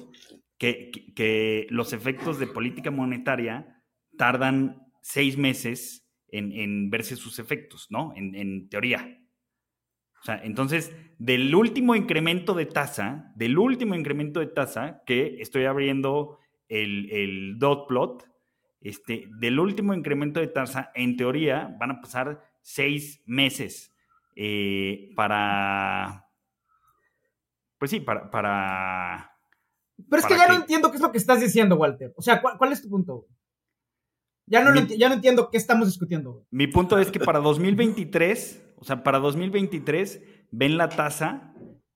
que, 0.59 0.91
que- 1.15 1.67
los 1.71 1.93
efectos 1.93 2.39
de 2.39 2.47
política 2.47 2.91
monetaria 2.91 3.83
tardan 4.17 4.83
seis 5.03 5.37
meses 5.39 6.07
en, 6.31 6.53
en 6.53 6.91
verse 6.91 7.17
sus 7.17 7.39
efectos, 7.39 7.87
¿no? 7.91 8.13
En, 8.17 8.35
en 8.35 8.69
teoría. 8.69 9.19
O 10.21 10.25
sea, 10.25 10.41
entonces, 10.43 10.95
del 11.19 11.55
último 11.55 11.95
incremento 11.95 12.55
de 12.55 12.67
tasa, 12.67 13.33
del 13.37 13.57
último 13.59 13.95
incremento 13.95 14.41
de 14.41 14.49
tasa, 14.49 15.03
que 15.07 15.41
estoy 15.41 15.65
abriendo 15.65 16.39
el, 16.69 17.11
el 17.13 17.59
dot 17.59 17.87
plot, 17.87 18.25
este, 18.81 19.29
del 19.39 19.59
último 19.61 19.95
incremento 19.95 20.41
de 20.41 20.49
tasa, 20.49 20.91
en 20.95 21.17
teoría, 21.17 21.75
van 21.79 21.93
a 21.93 22.01
pasar 22.01 22.43
seis 22.63 23.23
meses 23.27 23.95
eh, 24.35 25.11
para. 25.15 26.28
Pues 27.79 27.91
sí, 27.91 28.01
para. 28.01 28.31
para 28.31 29.33
Pero 30.09 30.21
es 30.21 30.27
que 30.27 30.35
¿Para 30.35 30.47
ya 30.47 30.53
no 30.55 30.61
entiendo 30.61 30.91
qué 30.91 30.97
es 30.97 31.03
lo 31.03 31.13
que 31.13 31.19
estás 31.19 31.41
diciendo, 31.41 31.77
Walter. 31.77 32.13
O 32.17 32.23
sea, 32.23 32.41
¿cuál, 32.43 32.59
cuál 32.59 32.73
es 32.73 32.83
tu 32.83 32.89
punto? 32.89 33.27
Ya 34.47 34.63
no, 34.65 34.71
lo 34.71 34.81
Mi- 34.81 34.87
enti- 34.89 34.97
ya 34.99 35.09
no 35.09 35.15
entiendo 35.17 35.51
qué 35.51 35.59
estamos 35.59 35.89
discutiendo. 35.89 36.33
güey. 36.33 36.45
mi 36.51 36.67
punto 36.69 36.99
es 36.99 37.11
que 37.11 37.21
para 37.21 37.39
2023, 37.41 38.75
o 38.77 38.85
sea, 38.85 39.03
para 39.03 39.19
2023, 39.19 40.23
ven 40.51 40.77
la 40.79 40.89
tasa, 40.89 41.53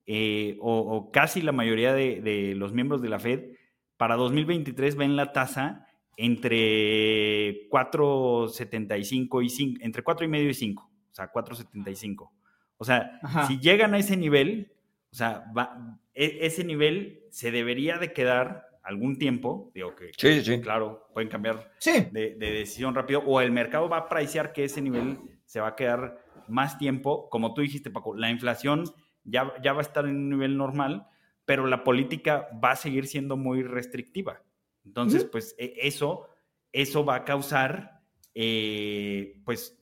eh, 0.07 0.59
o, 0.61 0.79
o 0.81 1.11
casi 1.11 1.40
la 1.42 1.53
mayoría 1.53 1.95
de, 1.95 2.21
de 2.21 2.55
los 2.55 2.73
miembros 2.73 3.01
de 3.03 3.09
la 3.09 3.18
Fed, 3.18 3.57
para 3.97 4.16
2023 4.16 4.97
ven 4.97 5.16
la 5.16 5.33
tasa 5.33 5.87
entre 6.18 7.68
4.75 7.71 9.45
y 9.45 9.49
5, 9.49 9.79
entre 9.83 10.05
4.5 10.05 10.51
y 10.51 10.55
5, 10.55 10.83
o 11.11 11.14
sea, 11.14 11.33
4.75. 11.33 12.31
O 12.77 12.85
sea, 12.85 13.18
Ajá. 13.23 13.47
si 13.47 13.59
llegan 13.61 13.95
a 13.95 13.99
ese 13.99 14.16
nivel, 14.16 14.73
o 15.12 15.14
sea, 15.14 15.44
va- 15.57 15.98
e- 16.14 16.38
ese 16.42 16.64
nivel 16.64 17.25
se 17.31 17.51
debería 17.51 17.98
de 17.98 18.12
quedar 18.12 18.66
algún 18.83 19.18
tiempo, 19.18 19.70
digo 19.75 19.94
que, 19.94 20.11
Sí, 20.16 20.42
sí. 20.42 20.61
claro, 20.61 21.09
pueden 21.12 21.29
cambiar 21.29 21.70
Sí, 21.79 22.09
de, 22.11 22.35
de 22.35 22.51
decisión 22.53 22.94
rápido, 22.94 23.20
o 23.25 23.40
el 23.40 23.53
mercado 23.53 23.88
va 23.88 23.98
a 23.98 24.09
pricear 24.09 24.53
que 24.53 24.64
ese 24.64 24.81
nivel 24.81 25.18
se 25.44 25.61
va 25.61 25.68
a 25.68 25.77
quedar 25.77 26.18
más 26.48 26.79
tiempo. 26.79 27.29
Como 27.31 27.55
tú 27.55 27.61
dijiste, 27.61 27.90
Paco, 27.90 28.16
la 28.16 28.31
inflación 28.31 28.85
ya, 29.25 29.53
ya 29.62 29.72
va 29.72 29.79
a 29.79 29.83
estar 29.83 30.05
en 30.07 30.16
un 30.16 30.31
nivel 30.31 30.57
normal, 30.57 31.07
pero 31.44 31.66
la 31.66 31.85
política 31.85 32.48
va 32.62 32.72
a 32.72 32.77
seguir 32.77 33.07
siendo 33.07 33.37
muy 33.37 33.62
restrictiva. 33.62 34.42
Entonces, 34.85 35.25
pues 35.25 35.55
e- 35.59 35.75
eso, 35.83 36.27
eso 36.72 37.05
va 37.05 37.16
a 37.16 37.25
causar, 37.25 38.01
eh, 38.35 39.40
pues, 39.44 39.79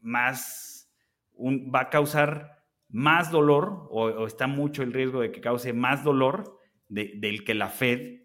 más, 0.00 0.90
un- 1.34 1.70
va 1.72 1.82
a 1.82 1.90
causar 1.90 2.53
más 2.96 3.32
dolor, 3.32 3.88
o, 3.90 4.04
o 4.04 4.26
está 4.28 4.46
mucho 4.46 4.84
el 4.84 4.92
riesgo 4.92 5.20
de 5.20 5.32
que 5.32 5.40
cause 5.40 5.72
más 5.72 6.04
dolor 6.04 6.60
de- 6.88 7.14
del 7.16 7.42
que 7.42 7.52
la 7.54 7.68
Fed 7.68 8.20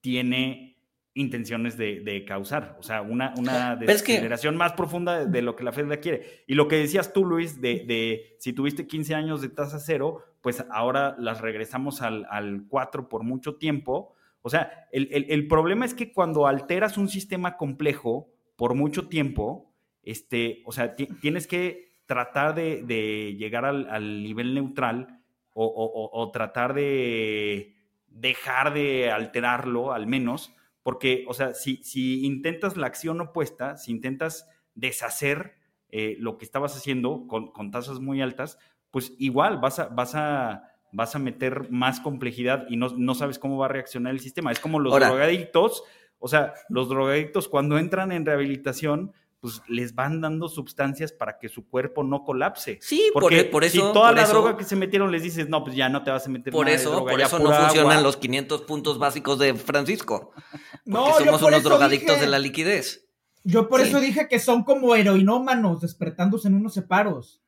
tiene 0.00 0.78
intenciones 1.14 1.76
de, 1.76 2.00
de 2.00 2.24
causar. 2.24 2.76
O 2.80 2.82
sea, 2.82 3.02
una, 3.02 3.34
una 3.38 3.78
que- 3.78 3.86
desaceleración 4.12 4.56
más 4.56 4.72
profunda 4.72 5.20
de, 5.20 5.26
de 5.26 5.42
lo 5.42 5.54
que 5.54 5.62
la 5.64 5.72
Fed 5.72 5.86
la 5.86 5.98
quiere. 5.98 6.42
Y 6.46 6.54
lo 6.54 6.68
que 6.68 6.76
decías 6.76 7.12
tú, 7.12 7.24
Luis, 7.24 7.60
de, 7.60 7.84
de 7.86 8.36
si 8.40 8.52
tuviste 8.52 8.86
15 8.86 9.14
años 9.14 9.40
de 9.42 9.50
tasa 9.50 9.78
cero, 9.78 10.18
pues 10.40 10.64
ahora 10.70 11.14
las 11.18 11.40
regresamos 11.40 12.02
al, 12.02 12.26
al 12.30 12.64
4 12.68 13.08
por 13.08 13.22
mucho 13.24 13.56
tiempo. 13.56 14.14
O 14.40 14.48
sea, 14.50 14.88
el, 14.90 15.08
el- 15.12 15.26
el 15.28 15.46
problema 15.46 15.84
es 15.84 15.94
que 15.94 16.12
cuando 16.12 16.46
alteras 16.46 16.96
un 16.98 17.08
sistema 17.08 17.56
complejo 17.56 18.30
por 18.56 18.74
mucho 18.74 19.06
tiempo, 19.08 19.72
este, 20.02 20.62
o 20.64 20.72
sea, 20.72 20.96
ti- 20.96 21.08
tienes 21.20 21.46
que 21.46 21.91
tratar 22.12 22.54
de, 22.54 22.82
de 22.82 23.34
llegar 23.38 23.64
al, 23.64 23.88
al 23.88 24.22
nivel 24.22 24.52
neutral 24.54 25.20
o, 25.54 25.64
o- 25.64 25.92
o- 26.04 26.22
o 26.22 26.30
tratar 26.30 26.74
de 26.74 27.74
dejar 28.08 28.74
de 28.74 29.10
alterarlo 29.10 29.92
al 29.92 30.06
menos, 30.06 30.54
porque, 30.82 31.24
o 31.28 31.32
sea, 31.32 31.54
si, 31.54 31.76
si 31.82 32.26
intentas 32.26 32.76
la 32.76 32.86
acción 32.86 33.20
opuesta, 33.22 33.76
si 33.78 33.90
intentas 33.92 34.46
deshacer 34.74 35.54
eh, 35.88 36.16
lo 36.18 36.36
que 36.36 36.44
estabas 36.44 36.76
haciendo 36.76 37.26
con, 37.26 37.50
con 37.52 37.70
tasas 37.70 38.00
muy 38.00 38.20
altas, 38.20 38.58
pues 38.90 39.14
igual 39.18 39.58
vas 39.58 39.78
a, 39.78 39.86
vas 39.88 40.14
a, 40.14 40.64
vas 40.92 41.14
a 41.16 41.18
meter 41.18 41.70
más 41.70 42.00
complejidad 42.00 42.66
y 42.68 42.76
no, 42.76 42.88
no 42.96 43.14
sabes 43.14 43.38
cómo 43.38 43.56
va 43.56 43.66
a 43.66 43.70
reaccionar 43.70 44.12
el 44.12 44.20
sistema. 44.20 44.52
Es 44.52 44.60
como 44.60 44.78
los 44.80 44.92
Ahora- 44.92 45.08
drogadictos, 45.08 45.82
o 46.18 46.28
sea, 46.28 46.52
los 46.68 46.88
drogadictos 46.90 47.48
cuando 47.48 47.78
entran 47.78 48.12
en 48.12 48.26
rehabilitación, 48.26 49.12
pues 49.42 49.60
les 49.66 49.94
van 49.94 50.20
dando 50.22 50.48
sustancias 50.48 51.12
para 51.12 51.36
que 51.38 51.48
su 51.50 51.66
cuerpo 51.68 52.02
no 52.04 52.22
colapse. 52.24 52.78
Sí, 52.80 53.10
por, 53.12 53.24
Porque 53.24 53.42
por 53.44 53.64
eso. 53.64 53.72
si 53.72 53.78
toda 53.92 54.08
por 54.10 54.14
la 54.16 54.22
eso- 54.22 54.32
droga 54.32 54.56
que 54.56 54.64
se 54.64 54.76
metieron 54.76 55.10
les 55.12 55.22
dices, 55.24 55.48
no, 55.48 55.62
pues 55.64 55.76
ya 55.76 55.88
no 55.90 56.02
te 56.04 56.10
vas 56.12 56.24
a 56.26 56.30
meter 56.30 56.52
Por 56.52 56.64
nada 56.64 56.76
de 56.76 56.80
eso, 56.82 56.92
droga, 56.92 57.10
por 57.10 57.20
ya 57.20 57.26
eso 57.26 57.38
no 57.40 57.52
funcionan 57.52 57.90
agua". 57.90 58.02
los 58.02 58.16
500 58.16 58.62
puntos 58.62 58.98
básicos 58.98 59.38
de 59.40 59.54
Francisco. 59.54 60.30
no, 60.86 61.04
Porque 61.04 61.18
yo 61.18 61.24
somos 61.26 61.40
por 61.40 61.48
unos 61.50 61.60
eso 61.60 61.68
drogadictos 61.68 62.14
dije- 62.16 62.20
de 62.24 62.30
la 62.30 62.38
liquidez. 62.38 63.04
Yo 63.44 63.68
por 63.68 63.80
Sí. 63.82 63.88
eso 63.88 63.98
dije 64.00 64.28
que 64.28 64.38
son 64.38 64.62
como 64.62 64.94
heroinómanos 64.94 65.80
despertándose 65.80 66.46
en 66.46 66.54
unos 66.54 66.74
separos. 66.74 67.40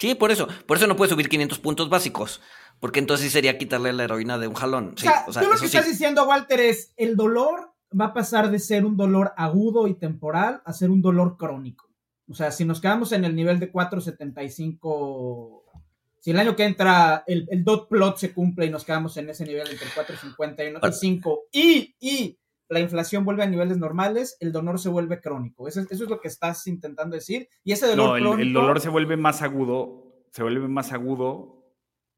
Sí, 0.00 0.14
por 0.14 0.30
eso. 0.30 0.48
Por 0.66 0.78
eso 0.78 0.86
no 0.86 0.96
puedes 0.96 1.12
subir 1.12 1.28
500 1.28 1.58
puntos 1.58 1.88
básicos. 1.90 2.40
porque 2.80 3.00
entonces 3.00 3.32
sería 3.32 3.58
quitarle 3.58 3.92
la 3.92 4.04
heroína 4.04 4.38
de 4.38 4.46
un 4.46 4.54
jalón. 4.54 4.94
O 4.96 5.00
sea, 5.00 5.24
o 5.26 5.32
sea, 5.32 5.42
tú 5.42 5.48
lo 5.48 5.54
eso 5.56 5.64
que 5.64 5.68
sí. 5.68 5.76
estás 5.76 5.90
diciendo, 5.90 6.24
Walter, 6.28 6.60
es 6.60 6.92
el 6.96 7.16
dolor 7.16 7.72
va 7.98 8.06
a 8.06 8.14
pasar 8.14 8.50
de 8.50 8.58
ser 8.58 8.84
un 8.84 8.96
dolor 8.96 9.32
agudo 9.36 9.86
y 9.88 9.94
temporal 9.94 10.62
a 10.64 10.72
ser 10.72 10.90
un 10.90 11.00
dolor 11.02 11.36
crónico. 11.36 11.88
O 12.28 12.34
sea, 12.34 12.50
si 12.52 12.64
nos 12.64 12.80
quedamos 12.80 13.12
en 13.12 13.24
el 13.24 13.34
nivel 13.34 13.58
de 13.58 13.72
4.75, 13.72 15.62
si 16.20 16.30
el 16.30 16.38
año 16.38 16.56
que 16.56 16.64
entra 16.64 17.24
el, 17.26 17.46
el 17.50 17.64
dot 17.64 17.88
plot 17.88 18.16
se 18.18 18.32
cumple 18.34 18.66
y 18.66 18.70
nos 18.70 18.84
quedamos 18.84 19.16
en 19.16 19.30
ese 19.30 19.44
nivel 19.46 19.68
entre 19.70 19.86
4.50 19.88 20.88
y 20.88 20.92
5 20.92 21.40
y, 21.52 21.94
y 22.00 22.38
la 22.68 22.80
inflación 22.80 23.24
vuelve 23.24 23.44
a 23.44 23.46
niveles 23.46 23.78
normales, 23.78 24.36
el 24.40 24.52
dolor 24.52 24.78
se 24.78 24.90
vuelve 24.90 25.20
crónico. 25.20 25.68
Eso, 25.68 25.80
es- 25.80 25.90
eso 25.90 26.04
es 26.04 26.10
lo 26.10 26.20
que 26.20 26.28
estás 26.28 26.66
intentando 26.66 27.14
decir. 27.16 27.48
Y 27.64 27.72
ese 27.72 27.86
dolor 27.86 28.08
No, 28.10 28.16
el, 28.16 28.22
crónico... 28.22 28.42
el 28.42 28.52
dolor 28.52 28.80
se 28.80 28.90
vuelve 28.90 29.16
más 29.16 29.40
agudo, 29.42 30.24
se 30.32 30.42
vuelve 30.42 30.68
más 30.68 30.92
agudo 30.92 31.72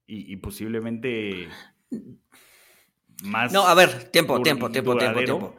y, 0.07 0.33
y 0.33 0.37
posiblemente 0.39 1.49
más. 3.23 3.53
No, 3.53 3.66
a 3.66 3.75
ver, 3.75 4.05
tiempo, 4.11 4.41
tiempo, 4.43 4.71
tiempo, 4.71 4.97
tiempo, 4.97 5.21
tiempo. 5.25 5.57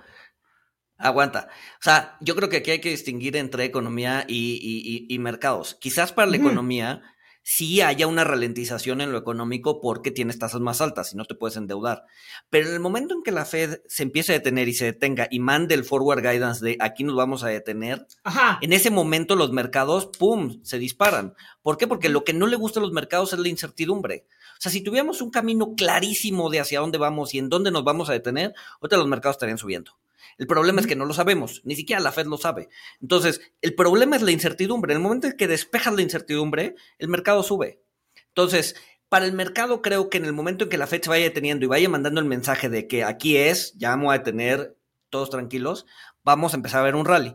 Aguanta. 0.98 1.48
O 1.80 1.84
sea, 1.84 2.16
yo 2.22 2.36
creo 2.36 2.50
que 2.50 2.58
aquí 2.58 2.72
hay 2.72 2.80
que 2.82 2.90
distinguir 2.92 3.36
entre 3.36 3.66
economía 3.66 4.24
y, 4.28 4.54
y- 4.62 5.08
y- 5.08 5.16
y 5.16 5.20
mercados. 5.20 5.76
Quizás 5.82 6.12
para 6.14 6.30
la 6.30 6.38
economía 6.38 7.02
sí 7.44 7.82
haya 7.82 8.06
una 8.06 8.24
ralentización 8.24 9.02
en 9.02 9.12
lo 9.12 9.18
económico 9.18 9.82
porque 9.82 10.12
tienes 10.12 10.38
tasas 10.38 10.62
más 10.62 10.80
altas 10.80 11.12
y 11.12 11.18
no 11.18 11.26
te 11.26 11.34
puedes 11.34 11.58
endeudar. 11.58 12.04
Pero 12.52 12.68
en 12.68 12.76
el 12.76 12.80
momento 12.80 13.16
en 13.16 13.24
que 13.24 13.32
la 13.32 13.46
Fed 13.46 13.80
se 13.88 14.04
empiece 14.04 14.32
a 14.32 14.36
detener 14.38 14.68
y 14.70 14.74
se 14.76 14.86
detenga 14.86 15.28
y 15.32 15.40
mande 15.40 15.74
el 15.74 15.84
forward 15.84 16.22
guidance 16.22 16.64
de 16.64 16.78
aquí 16.80 17.04
nos 17.04 17.16
vamos 17.16 17.44
a 17.44 17.48
detener, 17.48 18.06
Ajá. 18.24 18.60
en 18.62 18.72
ese 18.72 18.92
momento 18.92 19.36
los 19.36 19.52
mercados, 19.52 20.12
¡pum!, 20.20 20.60
se 20.64 20.78
disparan. 20.78 21.34
¿Por 21.64 21.78
qué? 21.78 21.88
Porque 21.88 22.10
lo 22.10 22.24
que 22.24 22.34
no 22.34 22.46
le 22.46 22.58
gusta 22.58 22.80
a 22.80 22.84
los 22.84 22.92
mercados 22.92 23.34
es 23.34 23.40
la 23.40 23.48
incertidumbre. 23.48 24.28
O 24.62 24.64
sea, 24.64 24.72
si 24.72 24.82
tuviéramos 24.82 25.24
un 25.24 25.32
camino 25.32 25.74
clarísimo 25.76 26.52
de 26.52 26.60
hacia 26.60 26.82
dónde 26.82 27.00
vamos 27.00 27.34
y 27.34 27.40
en 27.40 27.50
dónde 27.50 27.72
nos 27.72 27.84
vamos 27.84 28.12
a 28.12 28.14
detener, 28.14 28.54
ahorita 28.80 28.96
los 28.96 29.08
mercados 29.08 29.34
estarían 29.34 29.58
subiendo. 29.58 29.98
El 30.38 30.46
problema 30.46 30.82
es 30.82 30.86
que 30.86 30.96
no 30.96 31.06
lo 31.06 31.16
sabemos, 31.16 31.62
ni 31.64 31.76
siquiera 31.76 32.00
la 32.00 32.12
Fed 32.12 32.28
lo 32.28 32.38
sabe. 32.38 32.70
Entonces, 33.02 33.42
el 33.62 33.74
problema 33.74 34.18
es 34.18 34.22
la 34.22 34.30
incertidumbre. 34.30 34.94
En 34.94 34.98
el 34.98 35.02
momento 35.04 35.26
en 35.26 35.34
que 35.36 35.48
despejas 35.48 35.96
la 35.96 36.04
incertidumbre, 36.04 36.76
el 37.00 37.08
mercado 37.08 37.42
sube. 37.42 37.82
Entonces, 38.28 38.76
para 39.10 39.26
el 39.26 39.34
mercado 39.34 39.82
creo 39.82 40.12
que 40.12 40.20
en 40.20 40.26
el 40.26 40.34
momento 40.34 40.66
en 40.66 40.70
que 40.70 40.78
la 40.78 40.86
Fed 40.86 41.02
se 41.02 41.10
vaya 41.10 41.24
deteniendo 41.24 41.66
y 41.66 41.68
vaya 41.68 41.90
mandando 41.90 42.22
el 42.22 42.28
mensaje 42.28 42.70
de 42.70 42.88
que 42.88 43.04
aquí 43.04 43.38
es, 43.38 43.74
ya 43.80 43.90
vamos 43.90 44.14
a 44.14 44.20
detener, 44.20 44.78
todos 45.10 45.32
tranquilos, 45.32 45.88
vamos 46.24 46.54
a 46.54 46.58
empezar 46.58 46.82
a 46.82 46.86
ver 46.86 46.96
un 46.96 47.06
rally. 47.06 47.34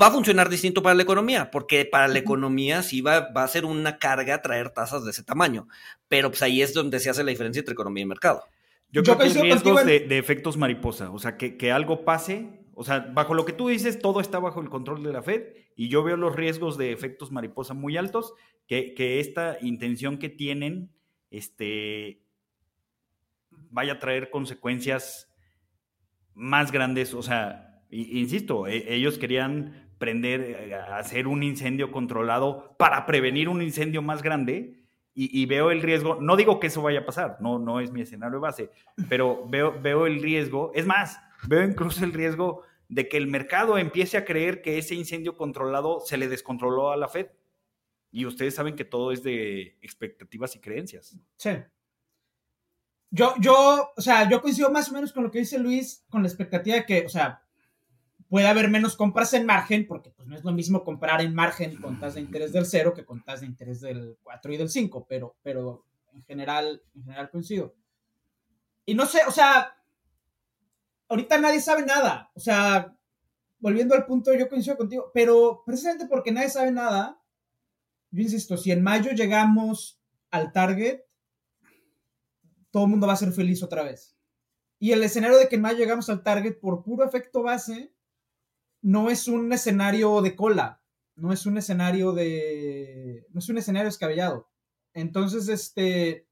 Va 0.00 0.08
a 0.08 0.10
funcionar 0.10 0.48
distinto 0.48 0.82
para 0.82 0.94
la 0.94 1.02
economía, 1.02 1.50
porque 1.50 1.84
para 1.84 2.06
la 2.08 2.18
economía 2.18 2.82
sí 2.82 3.00
va, 3.00 3.30
va 3.32 3.42
a 3.42 3.48
ser 3.48 3.64
una 3.64 3.98
carga 3.98 4.42
traer 4.42 4.70
tasas 4.70 5.04
de 5.04 5.10
ese 5.10 5.24
tamaño, 5.24 5.66
pero 6.08 6.30
pues 6.30 6.42
ahí 6.42 6.62
es 6.62 6.72
donde 6.74 7.00
se 7.00 7.10
hace 7.10 7.24
la 7.24 7.30
diferencia 7.30 7.60
entre 7.60 7.72
economía 7.72 8.02
y 8.02 8.06
mercado. 8.06 8.44
Yo, 8.90 9.02
Yo 9.02 9.16
creo 9.16 9.18
que 9.18 9.24
hay 9.24 9.42
riesgos 9.42 9.84
de, 9.84 10.00
de 10.00 10.18
efectos 10.18 10.56
mariposa, 10.56 11.10
o 11.10 11.18
sea, 11.18 11.36
que, 11.36 11.56
que 11.56 11.72
algo 11.72 12.04
pase, 12.04 12.60
o 12.74 12.84
sea, 12.84 13.00
bajo 13.12 13.34
lo 13.34 13.44
que 13.44 13.52
tú 13.52 13.68
dices, 13.68 13.98
todo 13.98 14.20
está 14.20 14.38
bajo 14.38 14.60
el 14.60 14.68
control 14.68 15.02
de 15.02 15.12
la 15.12 15.22
Fed 15.22 15.54
y 15.74 15.88
yo 15.88 16.02
veo 16.04 16.16
los 16.16 16.36
riesgos 16.36 16.78
de 16.78 16.92
efectos 16.92 17.32
mariposa 17.32 17.74
muy 17.74 17.96
altos, 17.96 18.34
que, 18.66 18.94
que 18.94 19.18
esta 19.18 19.58
intención 19.60 20.18
que 20.18 20.28
tienen, 20.28 20.92
este, 21.30 22.22
vaya 23.70 23.94
a 23.94 23.98
traer 23.98 24.30
consecuencias 24.30 25.28
más 26.34 26.70
grandes, 26.70 27.14
o 27.14 27.22
sea, 27.22 27.82
insisto, 27.90 28.66
e- 28.66 28.94
ellos 28.94 29.18
querían 29.18 29.87
prender, 29.98 30.40
eh, 30.40 30.74
hacer 30.74 31.26
un 31.26 31.42
incendio 31.42 31.90
controlado 31.92 32.74
para 32.78 33.06
prevenir 33.06 33.48
un 33.48 33.62
incendio 33.62 34.02
más 34.02 34.22
grande 34.22 34.78
y, 35.20 35.46
veo 35.46 35.72
el 35.72 35.82
riesgo, 35.82 36.20
no 36.20 36.36
digo 36.36 36.60
que 36.60 36.68
eso 36.68 36.80
vaya 36.80 37.00
a 37.00 37.04
pasar, 37.04 37.38
no, 37.40 37.58
no 37.58 37.80
es 37.80 37.90
mi 37.90 38.02
escenario 38.02 38.38
base, 38.38 38.70
pero 39.08 39.48
veo, 39.48 39.76
veo 39.82 40.06
el 40.06 40.22
riesgo, 40.22 40.70
es 40.76 40.86
más, 40.86 41.18
veo 41.48 41.64
incluso 41.64 42.04
el 42.04 42.12
riesgo 42.12 42.62
de 42.88 43.08
que 43.08 43.16
el 43.16 43.26
mercado 43.26 43.78
empiece 43.78 44.16
a 44.16 44.24
creer 44.24 44.62
que 44.62 44.78
ese 44.78 44.94
incendio 44.94 45.36
controlado 45.36 45.98
se 46.00 46.16
le 46.16 46.28
descontroló 46.28 46.92
a 46.92 46.96
la 46.96 47.08
Fed. 47.08 47.26
Y 48.10 48.24
ustedes 48.24 48.54
saben 48.54 48.76
que 48.76 48.84
todo 48.84 49.12
es 49.12 49.22
de 49.22 49.76
expectativas 49.82 50.56
y 50.56 50.60
creencias. 50.60 51.18
Sí. 51.36 51.50
Yo, 53.10 53.34
yo, 53.40 53.92
o 53.96 54.00
sea, 54.00 54.28
yo 54.28 54.40
coincido 54.40 54.70
más 54.70 54.90
o 54.90 54.94
menos 54.94 55.12
con 55.12 55.24
lo 55.24 55.30
que 55.30 55.40
dice 55.40 55.58
Luis, 55.58 56.04
con 56.08 56.22
la 56.22 56.28
expectativa 56.28 56.76
de 56.76 56.86
que, 56.86 57.04
o 57.04 57.08
sea, 57.08 57.42
puede 58.28 58.46
haber 58.46 58.68
menos 58.68 58.96
compras 58.96 59.32
en 59.32 59.46
margen, 59.46 59.86
porque 59.86 60.10
pues 60.10 60.28
no 60.28 60.36
es 60.36 60.44
lo 60.44 60.52
mismo 60.52 60.84
comprar 60.84 61.20
en 61.20 61.34
margen 61.34 61.80
con 61.80 61.98
tasa 61.98 62.16
de 62.16 62.22
interés 62.22 62.52
del 62.52 62.66
0 62.66 62.92
que 62.94 63.04
con 63.04 63.24
tasa 63.24 63.40
de 63.40 63.46
interés 63.46 63.80
del 63.80 64.18
4 64.22 64.52
y 64.52 64.56
del 64.56 64.68
5, 64.68 65.06
pero, 65.08 65.36
pero 65.42 65.84
en 66.12 66.22
general, 66.24 66.82
en 66.94 67.04
general 67.04 67.30
coincido. 67.30 67.74
Y 68.84 68.94
no 68.94 69.06
sé, 69.06 69.20
o 69.26 69.30
sea, 69.30 69.76
ahorita 71.08 71.38
nadie 71.38 71.60
sabe 71.60 71.84
nada, 71.84 72.30
o 72.34 72.40
sea, 72.40 72.96
volviendo 73.60 73.94
al 73.94 74.06
punto, 74.06 74.34
yo 74.34 74.48
coincido 74.48 74.76
contigo, 74.76 75.10
pero 75.12 75.62
precisamente 75.64 76.06
porque 76.06 76.32
nadie 76.32 76.50
sabe 76.50 76.70
nada, 76.70 77.20
yo 78.10 78.22
insisto, 78.22 78.56
si 78.56 78.72
en 78.72 78.82
mayo 78.82 79.10
llegamos 79.12 80.00
al 80.30 80.52
target, 80.52 81.00
todo 82.70 82.84
el 82.84 82.90
mundo 82.90 83.06
va 83.06 83.14
a 83.14 83.16
ser 83.16 83.32
feliz 83.32 83.62
otra 83.62 83.82
vez. 83.82 84.16
Y 84.78 84.92
el 84.92 85.02
escenario 85.02 85.38
de 85.38 85.48
que 85.48 85.56
en 85.56 85.62
mayo 85.62 85.78
llegamos 85.78 86.08
al 86.08 86.22
target 86.22 86.58
por 86.60 86.82
puro 86.82 87.04
efecto 87.04 87.42
base, 87.42 87.92
no 88.82 89.10
es 89.10 89.28
un 89.28 89.52
escenario 89.52 90.20
de 90.22 90.36
cola, 90.36 90.82
no 91.16 91.32
es 91.32 91.46
un 91.46 91.58
escenario 91.58 92.12
de. 92.12 93.26
no 93.30 93.40
es 93.40 93.48
un 93.48 93.58
escenario 93.58 93.86
descabellado. 93.88 94.48
Entonces, 94.94 95.48
este. 95.48 96.26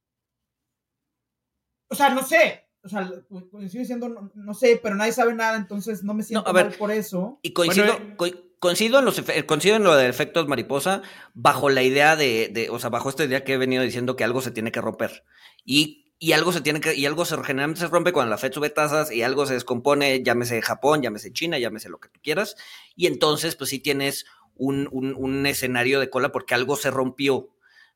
O 1.88 1.94
sea, 1.94 2.10
no 2.10 2.22
sé. 2.24 2.64
O 2.82 2.88
sea, 2.88 3.10
como 3.28 3.40
sigo 3.68 3.80
diciendo, 3.80 4.08
no, 4.08 4.30
no 4.34 4.54
sé, 4.54 4.78
pero 4.80 4.94
nadie 4.94 5.12
sabe 5.12 5.34
nada, 5.34 5.56
entonces 5.56 6.04
no 6.04 6.14
me 6.14 6.22
siento 6.22 6.48
a 6.48 6.52
ver. 6.52 6.66
mal 6.66 6.74
por 6.78 6.90
eso. 6.92 7.40
Y 7.42 7.52
coincido, 7.52 7.86
Bueno, 7.86 8.12
eh. 8.12 8.14
co- 8.16 8.42
coincido, 8.60 9.00
en 9.00 9.04
los 9.04 9.20
coincido 9.46 9.74
en 9.76 9.82
lo 9.82 9.96
de 9.96 10.08
efectos 10.08 10.46
mariposa, 10.46 11.02
bajo 11.34 11.68
la 11.68 11.82
idea 11.82 12.14
de, 12.14 12.48
de- 12.52 12.70
o 12.70 12.78
sea, 12.78 12.90
bajo 12.90 13.08
esta 13.08 13.24
idea 13.24 13.42
que 13.42 13.54
he 13.54 13.58
venido 13.58 13.82
diciendo 13.82 14.14
que 14.14 14.22
algo 14.22 14.40
se 14.40 14.52
tiene 14.52 14.70
que 14.70 14.80
romper. 14.80 15.24
Y, 15.64 16.05
y 16.18 16.32
algo 16.32 16.52
se 16.52 16.60
tiene 16.62 16.80
que, 16.80 16.94
y 16.94 17.04
algo 17.06 17.24
generalmente 17.24 17.80
se 17.80 17.88
rompe 17.88 18.12
cuando 18.12 18.30
la 18.30 18.38
Fed 18.38 18.52
sube 18.52 18.70
tasas 18.70 19.12
y 19.12 19.22
algo 19.22 19.44
se 19.46 19.54
descompone, 19.54 20.22
llámese 20.22 20.62
Japón, 20.62 21.02
llámese 21.02 21.32
China, 21.32 21.58
llámese 21.58 21.88
lo 21.90 21.98
que 22.00 22.08
tú 22.08 22.20
quieras. 22.22 22.56
Y 22.94 23.06
entonces, 23.06 23.56
pues 23.56 23.70
sí 23.70 23.78
tienes 23.80 24.24
un, 24.54 24.88
un- 24.92 25.14
un 25.16 25.46
escenario 25.46 26.00
de 26.00 26.08
cola 26.10 26.32
porque 26.32 26.54
algo 26.54 26.76
se 26.76 26.90
rompió, 26.90 27.50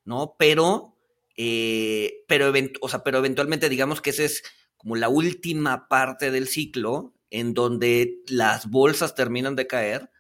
¿no? 0.04 0.36
Pero, 0.38 0.96
eh, 1.36 2.24
pero, 2.28 2.52
o 2.82 2.88
sea, 2.88 3.02
pero 3.02 3.18
eventualmente 3.18 3.68
digamos 3.68 4.00
que 4.02 4.10
ese 4.10 4.26
es 4.26 4.42
como 4.76 4.96
la 4.96 5.08
última 5.08 5.88
parte 5.88 6.30
del 6.30 6.48
ciclo 6.48 7.14
en 7.30 7.54
donde 7.54 8.18
las 8.28 8.68
bolsas 8.68 9.14
terminan 9.14 9.56
de 9.56 9.66
caer 9.66 10.10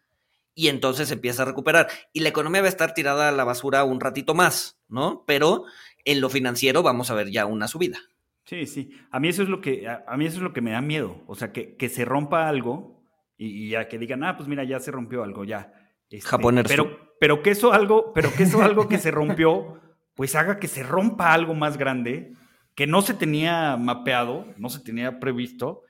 y 0.54 0.68
entonces 0.68 1.10
empieza 1.10 1.42
a 1.42 1.46
recuperar. 1.46 1.88
Y 2.12 2.20
la 2.20 2.28
economía 2.28 2.60
va 2.60 2.66
a 2.66 2.70
estar 2.70 2.92
tirada 2.94 3.28
a 3.28 3.32
la 3.32 3.44
basura 3.44 3.84
un 3.84 4.00
ratito 4.00 4.34
más, 4.34 4.78
¿no? 4.88 5.24
Pero 5.26 5.64
en 6.04 6.20
lo 6.20 6.30
financiero 6.30 6.82
vamos 6.82 7.10
a 7.10 7.14
ver 7.14 7.30
ya 7.30 7.46
una 7.46 7.68
subida. 7.68 7.98
Sí, 8.44 8.66
sí. 8.66 8.90
A 9.10 9.20
mí 9.20 9.28
eso 9.28 9.42
es 9.42 9.48
lo 9.48 9.60
que, 9.60 9.86
a, 9.88 10.04
a 10.06 10.16
mí 10.16 10.26
eso 10.26 10.38
es 10.38 10.42
lo 10.42 10.52
que 10.52 10.60
me 10.60 10.72
da 10.72 10.80
miedo. 10.80 11.22
O 11.26 11.34
sea, 11.34 11.52
que, 11.52 11.76
que 11.76 11.88
se 11.88 12.04
rompa 12.04 12.48
algo 12.48 13.04
y, 13.36 13.46
y 13.46 13.68
ya 13.70 13.88
que 13.88 13.98
digan, 13.98 14.24
ah, 14.24 14.36
pues 14.36 14.48
mira, 14.48 14.64
ya 14.64 14.80
se 14.80 14.90
rompió 14.90 15.22
algo, 15.22 15.44
ya. 15.44 15.72
Este, 16.10 16.36
pero, 16.66 17.14
pero 17.20 17.42
que 17.42 17.50
eso 17.50 17.72
algo, 17.72 18.12
pero 18.12 18.32
que 18.32 18.42
eso 18.42 18.62
algo 18.62 18.88
que 18.88 18.98
se 18.98 19.10
rompió, 19.10 19.80
pues 20.14 20.34
haga 20.34 20.58
que 20.58 20.68
se 20.68 20.82
rompa 20.82 21.32
algo 21.32 21.54
más 21.54 21.78
grande, 21.78 22.34
que 22.74 22.86
no 22.86 23.02
se 23.02 23.14
tenía 23.14 23.76
mapeado, 23.76 24.46
no 24.56 24.68
se 24.68 24.80
tenía 24.80 25.20
previsto, 25.20 25.82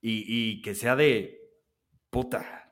y, 0.00 0.24
y 0.26 0.60
que 0.60 0.74
sea 0.74 0.96
de 0.96 1.40
puta. 2.10 2.63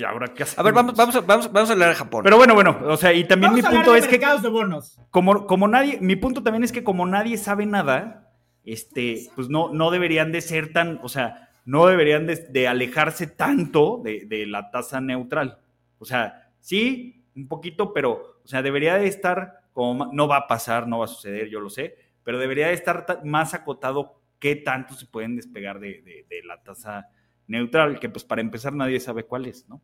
¿Y 0.00 0.04
ahora 0.04 0.28
qué 0.34 0.44
A 0.56 0.62
ver, 0.62 0.72
vamos, 0.72 0.92
hacemos? 0.92 0.96
vamos, 0.96 1.16
a, 1.16 1.20
vamos, 1.20 1.52
vamos 1.52 1.70
a 1.70 1.72
hablar 1.74 1.88
de 1.90 1.94
Japón. 1.96 2.22
Pero 2.24 2.36
bueno, 2.36 2.54
bueno, 2.54 2.78
o 2.84 2.96
sea, 2.96 3.12
y 3.12 3.24
también 3.24 3.52
Vamos 3.52 3.62
mi 3.62 3.68
a 3.68 3.70
punto 3.78 3.92
de 3.92 3.98
es 4.00 4.06
que 4.06 4.12
mercados 4.18 4.42
de 4.42 4.48
bonos. 4.48 4.98
como, 5.10 5.46
como 5.46 5.68
nadie, 5.68 5.98
mi 6.00 6.16
punto 6.16 6.42
también 6.42 6.64
es 6.64 6.72
que 6.72 6.82
como 6.84 7.06
nadie 7.06 7.36
sabe 7.38 7.66
nada, 7.66 8.32
este, 8.64 9.28
pues 9.34 9.48
no, 9.48 9.72
no 9.72 9.90
deberían 9.90 10.32
de 10.32 10.40
ser 10.40 10.72
tan, 10.72 10.98
o 11.02 11.08
sea, 11.08 11.48
no 11.64 11.86
deberían 11.86 12.26
de, 12.26 12.36
de 12.36 12.68
alejarse 12.68 13.26
tanto 13.26 14.00
de, 14.02 14.24
de 14.26 14.46
la 14.46 14.70
tasa 14.70 15.00
neutral. 15.00 15.58
O 15.98 16.04
sea, 16.04 16.50
sí, 16.58 17.24
un 17.36 17.48
poquito, 17.48 17.92
pero, 17.92 18.40
o 18.44 18.48
sea, 18.48 18.62
debería 18.62 18.96
de 18.96 19.06
estar 19.06 19.60
como, 19.72 20.10
no 20.12 20.26
va 20.28 20.36
a 20.38 20.46
pasar, 20.46 20.86
no 20.88 20.98
va 20.98 21.04
a 21.04 21.08
suceder, 21.08 21.48
yo 21.48 21.60
lo 21.60 21.70
sé, 21.70 21.96
pero 22.24 22.38
debería 22.38 22.66
de 22.68 22.74
estar 22.74 23.06
ta- 23.06 23.20
más 23.24 23.54
acotado 23.54 24.20
qué 24.38 24.56
tanto 24.56 24.94
se 24.94 25.06
pueden 25.06 25.36
despegar 25.36 25.80
de, 25.80 26.02
de- 26.02 26.26
de 26.28 26.42
la 26.44 26.62
tasa 26.62 27.08
neutral, 27.50 27.98
que 27.98 28.08
pues 28.08 28.24
para 28.24 28.40
empezar 28.40 28.72
nadie 28.72 29.00
sabe 29.00 29.24
cuál 29.24 29.46
es, 29.46 29.68
¿no? 29.68 29.82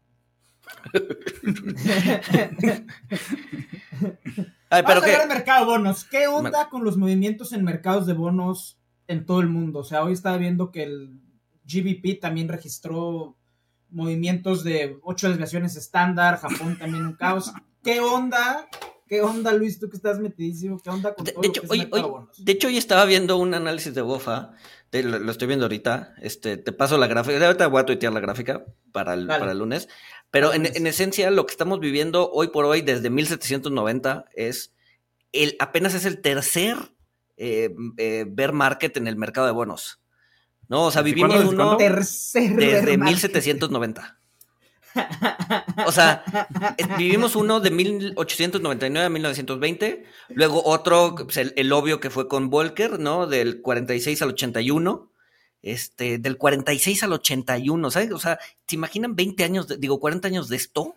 Ay, 4.68 4.82
pero 4.82 5.00
Vamos 5.00 5.02
a 5.02 5.06
qué, 5.06 5.12
hablar 5.12 5.28
de 5.28 5.34
mercado 5.34 5.60
de 5.60 5.72
bonos. 5.72 6.04
¿Qué 6.04 6.26
onda 6.28 6.68
con 6.68 6.84
los 6.84 6.96
movimientos 6.96 7.52
en 7.52 7.64
mercados 7.64 8.06
de 8.06 8.14
bonos 8.14 8.78
en 9.08 9.26
todo 9.26 9.40
el 9.40 9.48
mundo? 9.48 9.80
O 9.80 9.84
sea, 9.84 10.02
hoy 10.04 10.12
estaba 10.12 10.36
viendo 10.38 10.70
que 10.70 10.82
el 10.84 11.20
GBP 11.64 12.20
también 12.20 12.48
registró 12.48 13.36
movimientos 13.90 14.64
de 14.64 14.98
ocho 15.02 15.28
desviaciones 15.28 15.76
estándar, 15.76 16.38
Japón 16.38 16.76
también 16.78 17.04
un 17.06 17.14
caos. 17.14 17.52
¿Qué 17.82 18.00
onda 18.00 18.68
¿Qué 19.08 19.22
onda, 19.22 19.52
Luis? 19.52 19.78
Tú 19.78 19.88
que 19.88 19.96
estás 19.96 20.18
metidísimo, 20.18 20.80
¿qué 20.80 20.90
onda 20.90 21.14
con 21.14 21.24
De, 21.24 21.30
todo 21.30 21.42
de 21.42 21.46
lo 21.48 21.52
hecho, 21.52 21.60
que 21.60 21.66
es 21.66 21.70
hoy, 21.70 21.78
hoy- 21.78 21.86
mercabonos? 21.92 22.44
de 22.44 22.52
hecho, 22.52 22.66
hoy 22.66 22.76
estaba 22.76 23.04
viendo 23.04 23.36
un 23.36 23.54
análisis 23.54 23.94
de 23.94 24.02
BOFA, 24.02 24.50
te- 24.90 25.02
lo, 25.02 25.18
lo 25.18 25.30
estoy 25.32 25.46
viendo 25.48 25.64
ahorita, 25.66 26.14
este, 26.20 26.56
te 26.56 26.72
paso 26.72 26.98
la 26.98 27.06
gráfica, 27.06 27.44
ahorita 27.46 27.66
voy 27.68 27.80
a 27.80 27.86
tuitear 27.86 28.12
la 28.12 28.20
gráfica 28.20 28.64
para 28.92 29.14
el, 29.14 29.26
para 29.26 29.52
el 29.52 29.58
lunes, 29.58 29.88
pero 30.30 30.52
en, 30.54 30.66
en 30.66 30.86
esencia 30.86 31.30
lo 31.30 31.46
que 31.46 31.52
estamos 31.52 31.80
viviendo 31.80 32.30
hoy 32.30 32.48
por 32.48 32.64
hoy 32.64 32.82
desde 32.82 33.10
1790 33.10 34.26
es, 34.34 34.72
el, 35.32 35.56
apenas 35.58 35.94
es 35.94 36.04
el 36.04 36.20
tercer 36.20 36.76
eh, 37.36 37.74
eh, 37.98 38.24
bear 38.28 38.52
market 38.52 38.96
en 38.96 39.06
el 39.06 39.16
mercado 39.16 39.46
de 39.46 39.52
bonos, 39.52 40.00
¿no? 40.68 40.84
O 40.86 40.90
sea, 40.90 41.02
¿Desde 41.02 41.14
vivimos 41.14 41.44
uno 41.44 41.56
cuándo? 41.56 41.76
Tercer 41.76 42.50
desde 42.56 42.86
bear 42.86 42.98
market. 42.98 43.14
1790. 43.30 44.18
O 45.86 45.92
sea, 45.92 46.24
vivimos 46.98 47.36
uno 47.36 47.60
de 47.60 47.70
1899 47.70 49.06
a 49.06 49.08
1920, 49.10 50.04
luego 50.30 50.62
otro, 50.64 51.14
pues, 51.16 51.36
el, 51.36 51.52
el 51.56 51.72
obvio 51.72 52.00
que 52.00 52.10
fue 52.10 52.28
con 52.28 52.50
Volcker, 52.50 52.98
¿no? 52.98 53.26
Del 53.26 53.60
46 53.60 54.22
al 54.22 54.30
81, 54.30 55.12
este, 55.62 56.18
del 56.18 56.36
46 56.38 57.02
al 57.02 57.12
81, 57.12 57.90
¿sabes? 57.90 58.12
O 58.12 58.18
sea, 58.18 58.38
¿se 58.66 58.76
imaginan 58.76 59.14
20 59.16 59.44
años, 59.44 59.68
de- 59.68 59.76
digo, 59.76 60.00
40 60.00 60.28
años 60.28 60.48
de 60.48 60.56
esto? 60.56 60.96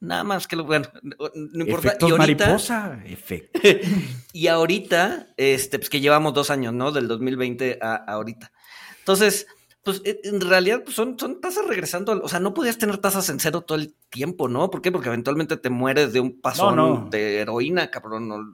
Nada 0.00 0.24
más 0.24 0.48
que 0.48 0.56
lo, 0.56 0.64
bueno, 0.64 0.86
no, 1.02 1.14
no 1.34 1.64
importa. 1.64 1.88
Efectos 1.88 2.08
y 2.08 2.12
ahorita, 2.12 2.44
mariposa. 2.46 3.02
Efecto. 3.06 3.60
y 4.32 4.46
ahorita, 4.48 5.28
este, 5.36 5.78
pues 5.78 5.88
que 5.90 6.00
llevamos 6.00 6.34
dos 6.34 6.50
años, 6.50 6.74
¿no? 6.74 6.90
Del 6.90 7.06
2020 7.06 7.78
a, 7.80 7.94
a 7.94 7.96
ahorita. 8.14 8.50
Entonces, 8.98 9.46
pues 9.84 10.00
e- 10.04 10.20
en 10.24 10.40
realidad 10.40 10.82
pues, 10.84 10.94
son, 10.96 11.18
son 11.18 11.40
tasas 11.40 11.66
regresando, 11.66 12.20
o 12.22 12.28
sea, 12.28 12.40
no 12.40 12.54
podías 12.54 12.78
tener 12.78 12.98
tasas 12.98 13.28
en 13.28 13.40
cero 13.40 13.62
todo 13.62 13.78
el 13.78 13.94
tiempo, 14.10 14.48
¿no? 14.48 14.70
¿Por 14.70 14.80
qué? 14.82 14.92
Porque 14.92 15.08
eventualmente 15.08 15.56
te 15.56 15.70
mueres 15.70 16.12
de 16.12 16.20
un 16.20 16.40
pasón 16.40 16.76
no. 16.76 17.08
de 17.10 17.38
heroína, 17.40 17.90
cabrón, 17.90 18.28
¿no? 18.28 18.52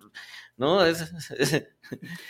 ¿No? 0.57 0.85
Es- 0.85 1.13
es- 1.39 1.67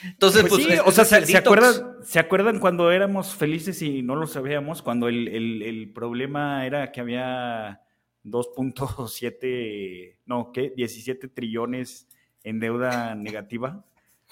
entonces, 0.04 0.42
Pues 0.42 0.52
pues, 0.52 0.64
sí, 0.64 0.72
es- 0.72 0.80
o 0.84 0.90
sea, 0.92 1.04
¿se, 1.04 1.24
se 1.26 1.36
acuerdan, 1.38 1.74
¿se 2.02 2.18
acuerdan 2.18 2.58
cuando 2.60 2.90
éramos 2.90 3.34
felices 3.34 3.80
y 3.82 4.02
no 4.02 4.16
lo 4.16 4.26
sabíamos? 4.26 4.82
Cuando 4.82 5.08
el, 5.08 5.28
el- 5.28 5.62
el 5.62 5.92
problema 5.92 6.66
era 6.66 6.92
que 6.92 7.00
había 7.00 7.80
2.7, 8.24 10.18
no, 10.26 10.52
¿qué? 10.52 10.72
17 10.76 11.28
trillones 11.28 12.06
en 12.44 12.60
deuda 12.60 13.14
negativa. 13.14 13.84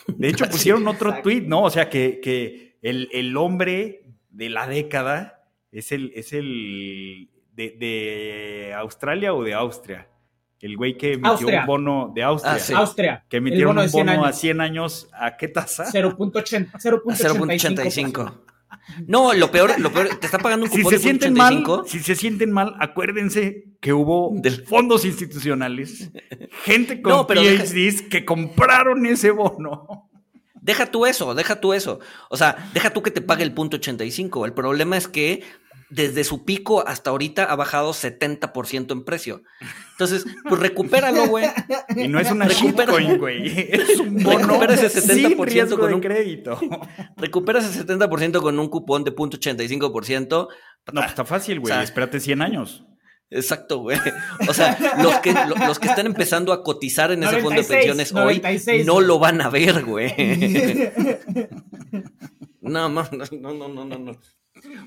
De 0.09 0.29
hecho, 0.29 0.45
pusieron 0.51 0.87
otro 0.89 1.23
tweet, 1.23 1.43
¿no? 1.43 1.62
O 1.64 1.71
sea, 1.71 1.89
que, 1.89 2.21
que 2.21 2.77
el, 2.83 3.09
el 3.12 3.37
hombre 3.37 4.03
de 4.37 4.51
la 4.51 4.66
década 4.66 5.43
es 5.72 5.93
el, 5.93 6.12
es 6.14 6.32
el 6.32 7.28
de, 7.53 7.70
de 7.70 8.74
Australia 8.74 9.32
o 9.34 9.43
de 9.43 9.55
Austria. 9.55 10.09
El 10.61 10.76
güey 10.76 10.97
que 10.97 11.12
emitió 11.14 11.30
Austria. 11.32 11.61
un 11.61 11.66
bono 11.66 12.12
de 12.14 12.22
Austria. 12.22 12.55
Ah, 12.55 12.59
sí. 12.59 12.72
Austria. 12.72 13.24
Que 13.28 13.37
emitieron 13.39 13.70
bono 13.76 13.82
un 13.82 13.89
100 13.91 14.07
bono 14.07 14.22
a 14.24 14.26
años. 14.28 14.39
100 14.41 14.61
años. 14.61 15.09
¿A 15.12 15.37
qué 15.37 15.49
tasa? 15.49 15.84
0.80 15.93 16.70
A 16.72 16.78
0.85. 16.78 17.05
0.85. 17.39 18.34
No, 19.07 19.32
lo 19.32 19.51
peor, 19.51 19.78
lo 19.80 19.93
peor, 19.93 20.09
te 20.20 20.26
está 20.26 20.39
pagando 20.39 20.66
un 20.66 20.70
Si 20.72 20.78
cupón 20.78 20.91
se 20.93 20.97
de 20.99 21.03
sienten 21.03 21.34
mal, 21.34 21.55
85. 21.55 21.84
si 21.89 21.99
se 22.01 22.14
sienten 22.14 22.53
mal, 22.53 22.74
acuérdense 22.78 23.64
que 23.80 23.93
hubo 23.93 24.30
Del- 24.34 24.64
fondos 24.64 25.05
institucionales, 25.05 26.11
gente 26.64 27.01
con 27.03 27.12
No, 27.12 27.26
pero 27.26 27.43
deja- 27.43 27.64
PhDs 27.64 28.03
que 28.03 28.24
compraron 28.24 29.05
ese 29.07 29.30
bono. 29.30 30.06
Deja 30.67 30.87
tú 30.87 31.07
eso, 31.07 31.35
deja 31.37 31.61
tú 31.61 31.73
eso. 31.75 32.01
O 32.29 32.37
sea, 32.37 32.69
deja 32.75 32.91
tú 32.91 33.01
que 33.01 33.12
te 33.12 33.21
pague 33.23 33.45
el 33.45 33.55
punto 33.55 33.77
85. 33.77 34.45
El 34.47 34.53
problema 34.53 34.97
es 34.97 35.07
que 35.07 35.45
desde 35.91 36.25
su 36.25 36.45
pico 36.45 36.83
hasta 36.85 37.11
ahorita 37.11 37.45
ha 37.45 37.55
bajado 37.55 37.93
70% 37.93 38.91
en 38.91 39.05
precio. 39.05 39.43
Entonces, 39.93 40.25
pues 40.49 40.61
recupéralo, 40.61 41.29
güey. 41.29 41.47
Y 41.95 42.09
no 42.09 42.19
es 42.19 42.29
una 42.33 42.47
Recupera- 42.49 42.87
shitcoin, 42.99 43.19
güey. 43.19 43.71
Es 43.73 44.01
un 44.01 44.21
bono 44.25 44.39
Recupera 44.49 44.75
ese 44.75 44.89
sin 45.01 45.29
70% 45.37 45.45
riesgo 45.45 45.79
con 45.79 45.89
de 45.91 45.95
un- 45.95 46.01
crédito. 46.01 46.59
Recuperas 47.17 47.64
el 47.77 47.87
70% 47.87 48.41
con 48.43 48.59
un 48.59 48.69
cupón 48.69 49.05
de 49.05 49.12
punto 49.12 49.37
85%. 49.39 50.49
No, 50.93 51.01
pues 51.01 51.07
está 51.07 51.25
fácil, 51.25 51.61
güey. 51.61 51.73
O 51.73 51.75
sea, 51.77 51.85
Espérate 51.85 52.19
100 52.19 52.43
años. 52.43 52.85
Exacto, 53.31 53.79
güey. 53.79 53.99
O 54.49 54.55
sea, 54.55 54.79
los 55.03 55.16
que, 55.18 55.33
lo- 55.33 55.57
los 55.66 55.79
que 55.79 55.89
están 55.89 56.07
empezando 56.07 56.53
a 56.53 56.62
cotizar 56.62 57.11
en 57.11 57.24
ese 57.24 57.41
fondo 57.41 57.61
de 57.61 57.66
96, 57.68 57.77
pensiones 57.77 58.12
hoy 58.12 58.37
96, 58.37 58.87
no 58.87 59.01
lo 59.01 59.18
van 59.18 59.41
a 59.41 59.51
ver, 59.51 59.85
güey. 59.85 60.14
No, 62.61 62.89
no, 62.89 63.09
no, 63.12 63.24
no, 63.53 63.68
no, 63.68 63.85
no, 63.85 63.99
no. 63.99 64.16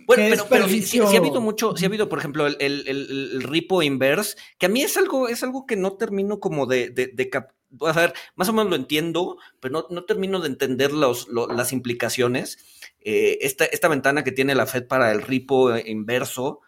Bueno, 0.05 0.23
pero, 0.31 0.45
pero 0.49 0.67
sí, 0.67 0.81
sí- 0.81 0.99
sí 1.07 1.15
ha 1.15 1.19
habido 1.19 1.41
mucho, 1.41 1.75
sí 1.77 1.85
ha 1.85 1.87
habido, 1.87 2.09
por 2.09 2.19
ejemplo, 2.19 2.47
el, 2.47 2.57
el, 2.59 2.83
el- 2.87 3.29
el 3.35 3.43
repo 3.43 3.83
inverse, 3.83 4.35
que 4.57 4.65
a 4.65 4.69
mí 4.69 4.81
es 4.81 4.97
algo, 4.97 5.29
es 5.29 5.43
algo 5.43 5.65
que 5.65 5.75
no 5.75 5.93
termino 5.93 6.39
como 6.39 6.65
de, 6.65 6.89
de, 6.89 7.07
de 7.07 7.29
cap- 7.29 7.51
a 7.85 7.91
ver, 7.93 8.13
más 8.35 8.49
o 8.49 8.53
menos 8.53 8.69
lo 8.71 8.75
entiendo, 8.75 9.37
pero 9.59 9.73
no, 9.73 9.85
no 9.91 10.03
termino 10.05 10.39
de 10.39 10.47
entender 10.47 10.91
los, 10.91 11.27
lo- 11.27 11.47
las 11.47 11.71
implicaciones. 11.71 12.57
Eh, 13.01 13.37
esta, 13.41 13.63
esta 13.65 13.87
ventana 13.87 14.23
que 14.23 14.31
tiene 14.31 14.55
la 14.55 14.65
Fed 14.65 14.87
para 14.87 15.11
el 15.11 15.21
repo 15.21 15.77
inverso, 15.77 16.61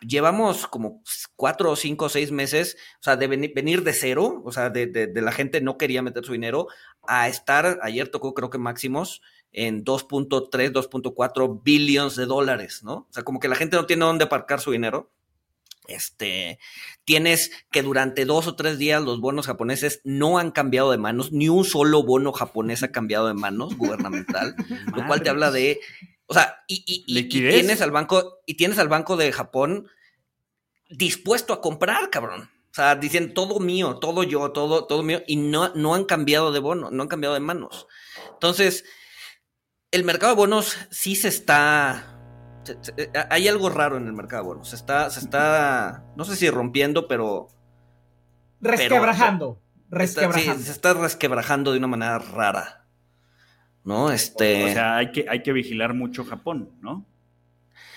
llevamos 0.00 0.66
como 0.66 1.02
cuatro 1.36 1.70
o 1.70 1.76
cinco 1.76 2.06
o 2.06 2.08
seis 2.08 2.30
meses, 2.32 2.76
o 3.00 3.02
sea, 3.02 3.16
de 3.16 3.28
veni- 3.28 3.52
venir 3.54 3.82
de 3.84 3.92
cero, 3.92 4.42
o 4.44 4.52
sea, 4.52 4.70
de, 4.70 4.86
de- 4.86 5.06
de 5.06 5.22
la 5.22 5.32
gente 5.32 5.60
no 5.60 5.76
quería 5.78 6.02
meter 6.02 6.24
su 6.24 6.32
dinero, 6.32 6.68
a 7.06 7.28
estar, 7.28 7.78
ayer 7.82 8.08
tocó 8.08 8.34
creo 8.34 8.50
que 8.50 8.58
máximos, 8.58 9.22
en 9.50 9.84
2.3, 9.84 10.72
2.4 10.72 11.62
billones 11.64 12.16
de 12.16 12.26
dólares, 12.26 12.82
¿no? 12.84 12.92
O 12.94 13.08
sea, 13.10 13.22
como 13.22 13.40
que 13.40 13.48
la 13.48 13.56
gente 13.56 13.76
no 13.76 13.86
tiene 13.86 14.04
dónde 14.04 14.24
aparcar 14.24 14.60
su 14.60 14.70
dinero. 14.72 15.10
Este, 15.86 16.58
tienes 17.06 17.50
que 17.70 17.82
durante 17.82 18.26
dos 18.26 18.46
o 18.46 18.56
tres 18.56 18.76
días 18.76 19.02
los 19.02 19.20
bonos 19.22 19.46
japoneses 19.46 20.02
no 20.04 20.36
han 20.38 20.50
cambiado 20.50 20.90
de 20.90 20.98
manos, 20.98 21.32
ni 21.32 21.48
un 21.48 21.64
solo 21.64 22.02
bono 22.02 22.32
japonés 22.32 22.82
ha 22.82 22.92
cambiado 22.92 23.26
de 23.26 23.32
manos 23.32 23.74
gubernamental, 23.74 24.54
lo 24.94 25.06
cual 25.06 25.22
te 25.22 25.30
habla 25.30 25.50
de, 25.50 25.80
o 26.28 26.34
sea, 26.34 26.62
y, 26.68 26.84
y- 26.86 27.04
y- 27.18 27.28
tienes 27.28 27.80
al 27.80 27.90
banco, 27.90 28.38
y 28.46 28.54
tienes 28.54 28.78
al 28.78 28.88
banco 28.88 29.16
de 29.16 29.32
Japón 29.32 29.88
dispuesto 30.88 31.52
a 31.52 31.60
comprar, 31.60 32.10
cabrón. 32.10 32.50
O 32.70 32.74
sea, 32.74 32.94
dicen 32.96 33.34
todo 33.34 33.58
mío, 33.60 33.96
todo 33.96 34.22
yo, 34.22 34.52
todo, 34.52 34.84
todo 34.86 35.02
mío, 35.02 35.22
y 35.26 35.36
no, 35.36 35.70
no 35.74 35.94
han 35.94 36.04
cambiado 36.04 36.52
de 36.52 36.60
bono, 36.60 36.90
no 36.90 37.02
han 37.02 37.08
cambiado 37.08 37.34
de 37.34 37.40
manos. 37.40 37.88
Entonces, 38.34 38.84
el 39.90 40.04
mercado 40.04 40.34
de 40.34 40.36
bonos 40.36 40.76
sí 40.90 41.16
se 41.16 41.28
está. 41.28 42.14
se- 42.64 42.76
se- 42.82 42.94
eh, 43.02 43.10
hay 43.30 43.48
algo 43.48 43.70
raro 43.70 43.96
en 43.96 44.06
el 44.06 44.12
mercado 44.12 44.42
de 44.42 44.48
bonos. 44.48 44.68
Se 44.68 44.76
está, 44.76 45.08
se 45.10 45.20
está, 45.20 46.04
no 46.16 46.24
sé 46.26 46.36
si 46.36 46.50
rompiendo, 46.50 47.08
pero 47.08 47.48
Resquebrajando. 48.60 49.62
está- 49.62 49.78
sí, 49.80 49.86
Resquebrajando. 49.90 50.64
se 50.64 50.70
está 50.72 50.94
resquebrajando 50.94 51.72
de 51.72 51.78
una 51.78 51.86
manera 51.86 52.18
rara. 52.18 52.87
¿No? 53.84 54.10
Este. 54.12 54.64
O 54.64 54.68
sea, 54.68 54.96
hay 54.98 55.12
que, 55.12 55.26
hay 55.28 55.42
que 55.42 55.52
vigilar 55.52 55.94
mucho 55.94 56.24
Japón, 56.24 56.70
¿no? 56.82 57.06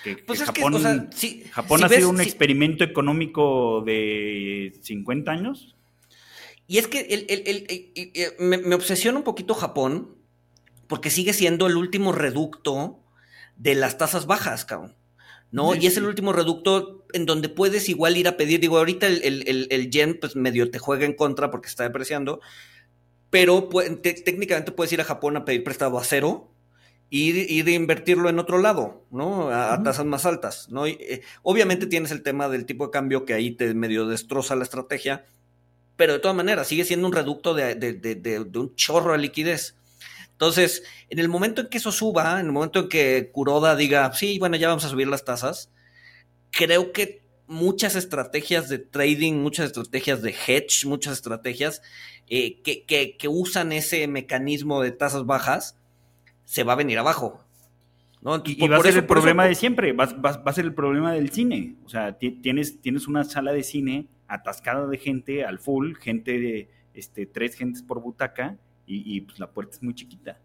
Que, 0.04 0.16
pues 0.16 0.40
es 0.40 0.46
Japón, 0.46 0.72
que, 0.72 0.78
o 0.78 0.80
sea, 0.80 1.08
sí, 1.12 1.44
Japón 1.52 1.78
si 1.78 1.84
ha 1.84 1.88
ves- 1.88 1.98
sido 1.98 2.10
un 2.10 2.16
si- 2.18 2.22
experimento 2.24 2.82
económico 2.82 3.82
de 3.86 4.72
50 4.82 5.30
años. 5.30 5.76
Y 6.66 6.78
es 6.78 6.88
que 6.88 7.00
el- 7.00 7.26
el- 7.28 7.66
el- 7.66 8.32
me, 8.40 8.56
me 8.58 8.74
obsesiona 8.74 9.18
un 9.18 9.24
poquito 9.24 9.54
Japón, 9.54 10.16
porque 10.88 11.10
sigue 11.10 11.32
siendo 11.32 11.66
el 11.66 11.76
último 11.76 12.12
reducto 12.12 12.98
de 13.56 13.74
las 13.74 13.96
tasas 13.98 14.26
bajas, 14.26 14.64
cabrón. 14.64 14.96
¿No? 15.50 15.72
Sí, 15.74 15.80
y 15.82 15.86
es 15.86 15.98
el 15.98 16.06
último 16.06 16.32
reducto 16.32 17.04
en 17.12 17.26
donde 17.26 17.50
puedes 17.50 17.88
igual 17.90 18.16
ir 18.16 18.26
a 18.26 18.38
pedir. 18.38 18.58
Digo, 18.58 18.78
ahorita 18.78 19.06
el, 19.06 19.22
el- 19.22 19.44
el- 19.46 19.68
el 19.70 19.90
yen, 19.90 20.18
pues 20.18 20.34
medio 20.34 20.70
te 20.70 20.78
juega 20.78 21.04
en 21.04 21.12
contra 21.14 21.50
porque 21.50 21.68
está 21.68 21.82
depreciando. 21.84 22.40
Pero 23.32 23.66
técnicamente 24.02 24.72
puedes 24.72 24.92
ir 24.92 25.00
a 25.00 25.04
Japón 25.04 25.38
a 25.38 25.46
pedir 25.46 25.64
prestado 25.64 25.98
a 25.98 26.04
cero 26.04 26.52
y 27.08 27.60
a 27.66 27.70
invertirlo 27.74 28.28
en 28.28 28.38
otro 28.38 28.58
lado, 28.58 29.06
¿no? 29.10 29.48
A, 29.48 29.82
tasas 29.82 30.04
más 30.04 30.26
altas, 30.26 30.68
¿no? 30.70 30.86
Y, 30.86 30.98
eh, 31.00 31.22
obviamente 31.42 31.86
tienes 31.86 32.10
el 32.10 32.22
tema 32.22 32.50
del 32.50 32.66
tipo 32.66 32.84
de 32.86 32.90
cambio 32.90 33.24
que 33.24 33.32
ahí 33.32 33.50
te 33.52 33.72
medio 33.72 34.06
destroza 34.06 34.54
la 34.54 34.64
estrategia, 34.64 35.24
pero 35.96 36.12
de 36.14 36.18
todas 36.18 36.36
maneras 36.36 36.66
sigue 36.68 36.84
siendo 36.84 37.06
un 37.06 37.14
reducto 37.14 37.54
de, 37.54 37.74
de- 37.74 37.94
de- 37.94 38.16
de- 38.16 38.44
de 38.44 38.58
un 38.58 38.74
chorro 38.76 39.12
de 39.12 39.18
liquidez. 39.18 39.76
Entonces, 40.32 40.82
en 41.08 41.18
el 41.18 41.28
momento 41.30 41.62
en 41.62 41.68
que 41.68 41.78
eso 41.78 41.92
suba, 41.92 42.38
en 42.40 42.46
el 42.46 42.52
momento 42.52 42.80
en 42.80 42.88
que 42.90 43.30
Kuroda 43.32 43.76
diga, 43.76 44.12
sí, 44.14 44.38
bueno, 44.38 44.56
ya 44.56 44.68
vamos 44.68 44.84
a 44.84 44.90
subir 44.90 45.08
las 45.08 45.24
tasas, 45.24 45.70
creo 46.50 46.92
que 46.92 47.22
muchas 47.46 47.96
estrategias 47.96 48.68
de 48.68 48.78
trading, 48.78 49.34
muchas 49.34 49.66
estrategias 49.66 50.22
de 50.22 50.30
hedge, 50.46 50.86
muchas 50.86 51.14
estrategias 51.14 51.82
eh, 52.34 52.60
que, 52.62 52.84
que- 52.84 53.16
que 53.18 53.28
usan 53.28 53.72
ese 53.72 54.06
mecanismo 54.08 54.80
de 54.80 54.90
tasas 54.92 55.26
bajas, 55.26 55.76
se 56.46 56.64
va 56.64 56.72
a 56.72 56.76
venir 56.76 56.98
abajo. 56.98 57.44
¿no? 58.22 58.36
Entonces, 58.36 58.56
Y, 58.56 58.60
por- 58.60 58.70
va 58.72 58.76
a 58.76 58.80
ser 58.80 58.88
eso- 58.90 58.98
el 59.00 59.04
eso- 59.04 59.12
problema 59.12 59.46
de 59.46 59.54
siempre, 59.56 59.92
va, 59.92 60.06
va- 60.06 60.36
va 60.38 60.50
a 60.50 60.54
ser 60.54 60.64
el 60.64 60.72
problema 60.74 61.12
del 61.12 61.30
cine. 61.30 61.74
O 61.84 61.88
sea, 61.88 62.16
ti- 62.18 62.30
tienes, 62.30 62.80
tienes 62.80 63.06
una 63.08 63.24
sala 63.24 63.52
de 63.52 63.62
cine 63.64 64.06
atascada 64.28 64.86
de 64.86 64.96
gente 64.96 65.44
al 65.44 65.58
full, 65.58 65.94
gente 65.96 66.38
de 66.38 66.68
este, 66.94 67.26
tres 67.26 67.54
gentes 67.56 67.82
por 67.82 68.00
butaca, 68.00 68.56
y, 68.86 69.16
y, 69.16 69.20
pues 69.22 69.38
la 69.40 69.50
puerta 69.50 69.74
es 69.74 69.82
muy 69.82 69.94
chiquita. 69.94 70.38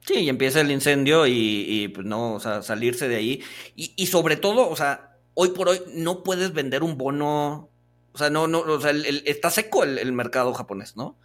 Sí, 0.00 0.14
y 0.20 0.28
empieza 0.28 0.60
el 0.60 0.70
incendio 0.70 1.26
y, 1.26 1.32
y, 1.66 1.88
pues 1.88 2.06
no, 2.06 2.34
o 2.34 2.40
sea, 2.40 2.60
salirse 2.62 3.08
de 3.08 3.16
ahí. 3.16 3.40
Y, 3.76 3.92
y 3.96 4.06
sobre 4.06 4.36
todo, 4.36 4.68
o 4.68 4.76
sea, 4.76 5.16
hoy 5.34 5.50
por 5.50 5.68
hoy 5.70 5.80
no 5.94 6.22
puedes 6.22 6.52
vender 6.52 6.82
un 6.82 6.98
bono 6.98 7.68
O 8.14 8.18
sea, 8.18 8.28
no, 8.28 8.46
no, 8.46 8.58
o 8.60 8.80
sea, 8.80 8.90
está 9.24 9.50
seco 9.50 9.84
el, 9.84 10.12
mercado 10.12 10.52
japonés, 10.52 10.96
¿no? 10.98 11.16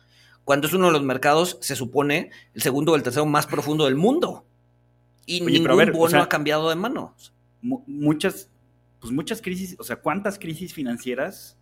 Cuando 0.47 0.67
es 0.67 0.73
uno 0.73 0.85
de 0.85 0.93
los 0.93 1.03
mercados, 1.03 1.57
se 1.59 1.75
supone, 1.75 2.31
el 2.53 2.61
segundo 2.61 2.93
o 2.93 2.95
el 2.95 3.03
tercero 3.03 3.25
más 3.25 3.45
profundo 3.45 3.83
del 3.83 3.97
mundo. 3.97 4.45
Y 5.25 5.41
ningún 5.41 5.91
bono 5.91 6.21
ha 6.21 6.29
cambiado 6.29 6.69
de 6.69 6.75
manos. 6.77 7.33
Muchas, 7.61 8.49
pues 9.01 9.11
muchas 9.11 9.41
crisis, 9.41 9.75
o 9.77 9.83
sea, 9.83 9.97
¿cuántas 9.97 10.39
crisis 10.39 10.73
financieras, 10.73 11.57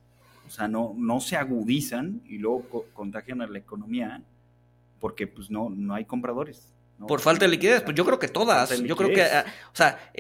o 0.46 0.52
sea, 0.52 0.68
no, 0.68 0.94
no 0.96 1.20
se 1.20 1.36
agudizan 1.36 2.22
y 2.28 2.38
luego 2.38 2.86
contagian 2.94 3.42
a 3.42 3.48
la 3.48 3.58
economía 3.58 4.22
porque 5.00 5.26
pues 5.26 5.50
no, 5.50 5.72
no 5.72 5.96
hay 5.96 6.06
compradores? 6.06 6.75
Por 6.98 7.20
falta 7.20 7.44
de 7.46 7.52
liquidez, 7.52 7.82
pues 7.82 7.94
yo 7.96 8.06
creo 8.06 8.20
que 8.20 8.30
todas. 8.30 8.82
Yo 8.82 8.96
creo 8.96 9.10
que, 9.12 9.22
ah, 9.22 9.46
o 9.72 9.76
sea, 9.76 10.12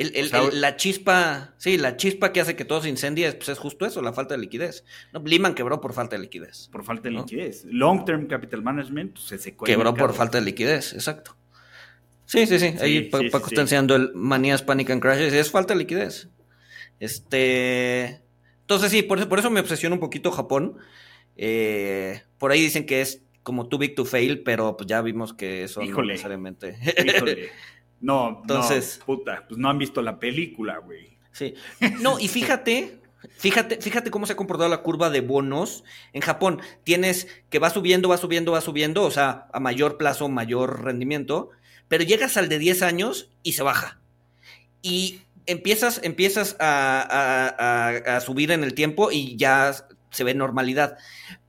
la 0.51 0.75
chispa, 0.75 1.53
sí, 1.57 1.77
la 1.77 1.95
chispa 1.95 2.33
que 2.33 2.41
hace 2.41 2.57
que 2.57 2.65
todo 2.65 2.81
se 2.81 2.89
incendie, 2.89 3.31
pues 3.31 3.47
es 3.47 3.57
justo 3.57 3.85
eso, 3.85 4.01
la 4.01 4.11
falta 4.11 4.35
de 4.35 4.41
liquidez. 4.41 4.83
No, 5.13 5.21
Lehman 5.23 5.55
quebró 5.55 5.79
por 5.79 5.93
falta 5.93 6.17
de 6.17 6.23
liquidez. 6.23 6.67
Por 6.71 6.83
falta 6.83 7.03
de 7.09 7.15
liquidez. 7.15 7.63
Long 7.65 8.03
Term 8.03 8.27
Capital 8.27 8.61
Management 8.61 9.13
pues, 9.13 9.25
se 9.25 9.37
secó. 9.37 9.65
Quebró 9.65 9.93
por 9.93 10.13
falta 10.13 10.37
de 10.37 10.43
liquidez, 10.43 10.93
exacto. 10.93 11.37
Sí, 12.25 12.45
sí, 12.45 12.59
sí. 12.59 12.75
Ahí 12.81 13.03
Paco 13.03 13.47
está 13.47 13.61
enseñando 13.61 13.95
el 13.95 14.13
Manías 14.13 14.61
Panic 14.61 14.89
and 14.89 15.01
Crashes, 15.01 15.33
es 15.33 15.51
falta 15.51 15.73
de 15.73 15.79
liquidez. 15.79 16.29
Este. 16.99 18.21
Entonces 18.61 18.91
sí, 18.91 19.01
por 19.01 19.19
eso, 19.19 19.29
por 19.29 19.39
eso 19.39 19.49
me 19.49 19.61
obsesiona 19.61 19.93
un 19.93 20.01
poquito 20.01 20.31
Japón. 20.31 20.77
Eh, 21.37 22.23
por 22.37 22.51
ahí 22.51 22.61
dicen 22.61 22.85
que 22.85 23.01
es 23.01 23.21
como 23.45 23.69
too 23.69 23.77
big 23.77 23.93
to 23.93 24.05
fail, 24.05 24.41
pero 24.41 24.75
pues 24.75 24.87
ya 24.87 25.03
vimos 25.03 25.31
que 25.31 25.63
eso 25.63 25.81
no 25.83 26.01
necesariamente. 26.03 26.77
Híjole. 27.05 27.49
No, 28.01 28.41
entonces, 28.41 28.99
puta, 29.03 29.45
pues 29.47 29.57
no 29.57 29.69
han 29.69 29.79
visto 29.79 30.01
la 30.01 30.19
película, 30.19 30.77
güey. 30.79 31.17
Sí. 31.31 31.55
No, 32.01 32.19
y 32.19 32.27
fíjate, 32.27 32.99
Fíjate, 33.37 33.81
fíjate 33.81 34.11
cómo 34.11 34.27
se 34.27 34.33
ha 34.33 34.35
comportado 34.35 34.69
la 34.69 34.83
curva 34.83 35.09
de 35.09 35.21
bonos. 35.21 35.83
En 36.13 36.21
Japón 36.21 36.61
tienes 36.83 37.27
que 37.49 37.57
va 37.57 37.71
subiendo, 37.71 38.09
va 38.09 38.17
subiendo, 38.17 38.51
va 38.51 38.61
subiendo, 38.61 39.03
o 39.03 39.09
sea, 39.09 39.47
a 39.51 39.59
mayor 39.59 39.97
plazo, 39.97 40.29
mayor 40.29 40.83
rendimiento, 40.83 41.49
pero 41.87 42.03
llegas 42.03 42.37
al 42.37 42.49
de 42.49 42.59
10 42.59 42.83
años 42.83 43.31
y 43.41 43.53
se 43.53 43.63
baja. 43.63 43.99
Y 44.83 45.21
empiezas, 45.47 46.01
empiezas 46.03 46.55
a, 46.59 47.95
a 48.15 48.19
subir 48.19 48.51
en 48.51 48.63
el 48.63 48.75
tiempo 48.75 49.11
y 49.11 49.37
ya 49.37 49.73
se 50.11 50.23
ve 50.23 50.35
normalidad. 50.35 50.97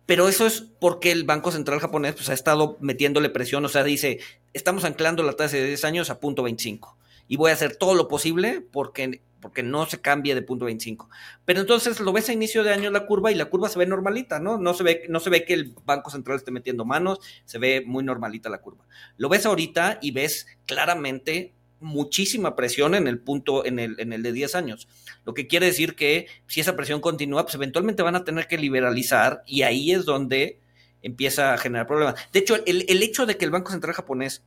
Pero 0.06 0.28
eso 0.28 0.46
es 0.46 0.62
porque 0.80 1.10
el 1.10 1.24
Banco 1.24 1.50
Central 1.50 1.80
japonés 1.80 2.14
pues, 2.14 2.28
ha 2.28 2.34
estado 2.34 2.78
metiéndole 2.80 3.28
presión, 3.28 3.64
o 3.64 3.68
sea, 3.68 3.82
dice, 3.82 4.20
estamos 4.52 4.84
anclando 4.84 5.24
la 5.24 5.32
tasa 5.32 5.56
de 5.56 5.66
10 5.66 5.84
años 5.84 6.10
a 6.10 6.20
punto 6.20 6.44
25 6.44 6.96
y 7.28 7.36
voy 7.36 7.50
a 7.50 7.54
hacer 7.54 7.76
todo 7.76 7.94
lo 7.94 8.06
posible 8.06 8.64
porque, 8.72 9.20
porque 9.40 9.64
no 9.64 9.84
se 9.86 10.00
cambie 10.00 10.36
de 10.36 10.42
punto 10.42 10.64
25. 10.64 11.10
Pero 11.44 11.60
entonces 11.60 11.98
lo 11.98 12.12
ves 12.12 12.28
a 12.28 12.32
inicio 12.32 12.62
de 12.62 12.72
año 12.72 12.90
la 12.90 13.06
curva 13.06 13.32
y 13.32 13.34
la 13.34 13.46
curva 13.46 13.68
se 13.68 13.80
ve 13.80 13.86
normalita, 13.86 14.38
¿no? 14.38 14.58
No 14.58 14.74
se 14.74 14.84
ve, 14.84 15.06
no 15.08 15.18
se 15.18 15.30
ve 15.30 15.44
que 15.44 15.54
el 15.54 15.74
Banco 15.84 16.10
Central 16.10 16.36
esté 16.36 16.52
metiendo 16.52 16.84
manos, 16.84 17.18
se 17.44 17.58
ve 17.58 17.82
muy 17.84 18.04
normalita 18.04 18.48
la 18.48 18.58
curva. 18.60 18.84
Lo 19.16 19.28
ves 19.28 19.44
ahorita 19.44 19.98
y 20.00 20.12
ves 20.12 20.46
claramente 20.66 21.55
muchísima 21.86 22.56
presión 22.56 22.94
en 22.94 23.06
el 23.06 23.18
punto, 23.18 23.64
en 23.64 23.78
el, 23.78 23.98
en 23.98 24.12
el 24.12 24.22
de 24.22 24.32
10 24.32 24.54
años. 24.54 24.88
Lo 25.24 25.32
que 25.32 25.46
quiere 25.46 25.66
decir 25.66 25.94
que 25.94 26.26
si 26.46 26.60
esa 26.60 26.76
presión 26.76 27.00
continúa, 27.00 27.44
pues 27.44 27.54
eventualmente 27.54 28.02
van 28.02 28.16
a 28.16 28.24
tener 28.24 28.46
que 28.48 28.58
liberalizar 28.58 29.42
y 29.46 29.62
ahí 29.62 29.92
es 29.92 30.04
donde 30.04 30.60
empieza 31.02 31.54
a 31.54 31.58
generar 31.58 31.86
problemas. 31.86 32.16
De 32.32 32.40
hecho, 32.40 32.56
el, 32.66 33.02
hecho 33.02 33.24
de 33.24 33.36
que 33.36 33.44
el 33.44 33.50
Banco 33.50 33.70
Central 33.70 33.94
japonés 33.94 34.42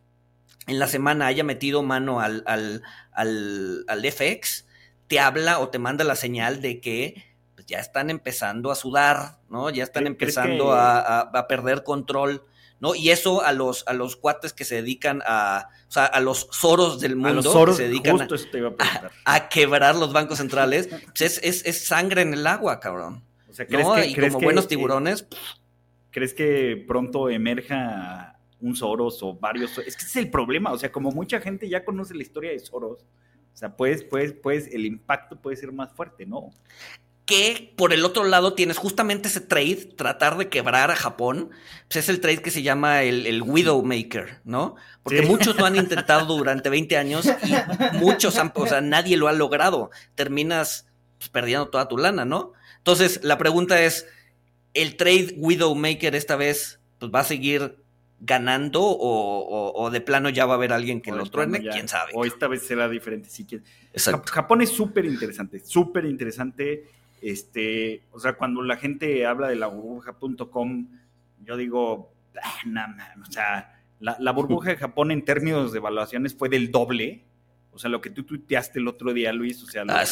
en 0.68 0.78
la 0.78 0.88
semana 0.88 1.28
haya 1.28 1.44
metido 1.44 1.82
mano 1.82 2.20
al, 2.20 2.44
al, 2.46 2.84
al, 3.14 4.12
FX, 4.12 4.68
te 5.08 5.20
habla 5.20 5.60
o 5.60 5.70
te 5.70 5.80
manda 5.80 6.04
la 6.04 6.16
señal 6.16 6.62
de 6.62 6.82
que 6.82 7.24
pues, 7.56 7.66
ya 7.66 7.80
están 7.80 8.10
empezando 8.10 8.70
a 8.70 8.76
sudar, 8.76 9.40
¿no? 9.50 9.70
Ya 9.70 9.84
están 9.84 10.06
empezando 10.06 10.74
a, 10.74 11.22
a 11.22 11.48
perder 11.48 11.84
control 11.84 12.44
¿no? 12.80 12.96
Y 12.96 13.10
eso 13.10 13.44
a 13.44 13.52
los, 13.52 13.84
a 13.88 13.94
los 13.94 14.16
cuates 14.16 14.54
que 14.54 14.66
se 14.66 14.76
dedican 14.76 15.22
a, 15.26 15.70
o 15.88 15.92
sea, 15.92 16.06
a 16.06 16.20
los 16.20 16.48
soros 16.52 17.00
del 17.00 17.16
mundo, 17.16 17.66
que 17.66 17.74
se 17.74 17.88
dedican 17.88 18.28
a, 19.26 19.50
quebrar 19.50 19.96
los 19.96 20.14
bancos 20.14 20.38
centrales, 20.38 20.88
pues 20.88 21.40
es, 21.44 21.66
es, 21.66 21.86
sangre 21.86 22.22
en 22.22 22.34
el 22.34 22.48
agua, 22.48 22.80
cabrón. 22.80 23.24
O 23.50 23.54
sea, 23.54 23.66
¿crees 23.66 23.88
que, 23.88 24.08
y 24.08 24.30
como 24.30 24.40
buenos 24.42 24.66
eh, 24.66 24.70
tiburones. 24.70 25.28
¿Crees 26.12 26.34
que 26.34 26.84
pronto 26.88 27.30
emerja 27.30 28.40
un 28.60 28.76
Soros 28.76 29.22
o 29.22 29.36
varios? 29.36 29.78
Es 29.80 29.96
que 29.96 30.06
ese 30.06 30.08
es 30.08 30.16
el 30.16 30.32
problema, 30.32 30.72
o 30.72 30.78
sea, 30.78 30.92
como 30.92 31.12
mucha 31.12 31.40
gente 31.40 31.68
ya 31.68 31.84
conoce 31.84 32.14
la 32.14 32.22
historia 32.22 32.52
de 32.52 32.60
Soros, 32.60 33.06
o 33.54 33.58
sea, 33.58 33.76
pues, 33.76 34.04
pues, 34.04 34.34
pues, 34.34 34.68
el 34.74 34.86
impacto 34.86 35.36
puede 35.36 35.58
ser 35.58 35.72
más 35.72 35.92
fuerte, 35.94 36.26
¿no? 36.26 36.52
Que 37.30 37.72
por 37.76 37.94
el 37.94 38.06
otro 38.06 38.24
lado 38.24 38.56
tienes 38.56 38.80
justamente 38.80 39.28
ese 39.28 39.40
trade, 39.40 39.94
tratar 39.96 40.36
de 40.40 40.50
quebrar 40.50 40.90
a 40.90 40.96
Japón, 40.96 41.52
pues 41.88 41.98
es 41.98 42.10
el 42.10 42.22
trade 42.22 42.42
que 42.42 42.50
se 42.50 42.64
llama 42.64 43.04
el, 43.04 43.28
el 43.28 43.44
Widowmaker, 43.44 44.42
¿no? 44.46 44.78
Porque 45.04 45.22
muchos 45.22 45.56
lo 45.56 45.68
han 45.68 45.76
intentado 45.76 46.36
durante 46.36 46.72
20 46.72 46.98
años 46.98 47.28
y 47.28 47.98
muchos 47.98 48.36
han, 48.40 48.52
o 48.56 48.66
sea, 48.66 48.82
nadie 48.82 49.16
lo 49.16 49.28
ha 49.28 49.34
logrado. 49.34 49.92
Terminas 50.16 50.88
pues, 51.20 51.30
perdiendo 51.30 51.68
toda 51.68 51.88
tu 51.88 52.00
lana, 52.00 52.26
¿no? 52.26 52.54
Entonces, 52.78 53.20
la 53.22 53.38
pregunta 53.38 53.80
es, 53.80 54.08
¿el 54.74 54.98
trade 54.98 55.36
Widowmaker 55.38 56.16
esta 56.16 56.36
vez 56.36 56.80
pues, 56.98 57.12
va 57.14 57.20
a 57.20 57.26
seguir 57.26 57.78
ganando 58.22 58.82
o, 58.84 59.90
de 59.92 60.02
plano 60.02 60.30
ya 60.30 60.48
va 60.48 60.54
a 60.54 60.58
haber 60.58 60.74
alguien 60.74 61.00
que 61.00 61.12
lo 61.12 61.28
truene? 61.28 61.60
¿Quién 61.60 61.88
sabe? 61.88 62.12
O 62.16 62.26
esta 62.26 62.48
vez 62.48 62.64
será 62.64 62.90
diferente, 62.90 63.30
sí. 63.30 63.46
Japón 64.32 64.64
es 64.64 64.72
súper 64.72 65.06
interesante, 65.06 65.60
súper 65.60 66.06
interesante 66.06 66.98
este, 67.22 68.04
o 68.12 68.20
sea, 68.20 68.34
cuando 68.34 68.62
la 68.62 68.78
gente 68.78 69.26
habla 69.26 69.48
de 69.48 69.56
la 69.56 69.68
burbuja.com, 69.68 70.88
yo 71.44 71.58
digo, 71.58 72.14
ah, 72.42 73.14
o 73.22 73.32
sea, 73.32 73.82
la, 74.00 74.32
burbuja 74.32 74.70
de 74.70 74.78
Japón 74.78 75.12
en 75.12 75.26
términos 75.26 75.72
de 75.72 75.80
evaluaciones 75.80 76.36
fue 76.36 76.50
del 76.50 76.72
doble. 76.72 77.26
O 77.72 77.80
sea, 77.80 77.90
lo 77.90 78.02
que 78.02 78.10
tú 78.10 78.24
tuiteaste 78.24 78.80
el 78.80 78.88
otro 78.88 79.14
día, 79.14 79.32
Luis, 79.34 79.62
o 79.64 79.68
sea, 79.68 79.84
ah, 79.88 80.04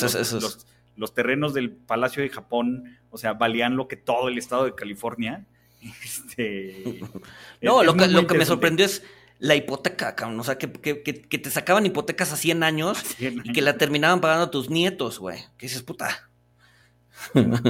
los, 0.95 1.13
terrenos 1.13 1.53
del 1.53 1.71
Palacio 1.71 2.23
de 2.23 2.29
Japón, 2.29 2.97
o 3.09 3.17
sea, 3.17 3.33
valían 3.33 3.75
lo 3.75 3.87
que 3.87 3.97
todo 3.97 4.27
el 4.27 4.37
estado 4.37 4.65
de 4.65 4.75
California. 4.75 5.45
Este, 6.03 6.99
no, 7.61 7.83
lo, 7.83 7.95
que, 7.95 8.07
lo 8.07 8.25
que 8.25 8.35
me 8.35 8.45
sorprendió 8.45 8.85
es 8.85 9.03
la 9.39 9.55
hipoteca, 9.55 10.15
cabrón. 10.15 10.39
O 10.39 10.43
sea, 10.43 10.57
que, 10.57 10.71
que, 10.71 11.03
que, 11.03 11.37
te 11.37 11.51
sacaban 11.51 11.85
hipotecas 11.85 12.33
a 12.33 12.37
100 12.37 12.63
años, 12.63 12.99
y 13.19 13.53
que 13.53 13.61
la 13.61 13.77
terminaban 13.77 14.21
pagando 14.21 14.49
tus 14.49 14.69
nietos, 14.69 15.19
güey. 15.19 15.39
Que 15.57 15.67
dices, 15.67 15.83
puta. 15.83 16.26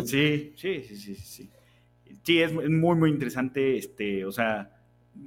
Sí, 0.06 0.54
sí, 0.56 0.84
sí, 0.84 0.96
sí, 0.96 1.16
sí. 1.16 1.50
Sí, 2.24 2.42
es 2.42 2.54
muy, 2.54 2.96
muy 2.96 3.10
interesante. 3.10 3.78
Este, 3.78 4.26
o 4.26 4.32
sea, 4.32 4.70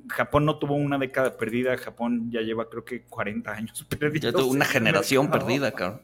Japón 0.09 0.45
no 0.45 0.59
tuvo 0.59 0.75
una 0.75 0.99
década 0.99 1.37
perdida, 1.37 1.77
Japón 1.77 2.31
ya 2.31 2.41
lleva 2.41 2.69
creo 2.69 2.85
que 2.85 3.03
40 3.03 3.51
años 3.51 3.87
perdidos. 3.99 4.33
Ya 4.33 4.33
tuvo 4.33 4.51
una 4.51 4.65
generación 4.65 5.31
perdida, 5.31 5.73
cabrón. 5.73 6.03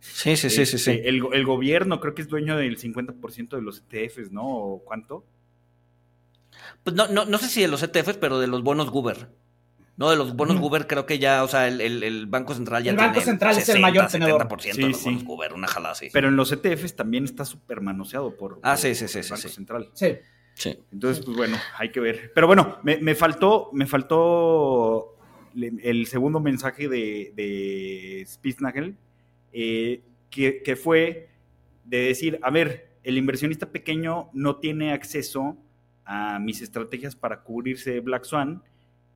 Sí, 0.00 0.36
sí, 0.36 0.48
sí, 0.48 0.64
sí, 0.64 0.78
sí. 0.78 0.90
Este, 0.92 1.08
el, 1.08 1.22
el, 1.32 1.44
gobierno 1.44 2.00
creo 2.00 2.14
que 2.14 2.22
es 2.22 2.28
dueño 2.28 2.56
del 2.56 2.78
50% 2.78 3.56
de 3.56 3.62
los 3.62 3.82
ETFs, 3.90 4.30
¿no? 4.30 4.46
¿O 4.46 4.84
cuánto? 4.84 5.24
Pues 6.84 6.94
no, 6.94 7.08
no, 7.08 7.24
no 7.24 7.38
sé 7.38 7.48
si 7.48 7.60
de 7.60 7.68
los 7.68 7.82
ETFs, 7.82 8.16
pero 8.18 8.38
de 8.38 8.46
los 8.46 8.62
bonos 8.62 8.90
Guber. 8.90 9.28
No, 9.98 10.10
de 10.10 10.16
los 10.16 10.36
bonos 10.36 10.60
Guber 10.60 10.86
creo 10.86 11.06
que 11.06 11.18
ya, 11.18 11.42
o 11.42 11.48
sea, 11.48 11.66
el, 11.66 11.80
el, 11.80 12.26
Banco 12.26 12.54
Central 12.54 12.84
ya 12.84 12.92
el 12.92 12.96
Banco 12.96 13.20
Central 13.20 13.58
es 13.58 13.68
el 13.68 13.80
mayor 13.80 14.06
tenedor. 14.06 14.48
70% 14.48 14.60
sí, 14.60 14.80
de 14.80 14.88
los 14.90 15.02
bonos 15.02 15.24
Guber, 15.24 15.52
una 15.54 15.66
jalada 15.66 15.92
así. 15.92 16.08
Pero 16.12 16.28
en 16.28 16.36
los 16.36 16.52
ETFs 16.52 16.94
también 16.94 17.24
está 17.24 17.44
súper 17.44 17.80
manoseado 17.80 18.36
por, 18.36 18.60
ah, 18.62 18.76
sí, 18.76 18.94
sí, 18.94 19.08
sí, 19.08 19.18
el 19.18 19.28
Banco 19.28 19.48
Central. 19.48 19.90
Sí. 19.94 20.16
Sí. 20.54 20.78
Entonces, 20.92 21.24
pues 21.24 21.36
bueno, 21.36 21.56
hay 21.76 21.90
que 21.90 21.98
ver. 21.98 22.30
Pero 22.32 22.46
bueno, 22.46 22.78
me, 22.84 22.98
me 22.98 23.16
faltó, 23.16 23.70
me 23.72 23.86
faltó 23.86 25.16
el 25.56 26.06
segundo 26.06 26.38
mensaje 26.38 26.88
de, 26.88 27.32
de 27.34 28.24
Spitznagel, 28.24 28.96
eh, 29.52 30.02
que, 30.30 30.62
que 30.62 30.76
fue 30.76 31.28
de 31.84 31.98
decir, 31.98 32.38
a 32.42 32.50
ver, 32.50 32.88
el 33.02 33.18
inversionista 33.18 33.70
pequeño 33.70 34.30
no 34.32 34.56
tiene 34.56 34.92
acceso 34.92 35.56
a 36.04 36.38
mis 36.38 36.62
estrategias 36.62 37.16
para 37.16 37.42
cubrirse 37.42 37.90
de 37.92 38.00
Black 38.00 38.24
Swan 38.24 38.62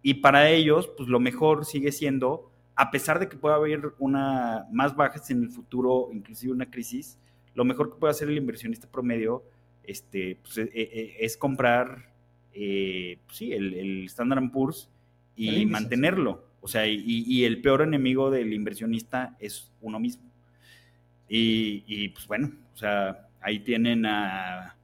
y 0.02 0.14
para 0.14 0.50
ellos, 0.50 0.90
pues 0.96 1.08
lo 1.08 1.20
mejor 1.20 1.64
sigue 1.64 1.92
siendo, 1.92 2.50
a 2.74 2.90
pesar 2.90 3.18
de 3.18 3.28
que 3.28 3.36
pueda 3.36 3.56
haber 3.56 3.94
una 3.98 4.66
más 4.72 4.96
bajas 4.96 5.30
en 5.30 5.42
el 5.42 5.50
futuro, 5.50 6.08
inclusive 6.12 6.52
una 6.52 6.70
crisis, 6.70 7.18
lo 7.54 7.64
mejor 7.64 7.92
que 7.92 8.00
puede 8.00 8.10
hacer 8.10 8.28
el 8.28 8.38
inversionista 8.38 8.90
promedio 8.90 9.44
este, 9.84 10.38
pues, 10.42 10.58
e, 10.58 10.62
e, 10.62 10.82
e, 10.82 11.16
es 11.24 11.36
comprar 11.36 12.12
eh, 12.54 13.18
pues 13.26 13.38
sí, 13.38 13.52
el, 13.52 13.74
el, 13.74 14.04
Standard 14.06 14.50
Poor's 14.50 14.88
y 15.36 15.66
mantenerlo. 15.66 16.44
O 16.60 16.68
sea, 16.68 16.86
y, 16.86 17.44
el 17.44 17.60
peor 17.60 17.82
enemigo 17.82 18.30
del 18.30 18.52
inversionista 18.52 19.36
es 19.40 19.72
uno 19.80 19.98
mismo. 19.98 20.30
Y, 21.28 21.82
y 21.86 22.10
pues 22.10 22.26
bueno, 22.26 22.52
o 22.72 22.76
sea, 22.76 23.28
ahí 23.40 23.58
tienen 23.60 24.06
a 24.06 24.76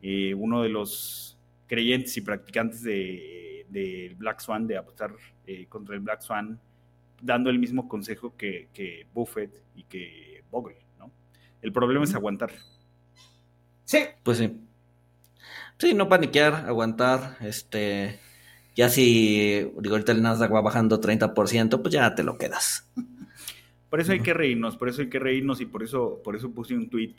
eh, 0.00 0.32
uno 0.34 0.62
de 0.62 0.68
los 0.68 1.36
creyentes 1.66 2.16
y 2.16 2.20
practicantes 2.20 2.82
de 2.82 3.45
del 3.68 4.14
Black 4.14 4.40
Swan, 4.40 4.66
de 4.66 4.76
apostar 4.76 5.12
eh, 5.46 5.66
contra 5.68 5.94
el 5.94 6.00
Black 6.00 6.22
Swan, 6.22 6.58
dando 7.20 7.50
el 7.50 7.58
mismo 7.58 7.88
consejo 7.88 8.36
que, 8.36 9.06
Buffett 9.12 9.62
y 9.74 9.84
que 9.84 10.44
Bogle, 10.50 10.76
¿no? 10.98 11.10
El 11.62 11.72
problema 11.72 12.04
es 12.04 12.14
aguantar. 12.14 12.52
Sí. 13.84 13.98
Pues 14.22 14.38
sí. 14.38 14.60
Sí, 15.78 15.94
no 15.94 16.08
paniquear, 16.08 16.54
aguantar, 16.66 17.36
este, 17.40 18.18
ya 18.74 18.88
si, 18.88 19.70
digo, 19.78 19.94
ahorita 19.94 20.12
el 20.12 20.22
Nasdaq 20.22 20.52
va 20.52 20.62
bajando 20.62 21.00
30%, 21.00 21.82
pues 21.82 21.92
ya 21.92 22.14
te 22.14 22.22
lo 22.22 22.38
quedas. 22.38 22.90
Por 23.90 24.00
eso 24.00 24.12
hay 24.12 24.20
que 24.20 24.34
reírnos, 24.34 24.76
por 24.76 24.88
eso 24.88 25.02
hay 25.02 25.08
que 25.08 25.18
reírnos 25.18 25.60
y 25.60 25.66
por 25.66 25.82
eso, 25.82 26.20
por 26.24 26.34
eso 26.34 26.50
puse 26.50 26.74
un 26.74 26.90
tweet 26.90 27.14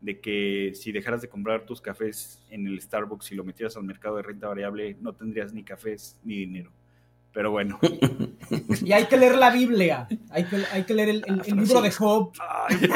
de 0.00 0.20
que 0.20 0.72
si 0.74 0.92
dejaras 0.92 1.20
de 1.22 1.28
comprar 1.28 1.66
tus 1.66 1.80
cafés 1.80 2.42
en 2.50 2.66
el 2.66 2.80
Starbucks 2.80 3.32
y 3.32 3.34
lo 3.34 3.44
metieras 3.44 3.76
al 3.76 3.84
mercado 3.84 4.16
de 4.16 4.22
renta 4.22 4.48
variable, 4.48 4.96
no 5.00 5.12
tendrías 5.14 5.52
ni 5.52 5.62
cafés 5.62 6.16
ni 6.24 6.36
dinero. 6.36 6.72
Pero 7.32 7.50
bueno. 7.52 7.78
Y 8.84 8.92
hay 8.92 9.04
que 9.06 9.16
leer 9.16 9.36
la 9.36 9.50
Biblia. 9.50 10.08
Hay 10.30 10.44
que, 10.44 10.56
hay 10.72 10.82
que 10.84 10.94
leer 10.94 11.08
el, 11.10 11.24
el- 11.26 11.42
el 11.46 11.56
libro 11.56 11.80
de 11.82 11.92
Job. 11.92 12.32
Ay. 12.40 12.76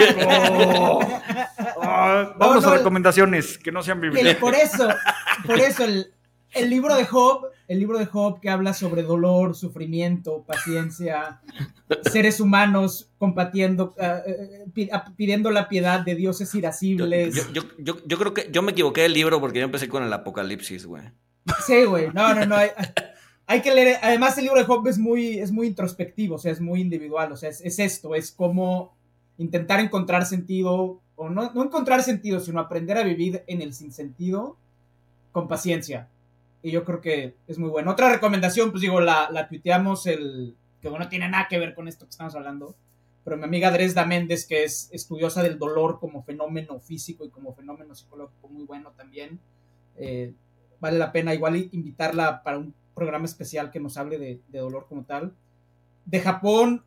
Ah, 1.87 2.35
vamos 2.39 2.57
No, 2.65 2.69
no, 2.71 2.75
a 2.75 2.79
recomendaciones 2.79 3.59
que 3.59 3.71
no 3.71 3.83
sean 3.83 4.01
bíblicas. 4.01 4.37
por 4.37 4.55
eso, 4.55 4.89
por 5.47 5.61
eso 5.61 5.85
el, 5.85 6.13
el 6.55 6.71
libro 6.71 6.95
de 6.95 7.05
Job, 7.05 7.47
el 7.69 7.79
libro 7.79 7.99
de 7.99 8.07
Job 8.07 8.41
que 8.41 8.51
habla 8.51 8.75
sobre 8.75 9.03
dolor, 9.03 9.55
sufrimiento, 9.55 10.43
paciencia, 10.47 11.41
seres 12.11 12.41
humanos 12.41 13.11
compatiendo, 13.19 13.95
ah, 13.99 14.21
eh, 14.27 14.65
pi- 14.73 14.89
ah, 14.93 15.05
pidiendo 15.17 15.51
la 15.51 15.69
piedad 15.69 16.01
de 16.01 16.15
dioses 16.15 16.55
irascibles. 16.55 17.35
yo, 17.35 17.43
yo, 17.53 17.63
yo, 17.79 17.97
yo 18.07 18.19
creo 18.19 18.35
que 18.35 18.49
yo 18.53 18.63
me 18.63 18.73
equivoqué 18.73 19.03
del 19.03 19.13
libro 19.15 19.41
porque 19.41 19.59
yo 19.59 19.65
empecé 19.65 19.89
con 19.89 20.03
el 20.03 20.13
apocalipsis, 20.13 20.87
güey. 20.87 21.05
Sí, 21.67 21.85
güey. 21.85 22.09
No, 22.15 22.35
no, 22.35 22.47
no. 22.47 22.57
Hay, 22.57 22.71
hay 23.47 23.61
que 23.61 23.75
leer. 23.75 23.99
Además, 24.03 24.37
el 24.39 24.45
libro 24.45 24.59
de 24.59 24.65
Job 24.67 24.87
es 24.89 24.99
muy, 24.99 25.39
es 25.39 25.53
muy 25.53 25.67
introspectivo, 25.67 26.37
o 26.37 26.39
sea, 26.39 26.53
es 26.53 26.61
muy 26.61 26.81
individual. 26.81 27.33
O 27.33 27.37
sea, 27.37 27.51
es, 27.51 27.61
es 27.61 27.79
esto, 27.79 28.15
es 28.15 28.31
como 28.33 28.97
intentar 29.37 29.81
encontrar 29.81 30.25
sentido, 30.27 31.01
o 31.17 31.29
no, 31.29 31.53
no 31.53 31.65
encontrar 31.65 32.03
sentido, 32.03 32.41
sino 32.41 32.61
aprender 32.61 32.97
a 32.97 33.03
vivir 33.03 33.43
en 33.47 33.61
el 33.63 33.75
sinsentido 33.75 34.57
con 35.33 35.49
paciencia. 35.49 36.09
Y 36.65 36.71
yo 36.71 36.83
creo 36.85 37.03
que 37.03 37.37
es 37.47 37.59
muy 37.59 37.69
bueno. 37.69 37.91
Otra 37.91 38.11
recomendación, 38.11 38.71
pues 38.71 38.81
digo, 38.81 38.99
la, 39.01 39.29
la 39.31 39.47
tuiteamos 39.49 40.07
el. 40.07 40.57
que 40.81 40.89
bueno, 40.89 41.05
no 41.05 41.11
tiene 41.11 41.29
nada 41.29 41.47
que 41.47 41.59
ver 41.59 41.75
con 41.75 41.89
esto 41.89 42.07
que 42.07 42.11
estamos 42.11 42.35
hablando. 42.35 42.75
Pero 43.23 43.37
mi 43.37 43.45
amiga 43.45 43.71
Dresda 43.71 44.07
Méndez, 44.07 44.47
que 44.47 44.65
es 44.65 44.89
estudiosa 44.91 45.43
del 45.43 45.59
dolor 45.59 46.01
como 46.01 46.23
fenómeno 46.23 46.81
físico 46.81 47.27
y 47.27 47.31
como 47.31 47.55
fenómeno 47.55 47.95
psicológico 47.95 48.49
muy 48.49 48.65
bueno 48.65 48.93
también. 48.97 49.39
eh, 49.97 50.33
vale 50.81 50.99
la 50.99 51.13
pena 51.13 51.35
igual 51.35 51.69
invitarla 51.73 52.43
para 52.43 52.59
un 52.59 52.75
programa 52.95 53.27
especial 53.27 53.71
que 53.71 53.81
nos 53.81 53.99
hable 53.99 54.19
de, 54.19 54.41
de 54.49 54.59
dolor 54.59 54.87
como 54.89 55.05
tal. 55.05 55.35
De 56.07 56.21
Japón, 56.21 56.83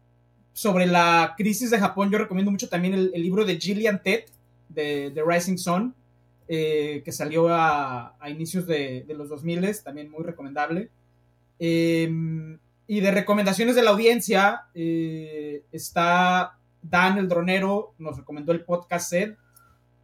sobre 0.57 0.88
la 0.88 1.36
crisis 1.38 1.69
de 1.69 1.78
Japón, 1.78 2.09
yo 2.09 2.17
recomiendo 2.17 2.49
mucho 2.49 2.67
también 2.67 2.95
el, 2.95 3.11
libro 3.11 3.45
de 3.45 3.59
Gillian 3.59 4.01
Ted, 4.01 4.23
de 4.69 5.11
The 5.13 5.21
Rising 5.23 5.57
Sun, 5.57 5.93
eh, 6.48 7.02
que 7.04 7.12
salió 7.12 7.48
a, 7.50 8.16
inicios 8.30 8.68
de, 8.68 9.04
de, 9.08 9.14
los 9.14 9.30
2000, 9.30 9.84
también 9.84 10.10
muy 10.10 10.24
recomendable. 10.24 10.89
Eh, 11.60 12.10
y 12.89 13.02
de 13.02 13.12
recomendaciones 13.12 13.76
de 13.76 13.84
la 13.84 13.91
audiencia, 13.91 14.64
eh, 14.74 15.64
está 15.74 16.58
Dan 16.82 17.18
el 17.18 17.28
Dronero, 17.28 17.93
nos 17.98 18.18
recomendó 18.18 18.54
el 18.54 18.64
podcast 18.64 19.10
set. 19.10 19.38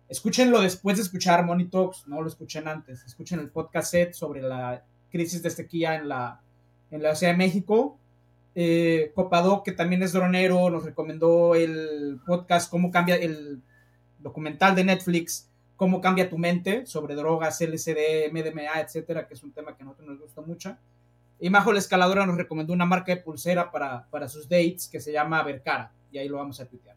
Escúchenlo 0.10 0.62
después 0.62 0.98
de 0.98 1.04
escuchar 1.04 1.46
Money 1.46 1.70
Talks, 1.70 2.08
no 2.08 2.22
lo 2.22 2.28
escuchen 2.28 2.68
antes. 2.68 3.06
Escuchen 3.06 3.40
el 3.40 3.50
podcast 3.50 3.92
set 3.92 4.14
sobre 4.14 4.42
la 4.42 4.84
crisis 5.10 5.42
de 5.42 5.50
sequía 5.50 5.96
en 5.96 6.10
la, 6.10 6.42
en 6.92 7.02
la 7.02 7.16
Ciudad 7.16 7.32
de 7.32 7.38
México. 7.38 7.98
Eh, 8.54 9.14
Copado, 9.16 9.64
que 9.64 9.72
también 9.72 10.04
es 10.04 10.12
dronero, 10.12 10.70
nos 10.70 10.84
recomendó 10.84 11.56
el 11.56 12.20
podcast 12.26 12.70
Cómo 12.70 12.92
cambia 12.92 13.16
el 13.16 13.62
documental 14.20 14.76
de 14.76 14.84
Netflix, 14.84 15.50
Cómo 15.76 16.02
cambia 16.02 16.30
tu 16.30 16.38
mente 16.38 16.86
sobre 16.86 17.16
drogas, 17.16 17.60
LSD, 17.62 18.32
MDMA, 18.32 18.80
etcétera, 18.82 19.28
que 19.28 19.34
es 19.34 19.44
un 19.44 19.52
tema 19.52 19.76
que 19.76 19.84
a 19.84 19.86
nosotros 19.86 20.10
nos 20.10 20.20
gusta 20.20 20.42
mucho. 20.42 20.78
Y 21.40 21.50
Majo 21.50 21.74
la 21.74 21.80
Escaladora 21.80 22.26
nos 22.26 22.38
recomendó 22.38 22.74
una 22.74 22.86
marca 22.86 23.14
de 23.14 23.22
pulsera 23.22 23.72
para, 23.72 24.08
para 24.10 24.30
sus 24.30 24.48
dates 24.48 24.88
que 24.88 25.02
se 25.02 25.12
llama 25.12 25.44
Vercara, 25.44 25.92
y 26.12 26.18
ahí 26.18 26.30
lo 26.30 26.38
vamos 26.38 26.60
a 26.60 26.66
tuitear. 26.66 26.96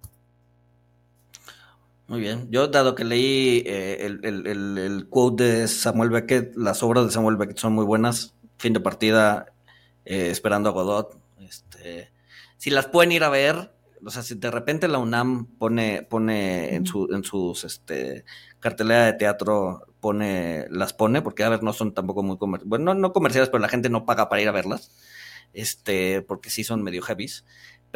Muy 2.08 2.20
bien. 2.20 2.48
Yo, 2.50 2.68
dado 2.68 2.94
que 2.94 3.04
leí 3.04 3.64
eh, 3.66 4.06
el, 4.06 4.20
el, 4.22 4.78
el, 4.78 5.08
quote 5.08 5.42
de 5.42 5.68
Samuel 5.68 6.10
Beckett, 6.10 6.54
las 6.56 6.82
obras 6.84 7.04
de 7.06 7.10
Samuel 7.10 7.36
Beckett 7.36 7.58
son 7.58 7.72
muy 7.72 7.84
buenas. 7.84 8.34
Fin 8.58 8.72
de 8.72 8.80
partida, 8.80 9.46
eh, 10.04 10.30
Esperando 10.30 10.68
a 10.68 10.72
Godot. 10.72 11.18
Este, 11.40 12.12
si 12.56 12.70
las 12.70 12.86
pueden 12.86 13.10
ir 13.10 13.24
a 13.24 13.28
ver, 13.28 13.72
o 14.06 14.10
sea, 14.10 14.22
si 14.22 14.36
de 14.36 14.50
repente 14.50 14.88
la 14.88 14.98
UNAM 14.98 15.46
pone, 15.58 16.02
pone 16.02 16.74
en, 16.74 16.86
su, 16.86 17.08
en 17.12 17.24
sus 17.24 17.64
este, 17.64 18.24
cartelera 18.60 19.06
de 19.06 19.12
teatro, 19.14 19.86
pone, 20.00 20.66
las 20.70 20.92
pone, 20.92 21.22
porque 21.22 21.44
a 21.44 21.48
ver, 21.48 21.62
no 21.62 21.72
son 21.72 21.92
tampoco 21.92 22.22
muy 22.22 22.38
comerciales. 22.38 22.68
Bueno, 22.68 22.94
no, 22.94 23.00
no 23.00 23.12
comerciales, 23.12 23.48
pero 23.48 23.60
la 23.60 23.68
gente 23.68 23.90
no 23.90 24.06
paga 24.06 24.28
para 24.28 24.42
ir 24.42 24.48
a 24.48 24.52
verlas. 24.52 24.90
Este, 25.52 26.22
porque 26.22 26.50
sí 26.50 26.64
son 26.64 26.82
medio 26.82 27.02
heavies 27.02 27.44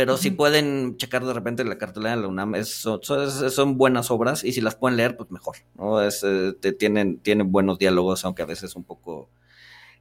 pero 0.01 0.15
uh 0.15 0.17
-huh. 0.17 0.21
si 0.21 0.31
pueden 0.31 0.97
checar 0.97 1.25
de 1.27 1.35
repente 1.35 1.63
la 1.63 1.77
cartelera 1.77 2.17
de 2.17 2.23
la 2.23 2.29
UNAM, 2.29 2.55
es, 2.55 2.71
son, 2.71 3.01
son, 3.03 3.77
buenas 3.77 4.11
obras 4.11 4.45
y 4.45 4.53
si 4.53 4.63
las 4.63 4.75
pueden 4.75 4.97
leer, 4.97 5.15
pues 5.15 5.31
mejor, 5.31 5.57
¿no? 5.75 6.01
Es, 6.01 6.23
eh, 6.25 6.55
te, 6.59 6.73
tienen, 6.73 7.19
tienen 7.19 7.53
buenos 7.53 7.79
diálogos, 7.79 8.25
aunque 8.25 8.41
a 8.41 8.47
veces 8.47 8.77
un 8.77 8.85
poco 8.85 9.29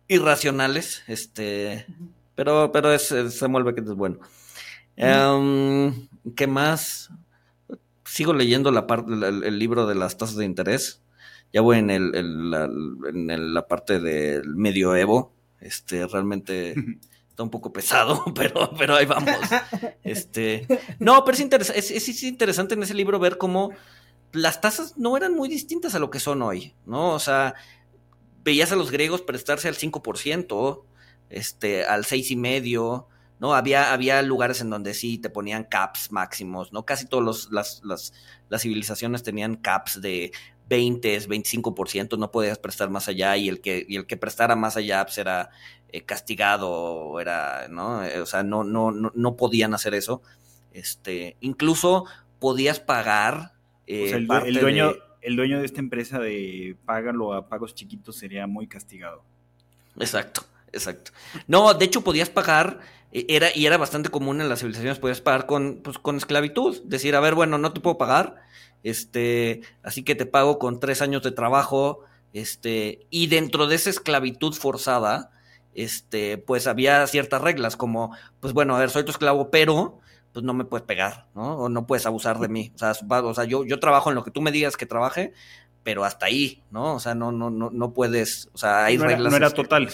irracionales, 0.07 1.03
este, 1.07 1.85
uh 1.89 1.91
-huh. 1.91 2.09
pero, 2.35 2.71
pero 2.71 2.93
es, 2.93 3.13
Samuel 3.31 3.65
Beckett 3.65 3.87
es 3.87 3.93
bueno. 3.93 4.19
Um, 4.99 6.07
¿Qué 6.35 6.47
más? 6.47 7.09
Sigo 8.05 8.33
leyendo 8.33 8.71
la 8.71 8.85
parte, 8.85 9.13
el, 9.13 9.43
el, 9.43 9.59
libro 9.59 9.87
de 9.87 9.95
las 9.95 10.17
tasas 10.17 10.35
de 10.35 10.45
interés, 10.45 11.01
ya 11.53 11.61
voy 11.61 11.77
en, 11.77 11.89
el, 11.89 12.15
el 12.15 12.51
la, 12.51 12.65
en 12.65 13.53
la 13.53 13.67
parte 13.67 13.99
del 13.99 14.55
medioevo, 14.55 15.33
este, 15.59 16.05
realmente... 16.07 16.75
está 17.39 17.43
un 17.43 17.49
poco 17.49 17.71
pesado, 17.71 18.25
pero, 18.35 18.69
pero 18.77 18.95
ahí 18.95 19.05
vamos. 19.05 19.33
Este, 20.03 20.67
no, 20.99 21.23
pero 21.23 21.35
es, 21.35 21.39
interes 21.39 21.71
es, 21.73 21.89
es, 21.89 22.23
interesante 22.23 22.73
en 22.73 22.83
ese 22.83 22.93
libro 22.93 23.17
ver 23.17 23.37
cómo 23.37 23.71
las 24.33 24.59
tasas 24.59 24.97
no 24.97 25.15
eran 25.15 25.33
muy 25.33 25.47
distintas 25.47 25.95
a 25.95 25.99
lo 25.99 26.09
que 26.09 26.19
son 26.19 26.41
hoy, 26.41 26.73
¿no? 26.85 27.13
O 27.13 27.19
sea, 27.19 27.55
veías 28.43 28.73
a 28.73 28.75
los 28.75 28.91
griegos 28.91 29.21
prestarse 29.21 29.69
al 29.69 29.75
5%, 29.77 30.83
este, 31.29 31.85
al 31.85 32.03
6,5%, 32.03 33.05
¿no? 33.39 33.53
Había, 33.53 33.93
había 33.93 34.21
lugares 34.21 34.61
en 34.61 34.69
donde 34.69 34.93
sí 34.93 35.17
te 35.17 35.29
ponían 35.29 35.63
caps 35.63 36.11
máximos, 36.11 36.73
¿no? 36.73 36.85
Casi 36.85 37.05
todas 37.05 37.49
las, 37.51 37.81
las, 37.83 38.13
las 38.49 38.61
civilizaciones 38.61 39.23
tenían 39.23 39.55
caps 39.55 40.01
de 40.01 40.31
20, 40.69 41.19
25%, 41.21 42.17
no 42.17 42.31
podías 42.31 42.59
prestar 42.59 42.89
más 42.89 43.07
allá 43.07 43.35
y 43.37 43.49
el 43.49 43.59
que, 43.59 43.85
y 43.87 43.95
el 43.95 44.05
que 44.05 44.17
prestara 44.17 44.55
más 44.55 44.77
allá 44.77 45.03
pues 45.03 45.17
era 45.17 45.49
eh, 45.91 46.03
castigado, 46.03 47.19
era, 47.19 47.67
¿no? 47.69 48.05
Eh, 48.05 48.21
o 48.21 48.25
sea, 48.25 48.43
no, 48.43 48.63
no, 48.63 48.91
no, 48.91 49.11
no, 49.15 49.35
podían 49.35 49.73
hacer 49.73 49.95
eso. 49.95 50.21
Este, 50.71 51.35
incluso 51.39 52.05
podías 52.39 52.79
pagar. 52.79 53.53
Eh, 53.87 54.05
o 54.05 54.07
sea, 54.09 54.17
el, 54.17 54.47
el, 54.47 54.59
dueño, 54.59 54.93
de... 54.93 54.99
el 55.21 55.35
dueño 55.35 55.59
de 55.59 55.65
esta 55.65 55.79
empresa 55.79 56.19
de 56.19 56.77
págalo 56.85 57.33
a 57.33 57.49
pagos 57.49 57.73
chiquitos 57.73 58.15
sería 58.15 58.45
muy 58.45 58.67
castigado. 58.67 59.23
Exacto, 59.99 60.43
exacto. 60.71 61.11
No, 61.47 61.73
de 61.73 61.85
hecho 61.85 62.03
podías 62.03 62.29
pagar, 62.29 62.79
eh, 62.79 62.98
era, 63.11 63.47
y 63.53 63.65
era 63.65 63.77
bastante 63.77 64.09
común 64.09 64.41
en 64.41 64.49
las 64.49 64.59
civilizaciones, 64.59 64.99
podías 64.99 65.21
pagar 65.21 65.45
con, 65.45 65.81
pues, 65.83 65.97
con 65.97 66.17
esclavitud. 66.17 66.81
Decir, 66.83 67.15
a 67.15 67.19
ver, 67.19 67.35
bueno, 67.35 67.57
no 67.57 67.73
te 67.73 67.81
puedo 67.81 67.97
pagar, 67.97 68.35
este, 68.83 69.61
así 69.83 70.03
que 70.03 70.15
te 70.15 70.25
pago 70.25 70.59
con 70.59 70.79
tres 70.79 71.01
años 71.01 71.23
de 71.23 71.31
trabajo, 71.31 72.01
este, 72.33 73.07
y 73.09 73.27
dentro 73.27 73.67
de 73.67 73.75
esa 73.75 73.89
esclavitud 73.89 74.53
forzada, 74.53 75.31
este, 75.73 76.37
pues 76.37 76.67
había 76.67 77.05
ciertas 77.07 77.41
reglas, 77.41 77.75
como, 77.77 78.15
pues 78.39 78.53
bueno, 78.53 78.75
a 78.75 78.79
ver, 78.79 78.89
soy 78.89 79.03
tu 79.03 79.11
esclavo, 79.11 79.49
pero 79.49 79.99
pues 80.33 80.45
no 80.45 80.53
me 80.53 80.65
puedes 80.65 80.85
pegar, 80.85 81.27
¿no? 81.33 81.57
O 81.57 81.69
no 81.69 81.87
puedes 81.87 82.05
abusar 82.05 82.39
de 82.39 82.49
mí. 82.49 82.71
O 82.75 82.77
sea, 82.77 82.91
o 82.91 83.33
sea 83.33 83.45
yo, 83.45 83.65
yo 83.65 83.79
trabajo 83.79 84.09
en 84.09 84.15
lo 84.15 84.23
que 84.23 84.31
tú 84.31 84.41
me 84.41 84.51
digas 84.51 84.77
que 84.77 84.85
trabaje, 84.85 85.33
pero 85.83 86.03
hasta 86.03 86.27
ahí, 86.27 86.63
¿no? 86.69 86.95
O 86.95 86.99
sea, 86.99 87.15
no, 87.15 87.31
no, 87.31 87.49
no, 87.49 87.71
no 87.71 87.93
puedes, 87.93 88.49
o 88.53 88.57
sea, 88.57 88.85
hay 88.85 88.97
no 88.97 89.05
reglas. 89.05 89.21
Era, 89.21 89.29
no 89.31 89.35
era 89.37 89.49
total. 89.49 89.89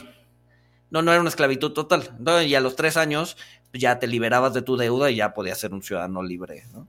No, 0.89 1.01
no 1.01 1.11
era 1.11 1.21
una 1.21 1.29
esclavitud 1.29 1.71
total. 1.71 2.15
¿no? 2.19 2.41
Y 2.41 2.55
a 2.55 2.61
los 2.61 2.75
tres 2.75 2.97
años 2.97 3.37
pues 3.71 3.81
ya 3.81 3.99
te 3.99 4.07
liberabas 4.07 4.53
de 4.53 4.61
tu 4.61 4.77
deuda 4.77 5.11
y 5.11 5.17
ya 5.17 5.33
podías 5.33 5.59
ser 5.59 5.73
un 5.73 5.83
ciudadano 5.83 6.23
libre, 6.23 6.63
¿no? 6.71 6.87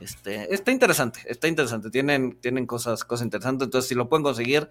Este, 0.00 0.52
está 0.52 0.72
interesante, 0.72 1.20
está 1.26 1.48
interesante. 1.48 1.90
Tienen, 1.90 2.36
tienen 2.40 2.66
cosas, 2.66 3.04
cosas 3.04 3.24
interesantes. 3.24 3.66
Entonces, 3.66 3.88
si 3.88 3.94
lo 3.94 4.08
pueden 4.08 4.24
conseguir, 4.24 4.68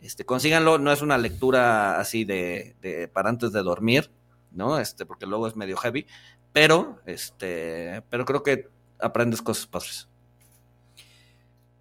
este, 0.00 0.24
consíganlo. 0.24 0.78
No 0.78 0.92
es 0.92 1.02
una 1.02 1.18
lectura 1.18 1.98
así 1.98 2.24
de, 2.24 2.76
de 2.80 3.08
para 3.08 3.28
antes 3.28 3.52
de 3.52 3.62
dormir, 3.62 4.10
¿no? 4.50 4.78
Este, 4.78 5.04
porque 5.04 5.26
luego 5.26 5.46
es 5.46 5.56
medio 5.56 5.76
heavy. 5.76 6.06
Pero, 6.52 7.00
este, 7.06 8.02
pero 8.08 8.24
creo 8.24 8.42
que 8.42 8.68
aprendes 9.00 9.42
cosas 9.42 9.66
padres. 9.66 10.08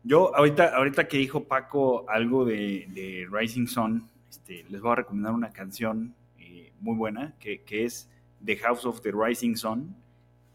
Yo, 0.04 0.36
ahorita, 0.36 0.76
ahorita 0.76 1.08
que 1.08 1.18
dijo 1.18 1.44
Paco 1.44 2.10
algo 2.10 2.44
de, 2.44 2.88
de 2.90 3.28
Rising 3.32 3.68
Sun, 3.68 4.10
este, 4.30 4.66
les 4.70 4.82
voy 4.82 4.94
a 4.94 4.96
recomendar 4.96 5.34
una 5.34 5.52
canción 5.52 6.16
eh, 6.52 6.74
muy 6.80 6.96
buena 6.96 7.36
que, 7.40 7.62
que 7.62 7.86
es 7.86 8.10
The 8.44 8.58
House 8.58 8.86
of 8.86 9.02
the 9.02 9.12
Rising 9.12 9.56
Sun 9.56 9.96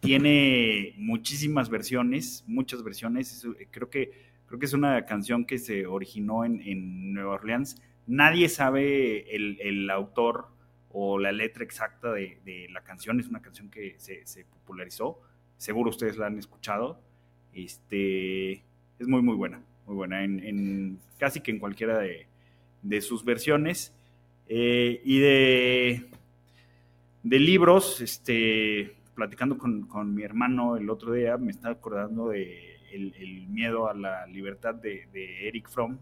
tiene 0.00 0.94
muchísimas 0.98 1.68
versiones, 1.68 2.44
muchas 2.46 2.82
versiones. 2.82 3.46
Creo 3.70 3.90
que, 3.90 4.12
creo 4.46 4.58
que 4.60 4.66
es 4.66 4.72
una 4.72 5.04
canción 5.04 5.44
que 5.44 5.58
se 5.58 5.86
originó 5.86 6.44
en, 6.44 6.60
en, 6.62 7.12
Nueva 7.12 7.34
Orleans, 7.34 7.80
nadie 8.06 8.48
sabe 8.48 9.34
el, 9.34 9.90
autor 9.90 10.48
o 10.90 11.18
la 11.18 11.32
letra 11.32 11.64
exacta 11.64 12.12
de, 12.12 12.68
la 12.70 12.82
canción. 12.82 13.20
Es 13.20 13.28
una 13.28 13.42
canción 13.42 13.68
que 13.68 13.96
se, 13.98 14.44
popularizó. 14.44 15.20
Seguro 15.56 15.90
ustedes 15.90 16.16
la 16.16 16.26
han 16.26 16.38
escuchado. 16.38 17.00
Este, 17.52 18.52
es 18.98 19.08
muy, 19.08 19.22
muy 19.22 19.34
buena. 19.34 19.62
Muy 19.86 19.96
buena. 19.96 20.22
En, 20.24 21.00
casi 21.18 21.40
que 21.40 21.50
en 21.50 21.58
cualquiera 21.58 21.98
de, 21.98 23.00
sus 23.00 23.24
versiones. 23.24 23.92
Eh, 24.48 25.00
y 25.04 25.18
de, 25.18 26.10
de 27.22 27.38
libros, 27.40 28.00
este, 28.00 28.96
platicando 29.14 29.58
con, 29.58 30.14
mi 30.14 30.22
hermano 30.22 30.76
el 30.76 30.88
otro 30.90 31.12
día, 31.12 31.36
me 31.36 31.50
estaba 31.50 31.74
acordando 31.74 32.28
de 32.28 32.76
el, 32.92 33.46
miedo 33.48 33.88
a 33.88 33.94
la 33.94 34.26
libertad 34.26 34.74
de, 34.74 35.08
Eric 35.48 35.68
Fromm. 35.68 35.98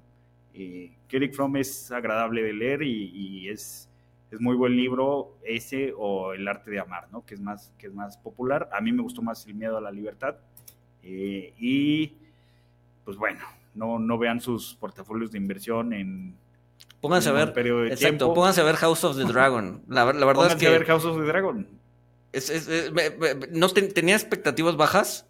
Eh, 0.52 0.92
que 1.08 1.16
Eric 1.16 1.34
Fromm 1.34 1.56
es 1.56 1.90
agradable 1.90 2.42
de 2.42 2.52
leer 2.52 2.82
y, 2.82 3.48
es, 3.48 3.88
es, 4.30 4.40
muy 4.40 4.54
buen 4.54 4.76
libro 4.76 5.36
ese 5.44 5.92
o 5.96 6.32
El 6.32 6.46
arte 6.46 6.70
de 6.70 6.78
amar, 6.78 7.08
¿no? 7.10 7.24
que, 7.24 7.34
es 7.34 7.40
más, 7.40 7.72
que 7.78 7.86
es 7.86 7.94
más 7.94 8.18
popular. 8.18 8.68
A 8.72 8.80
mí 8.80 8.92
me 8.92 9.02
gustó 9.02 9.22
más 9.22 9.46
El 9.46 9.54
miedo 9.54 9.78
a 9.78 9.80
la 9.80 9.90
libertad. 9.90 10.36
Eh, 11.02 11.54
y 11.58 12.12
pues 13.04 13.16
bueno, 13.16 13.40
no, 13.74 13.98
no 13.98 14.18
vean 14.18 14.40
sus 14.40 14.74
portafolios 14.74 15.32
de 15.32 15.38
inversión 15.38 15.92
en... 15.92 16.43
Pónganse 17.04 17.28
a 17.28 17.32
ver, 17.32 17.52
exacto, 17.92 18.32
pónganse 18.32 18.62
a 18.62 18.64
ver 18.64 18.76
House 18.76 19.04
of 19.04 19.18
the 19.18 19.24
Dragon. 19.24 19.82
La, 19.88 20.10
la 20.10 20.24
verdad 20.24 20.46
es 20.46 20.54
que... 20.54 20.68
a 20.68 20.70
ver 20.70 20.86
House 20.86 21.04
of 21.04 21.18
the 21.18 21.24
Dragon. 21.24 21.68
no 23.50 23.68
tenía 23.68 24.14
expectativas 24.14 24.78
bajas, 24.78 25.28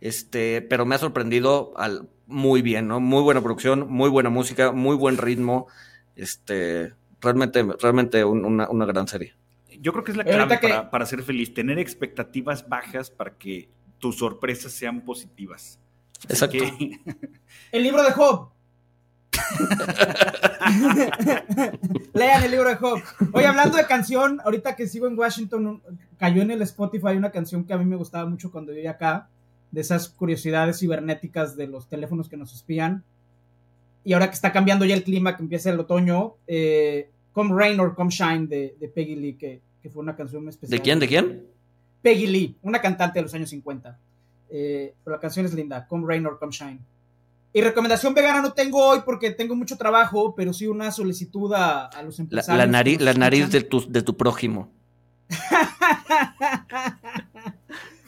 este, 0.00 0.62
pero 0.62 0.84
me 0.84 0.96
ha 0.96 0.98
sorprendido 0.98 1.74
al, 1.76 2.08
muy 2.26 2.60
bien, 2.60 2.88
¿no? 2.88 2.98
Muy 2.98 3.22
buena 3.22 3.40
producción, 3.40 3.88
muy 3.88 4.10
buena 4.10 4.30
música, 4.30 4.72
muy 4.72 4.96
buen 4.96 5.16
ritmo. 5.16 5.68
Este, 6.16 6.92
realmente, 7.20 7.64
realmente 7.80 8.24
una, 8.24 8.66
gran 8.84 9.06
serie. 9.06 9.36
Yo 9.80 9.92
creo 9.92 10.02
que 10.02 10.10
es 10.10 10.16
la 10.16 10.24
clave 10.24 10.58
para, 10.58 10.90
para, 10.90 11.06
ser 11.06 11.22
feliz, 11.22 11.54
tener 11.54 11.78
expectativas 11.78 12.68
bajas 12.68 13.12
para 13.12 13.38
que 13.38 13.68
tus 14.00 14.18
sorpresas 14.18 14.72
sean 14.72 15.02
positivas. 15.02 15.78
Exacto. 16.28 16.64
El 17.70 17.82
libro 17.84 18.02
de 18.02 18.10
Job. 18.10 18.50
Lean 22.14 22.44
el 22.44 22.50
libro 22.50 22.68
de 22.68 22.76
Job. 22.76 23.00
Oye, 23.32 23.46
hablando 23.46 23.76
de 23.76 23.86
canción, 23.86 24.40
ahorita 24.44 24.76
que 24.76 24.86
sigo 24.86 25.06
en 25.06 25.18
Washington, 25.18 25.82
cayó 26.18 26.42
en 26.42 26.50
el 26.50 26.62
Spotify 26.62 27.16
una 27.16 27.30
canción 27.30 27.64
que 27.64 27.72
a 27.72 27.78
mí 27.78 27.84
me 27.84 27.96
gustaba 27.96 28.28
mucho 28.28 28.50
cuando 28.50 28.72
vivía 28.72 28.92
acá 28.92 29.28
de 29.70 29.80
esas 29.80 30.08
curiosidades 30.08 30.78
cibernéticas 30.78 31.56
de 31.56 31.66
los 31.66 31.88
teléfonos 31.88 32.28
que 32.28 32.36
nos 32.36 32.54
espían. 32.54 33.04
Y 34.04 34.12
ahora 34.12 34.28
que 34.28 34.34
está 34.34 34.52
cambiando 34.52 34.84
ya 34.84 34.94
el 34.94 35.04
clima, 35.04 35.36
que 35.36 35.42
empieza 35.42 35.70
el 35.70 35.80
otoño, 35.80 36.34
eh, 36.46 37.08
Come 37.32 37.54
Rain 37.54 37.80
or 37.80 37.94
Come 37.94 38.10
Shine 38.10 38.46
de, 38.46 38.92
Peggy 38.94 39.16
Lee, 39.16 39.34
que, 39.34 39.62
fue 39.90 40.02
una 40.02 40.14
canción 40.14 40.48
especial. 40.48 40.78
¿De 40.78 40.82
quién? 40.82 40.98
¿De 40.98 41.08
quién? 41.08 41.46
Peggy 42.02 42.26
Lee, 42.26 42.56
una 42.62 42.80
cantante 42.80 43.18
de 43.18 43.22
los 43.22 43.34
años 43.34 43.50
50. 43.50 43.98
Eh, 44.50 44.94
pero 45.02 45.16
la 45.16 45.20
canción 45.20 45.46
es 45.46 45.54
linda, 45.54 45.86
Come 45.86 46.06
Rain 46.06 46.26
or 46.26 46.38
Come 46.38 46.52
Shine. 46.52 46.80
Y 47.54 47.60
recomendación 47.60 48.14
vegana 48.14 48.40
no 48.40 48.54
tengo 48.54 48.82
hoy 48.82 49.00
porque 49.04 49.30
tengo 49.30 49.54
mucho 49.54 49.76
trabajo, 49.76 50.34
pero 50.34 50.52
sí 50.52 50.66
una 50.66 50.90
solicitud 50.90 51.52
a, 51.54 51.90
los 52.02 52.18
empresarios. 52.18 52.58
La, 52.58 52.66
nariz, 52.66 53.00
la 53.00 53.12
nariz 53.12 53.50
de 53.50 53.62
tu, 53.62 53.90
de 53.90 54.02
tu 54.02 54.16
prójimo. 54.16 54.72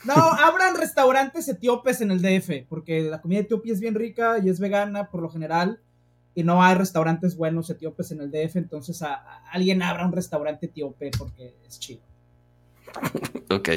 No, 0.04 0.14
abran 0.14 0.76
restaurantes 0.76 1.48
etíopes 1.48 2.02
en 2.02 2.10
el 2.10 2.20
DF, 2.20 2.66
porque 2.68 3.02
la 3.02 3.22
comida 3.22 3.40
etíope 3.40 3.72
es 3.72 3.80
bien 3.80 3.94
rica 3.94 4.38
y 4.38 4.50
es 4.50 4.60
vegana 4.60 5.08
por 5.08 5.22
lo 5.22 5.30
general, 5.30 5.80
y 6.34 6.42
no 6.42 6.62
hay 6.62 6.74
restaurantes 6.74 7.36
buenos 7.36 7.70
etíopes 7.70 8.10
en 8.10 8.20
el 8.20 8.30
DF, 8.30 8.56
entonces 8.56 9.02
alguien 9.50 9.82
abra 9.82 10.06
un 10.06 10.12
restaurante 10.12 10.66
etíope 10.66 11.10
porque 11.16 11.54
es 11.66 11.78
chido. 11.78 12.02
ok. 13.50 13.68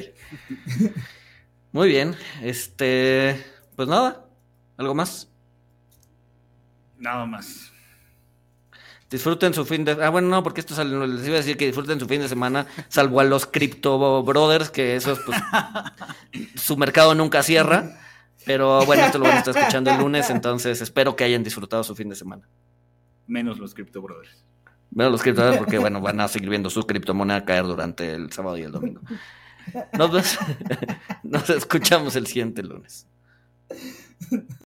Muy 1.72 1.88
bien, 1.88 2.16
este, 2.42 3.42
pues 3.76 3.88
nada, 3.88 4.26
¿algo 4.76 4.96
más? 4.96 5.30
Nada 6.98 7.26
más. 7.26 7.72
Disfruten 9.10 9.54
su 9.54 9.66
fin 9.66 9.86
de... 9.86 9.92
Ah, 10.04 10.10
bueno, 10.10 10.28
no, 10.28 10.44
porque 10.44 10.60
esto 10.60 10.76
sale, 10.76 11.08
les 11.08 11.26
iba 11.26 11.36
a 11.36 11.38
decir 11.38 11.56
que 11.56 11.66
disfruten 11.66 12.00
su 12.00 12.08
fin 12.08 12.22
de 12.22 12.28
semana, 12.28 12.68
salvo 12.90 13.22
a 13.22 13.24
los 13.24 13.46
Crypto 13.46 14.22
Brothers, 14.24 14.70
que 14.70 14.98
esos, 14.98 15.20
pues, 15.20 15.40
su 16.56 16.76
mercado 16.76 17.16
nunca 17.16 17.42
cierra. 17.42 17.98
Pero 18.46 18.86
bueno, 18.86 19.06
esto 19.06 19.18
lo 19.18 19.26
van 19.26 19.36
a 19.36 19.40
estar 19.40 19.56
escuchando 19.58 19.92
el 19.92 19.98
lunes, 19.98 20.30
entonces 20.30 20.82
espero 20.82 21.16
que 21.16 21.24
hayan 21.24 21.44
disfrutado 21.44 21.84
su 21.84 21.96
fin 21.96 22.10
de 22.10 22.16
semana. 22.16 22.48
Menos 23.28 23.60
los 23.60 23.74
Crypto 23.74 24.02
Brothers. 24.02 24.44
Menos 24.90 25.12
los 25.12 25.22
Crypto 25.22 25.42
Brothers, 25.42 25.60
porque 25.60 25.78
bueno, 25.78 26.00
van 26.02 26.20
a 26.22 26.28
seguir 26.28 26.50
viendo 26.50 26.70
su 26.70 26.86
criptomoneda 26.88 27.44
caer 27.46 27.64
durante 27.64 28.14
el 28.14 28.32
sábado 28.32 28.58
y 28.58 28.64
el 28.64 28.72
domingo. 28.72 29.02
Nos, 29.98 30.40
nos 31.24 31.50
escuchamos 31.50 32.16
el 32.16 32.28
siguiente 32.28 32.64
lunes. 32.64 33.08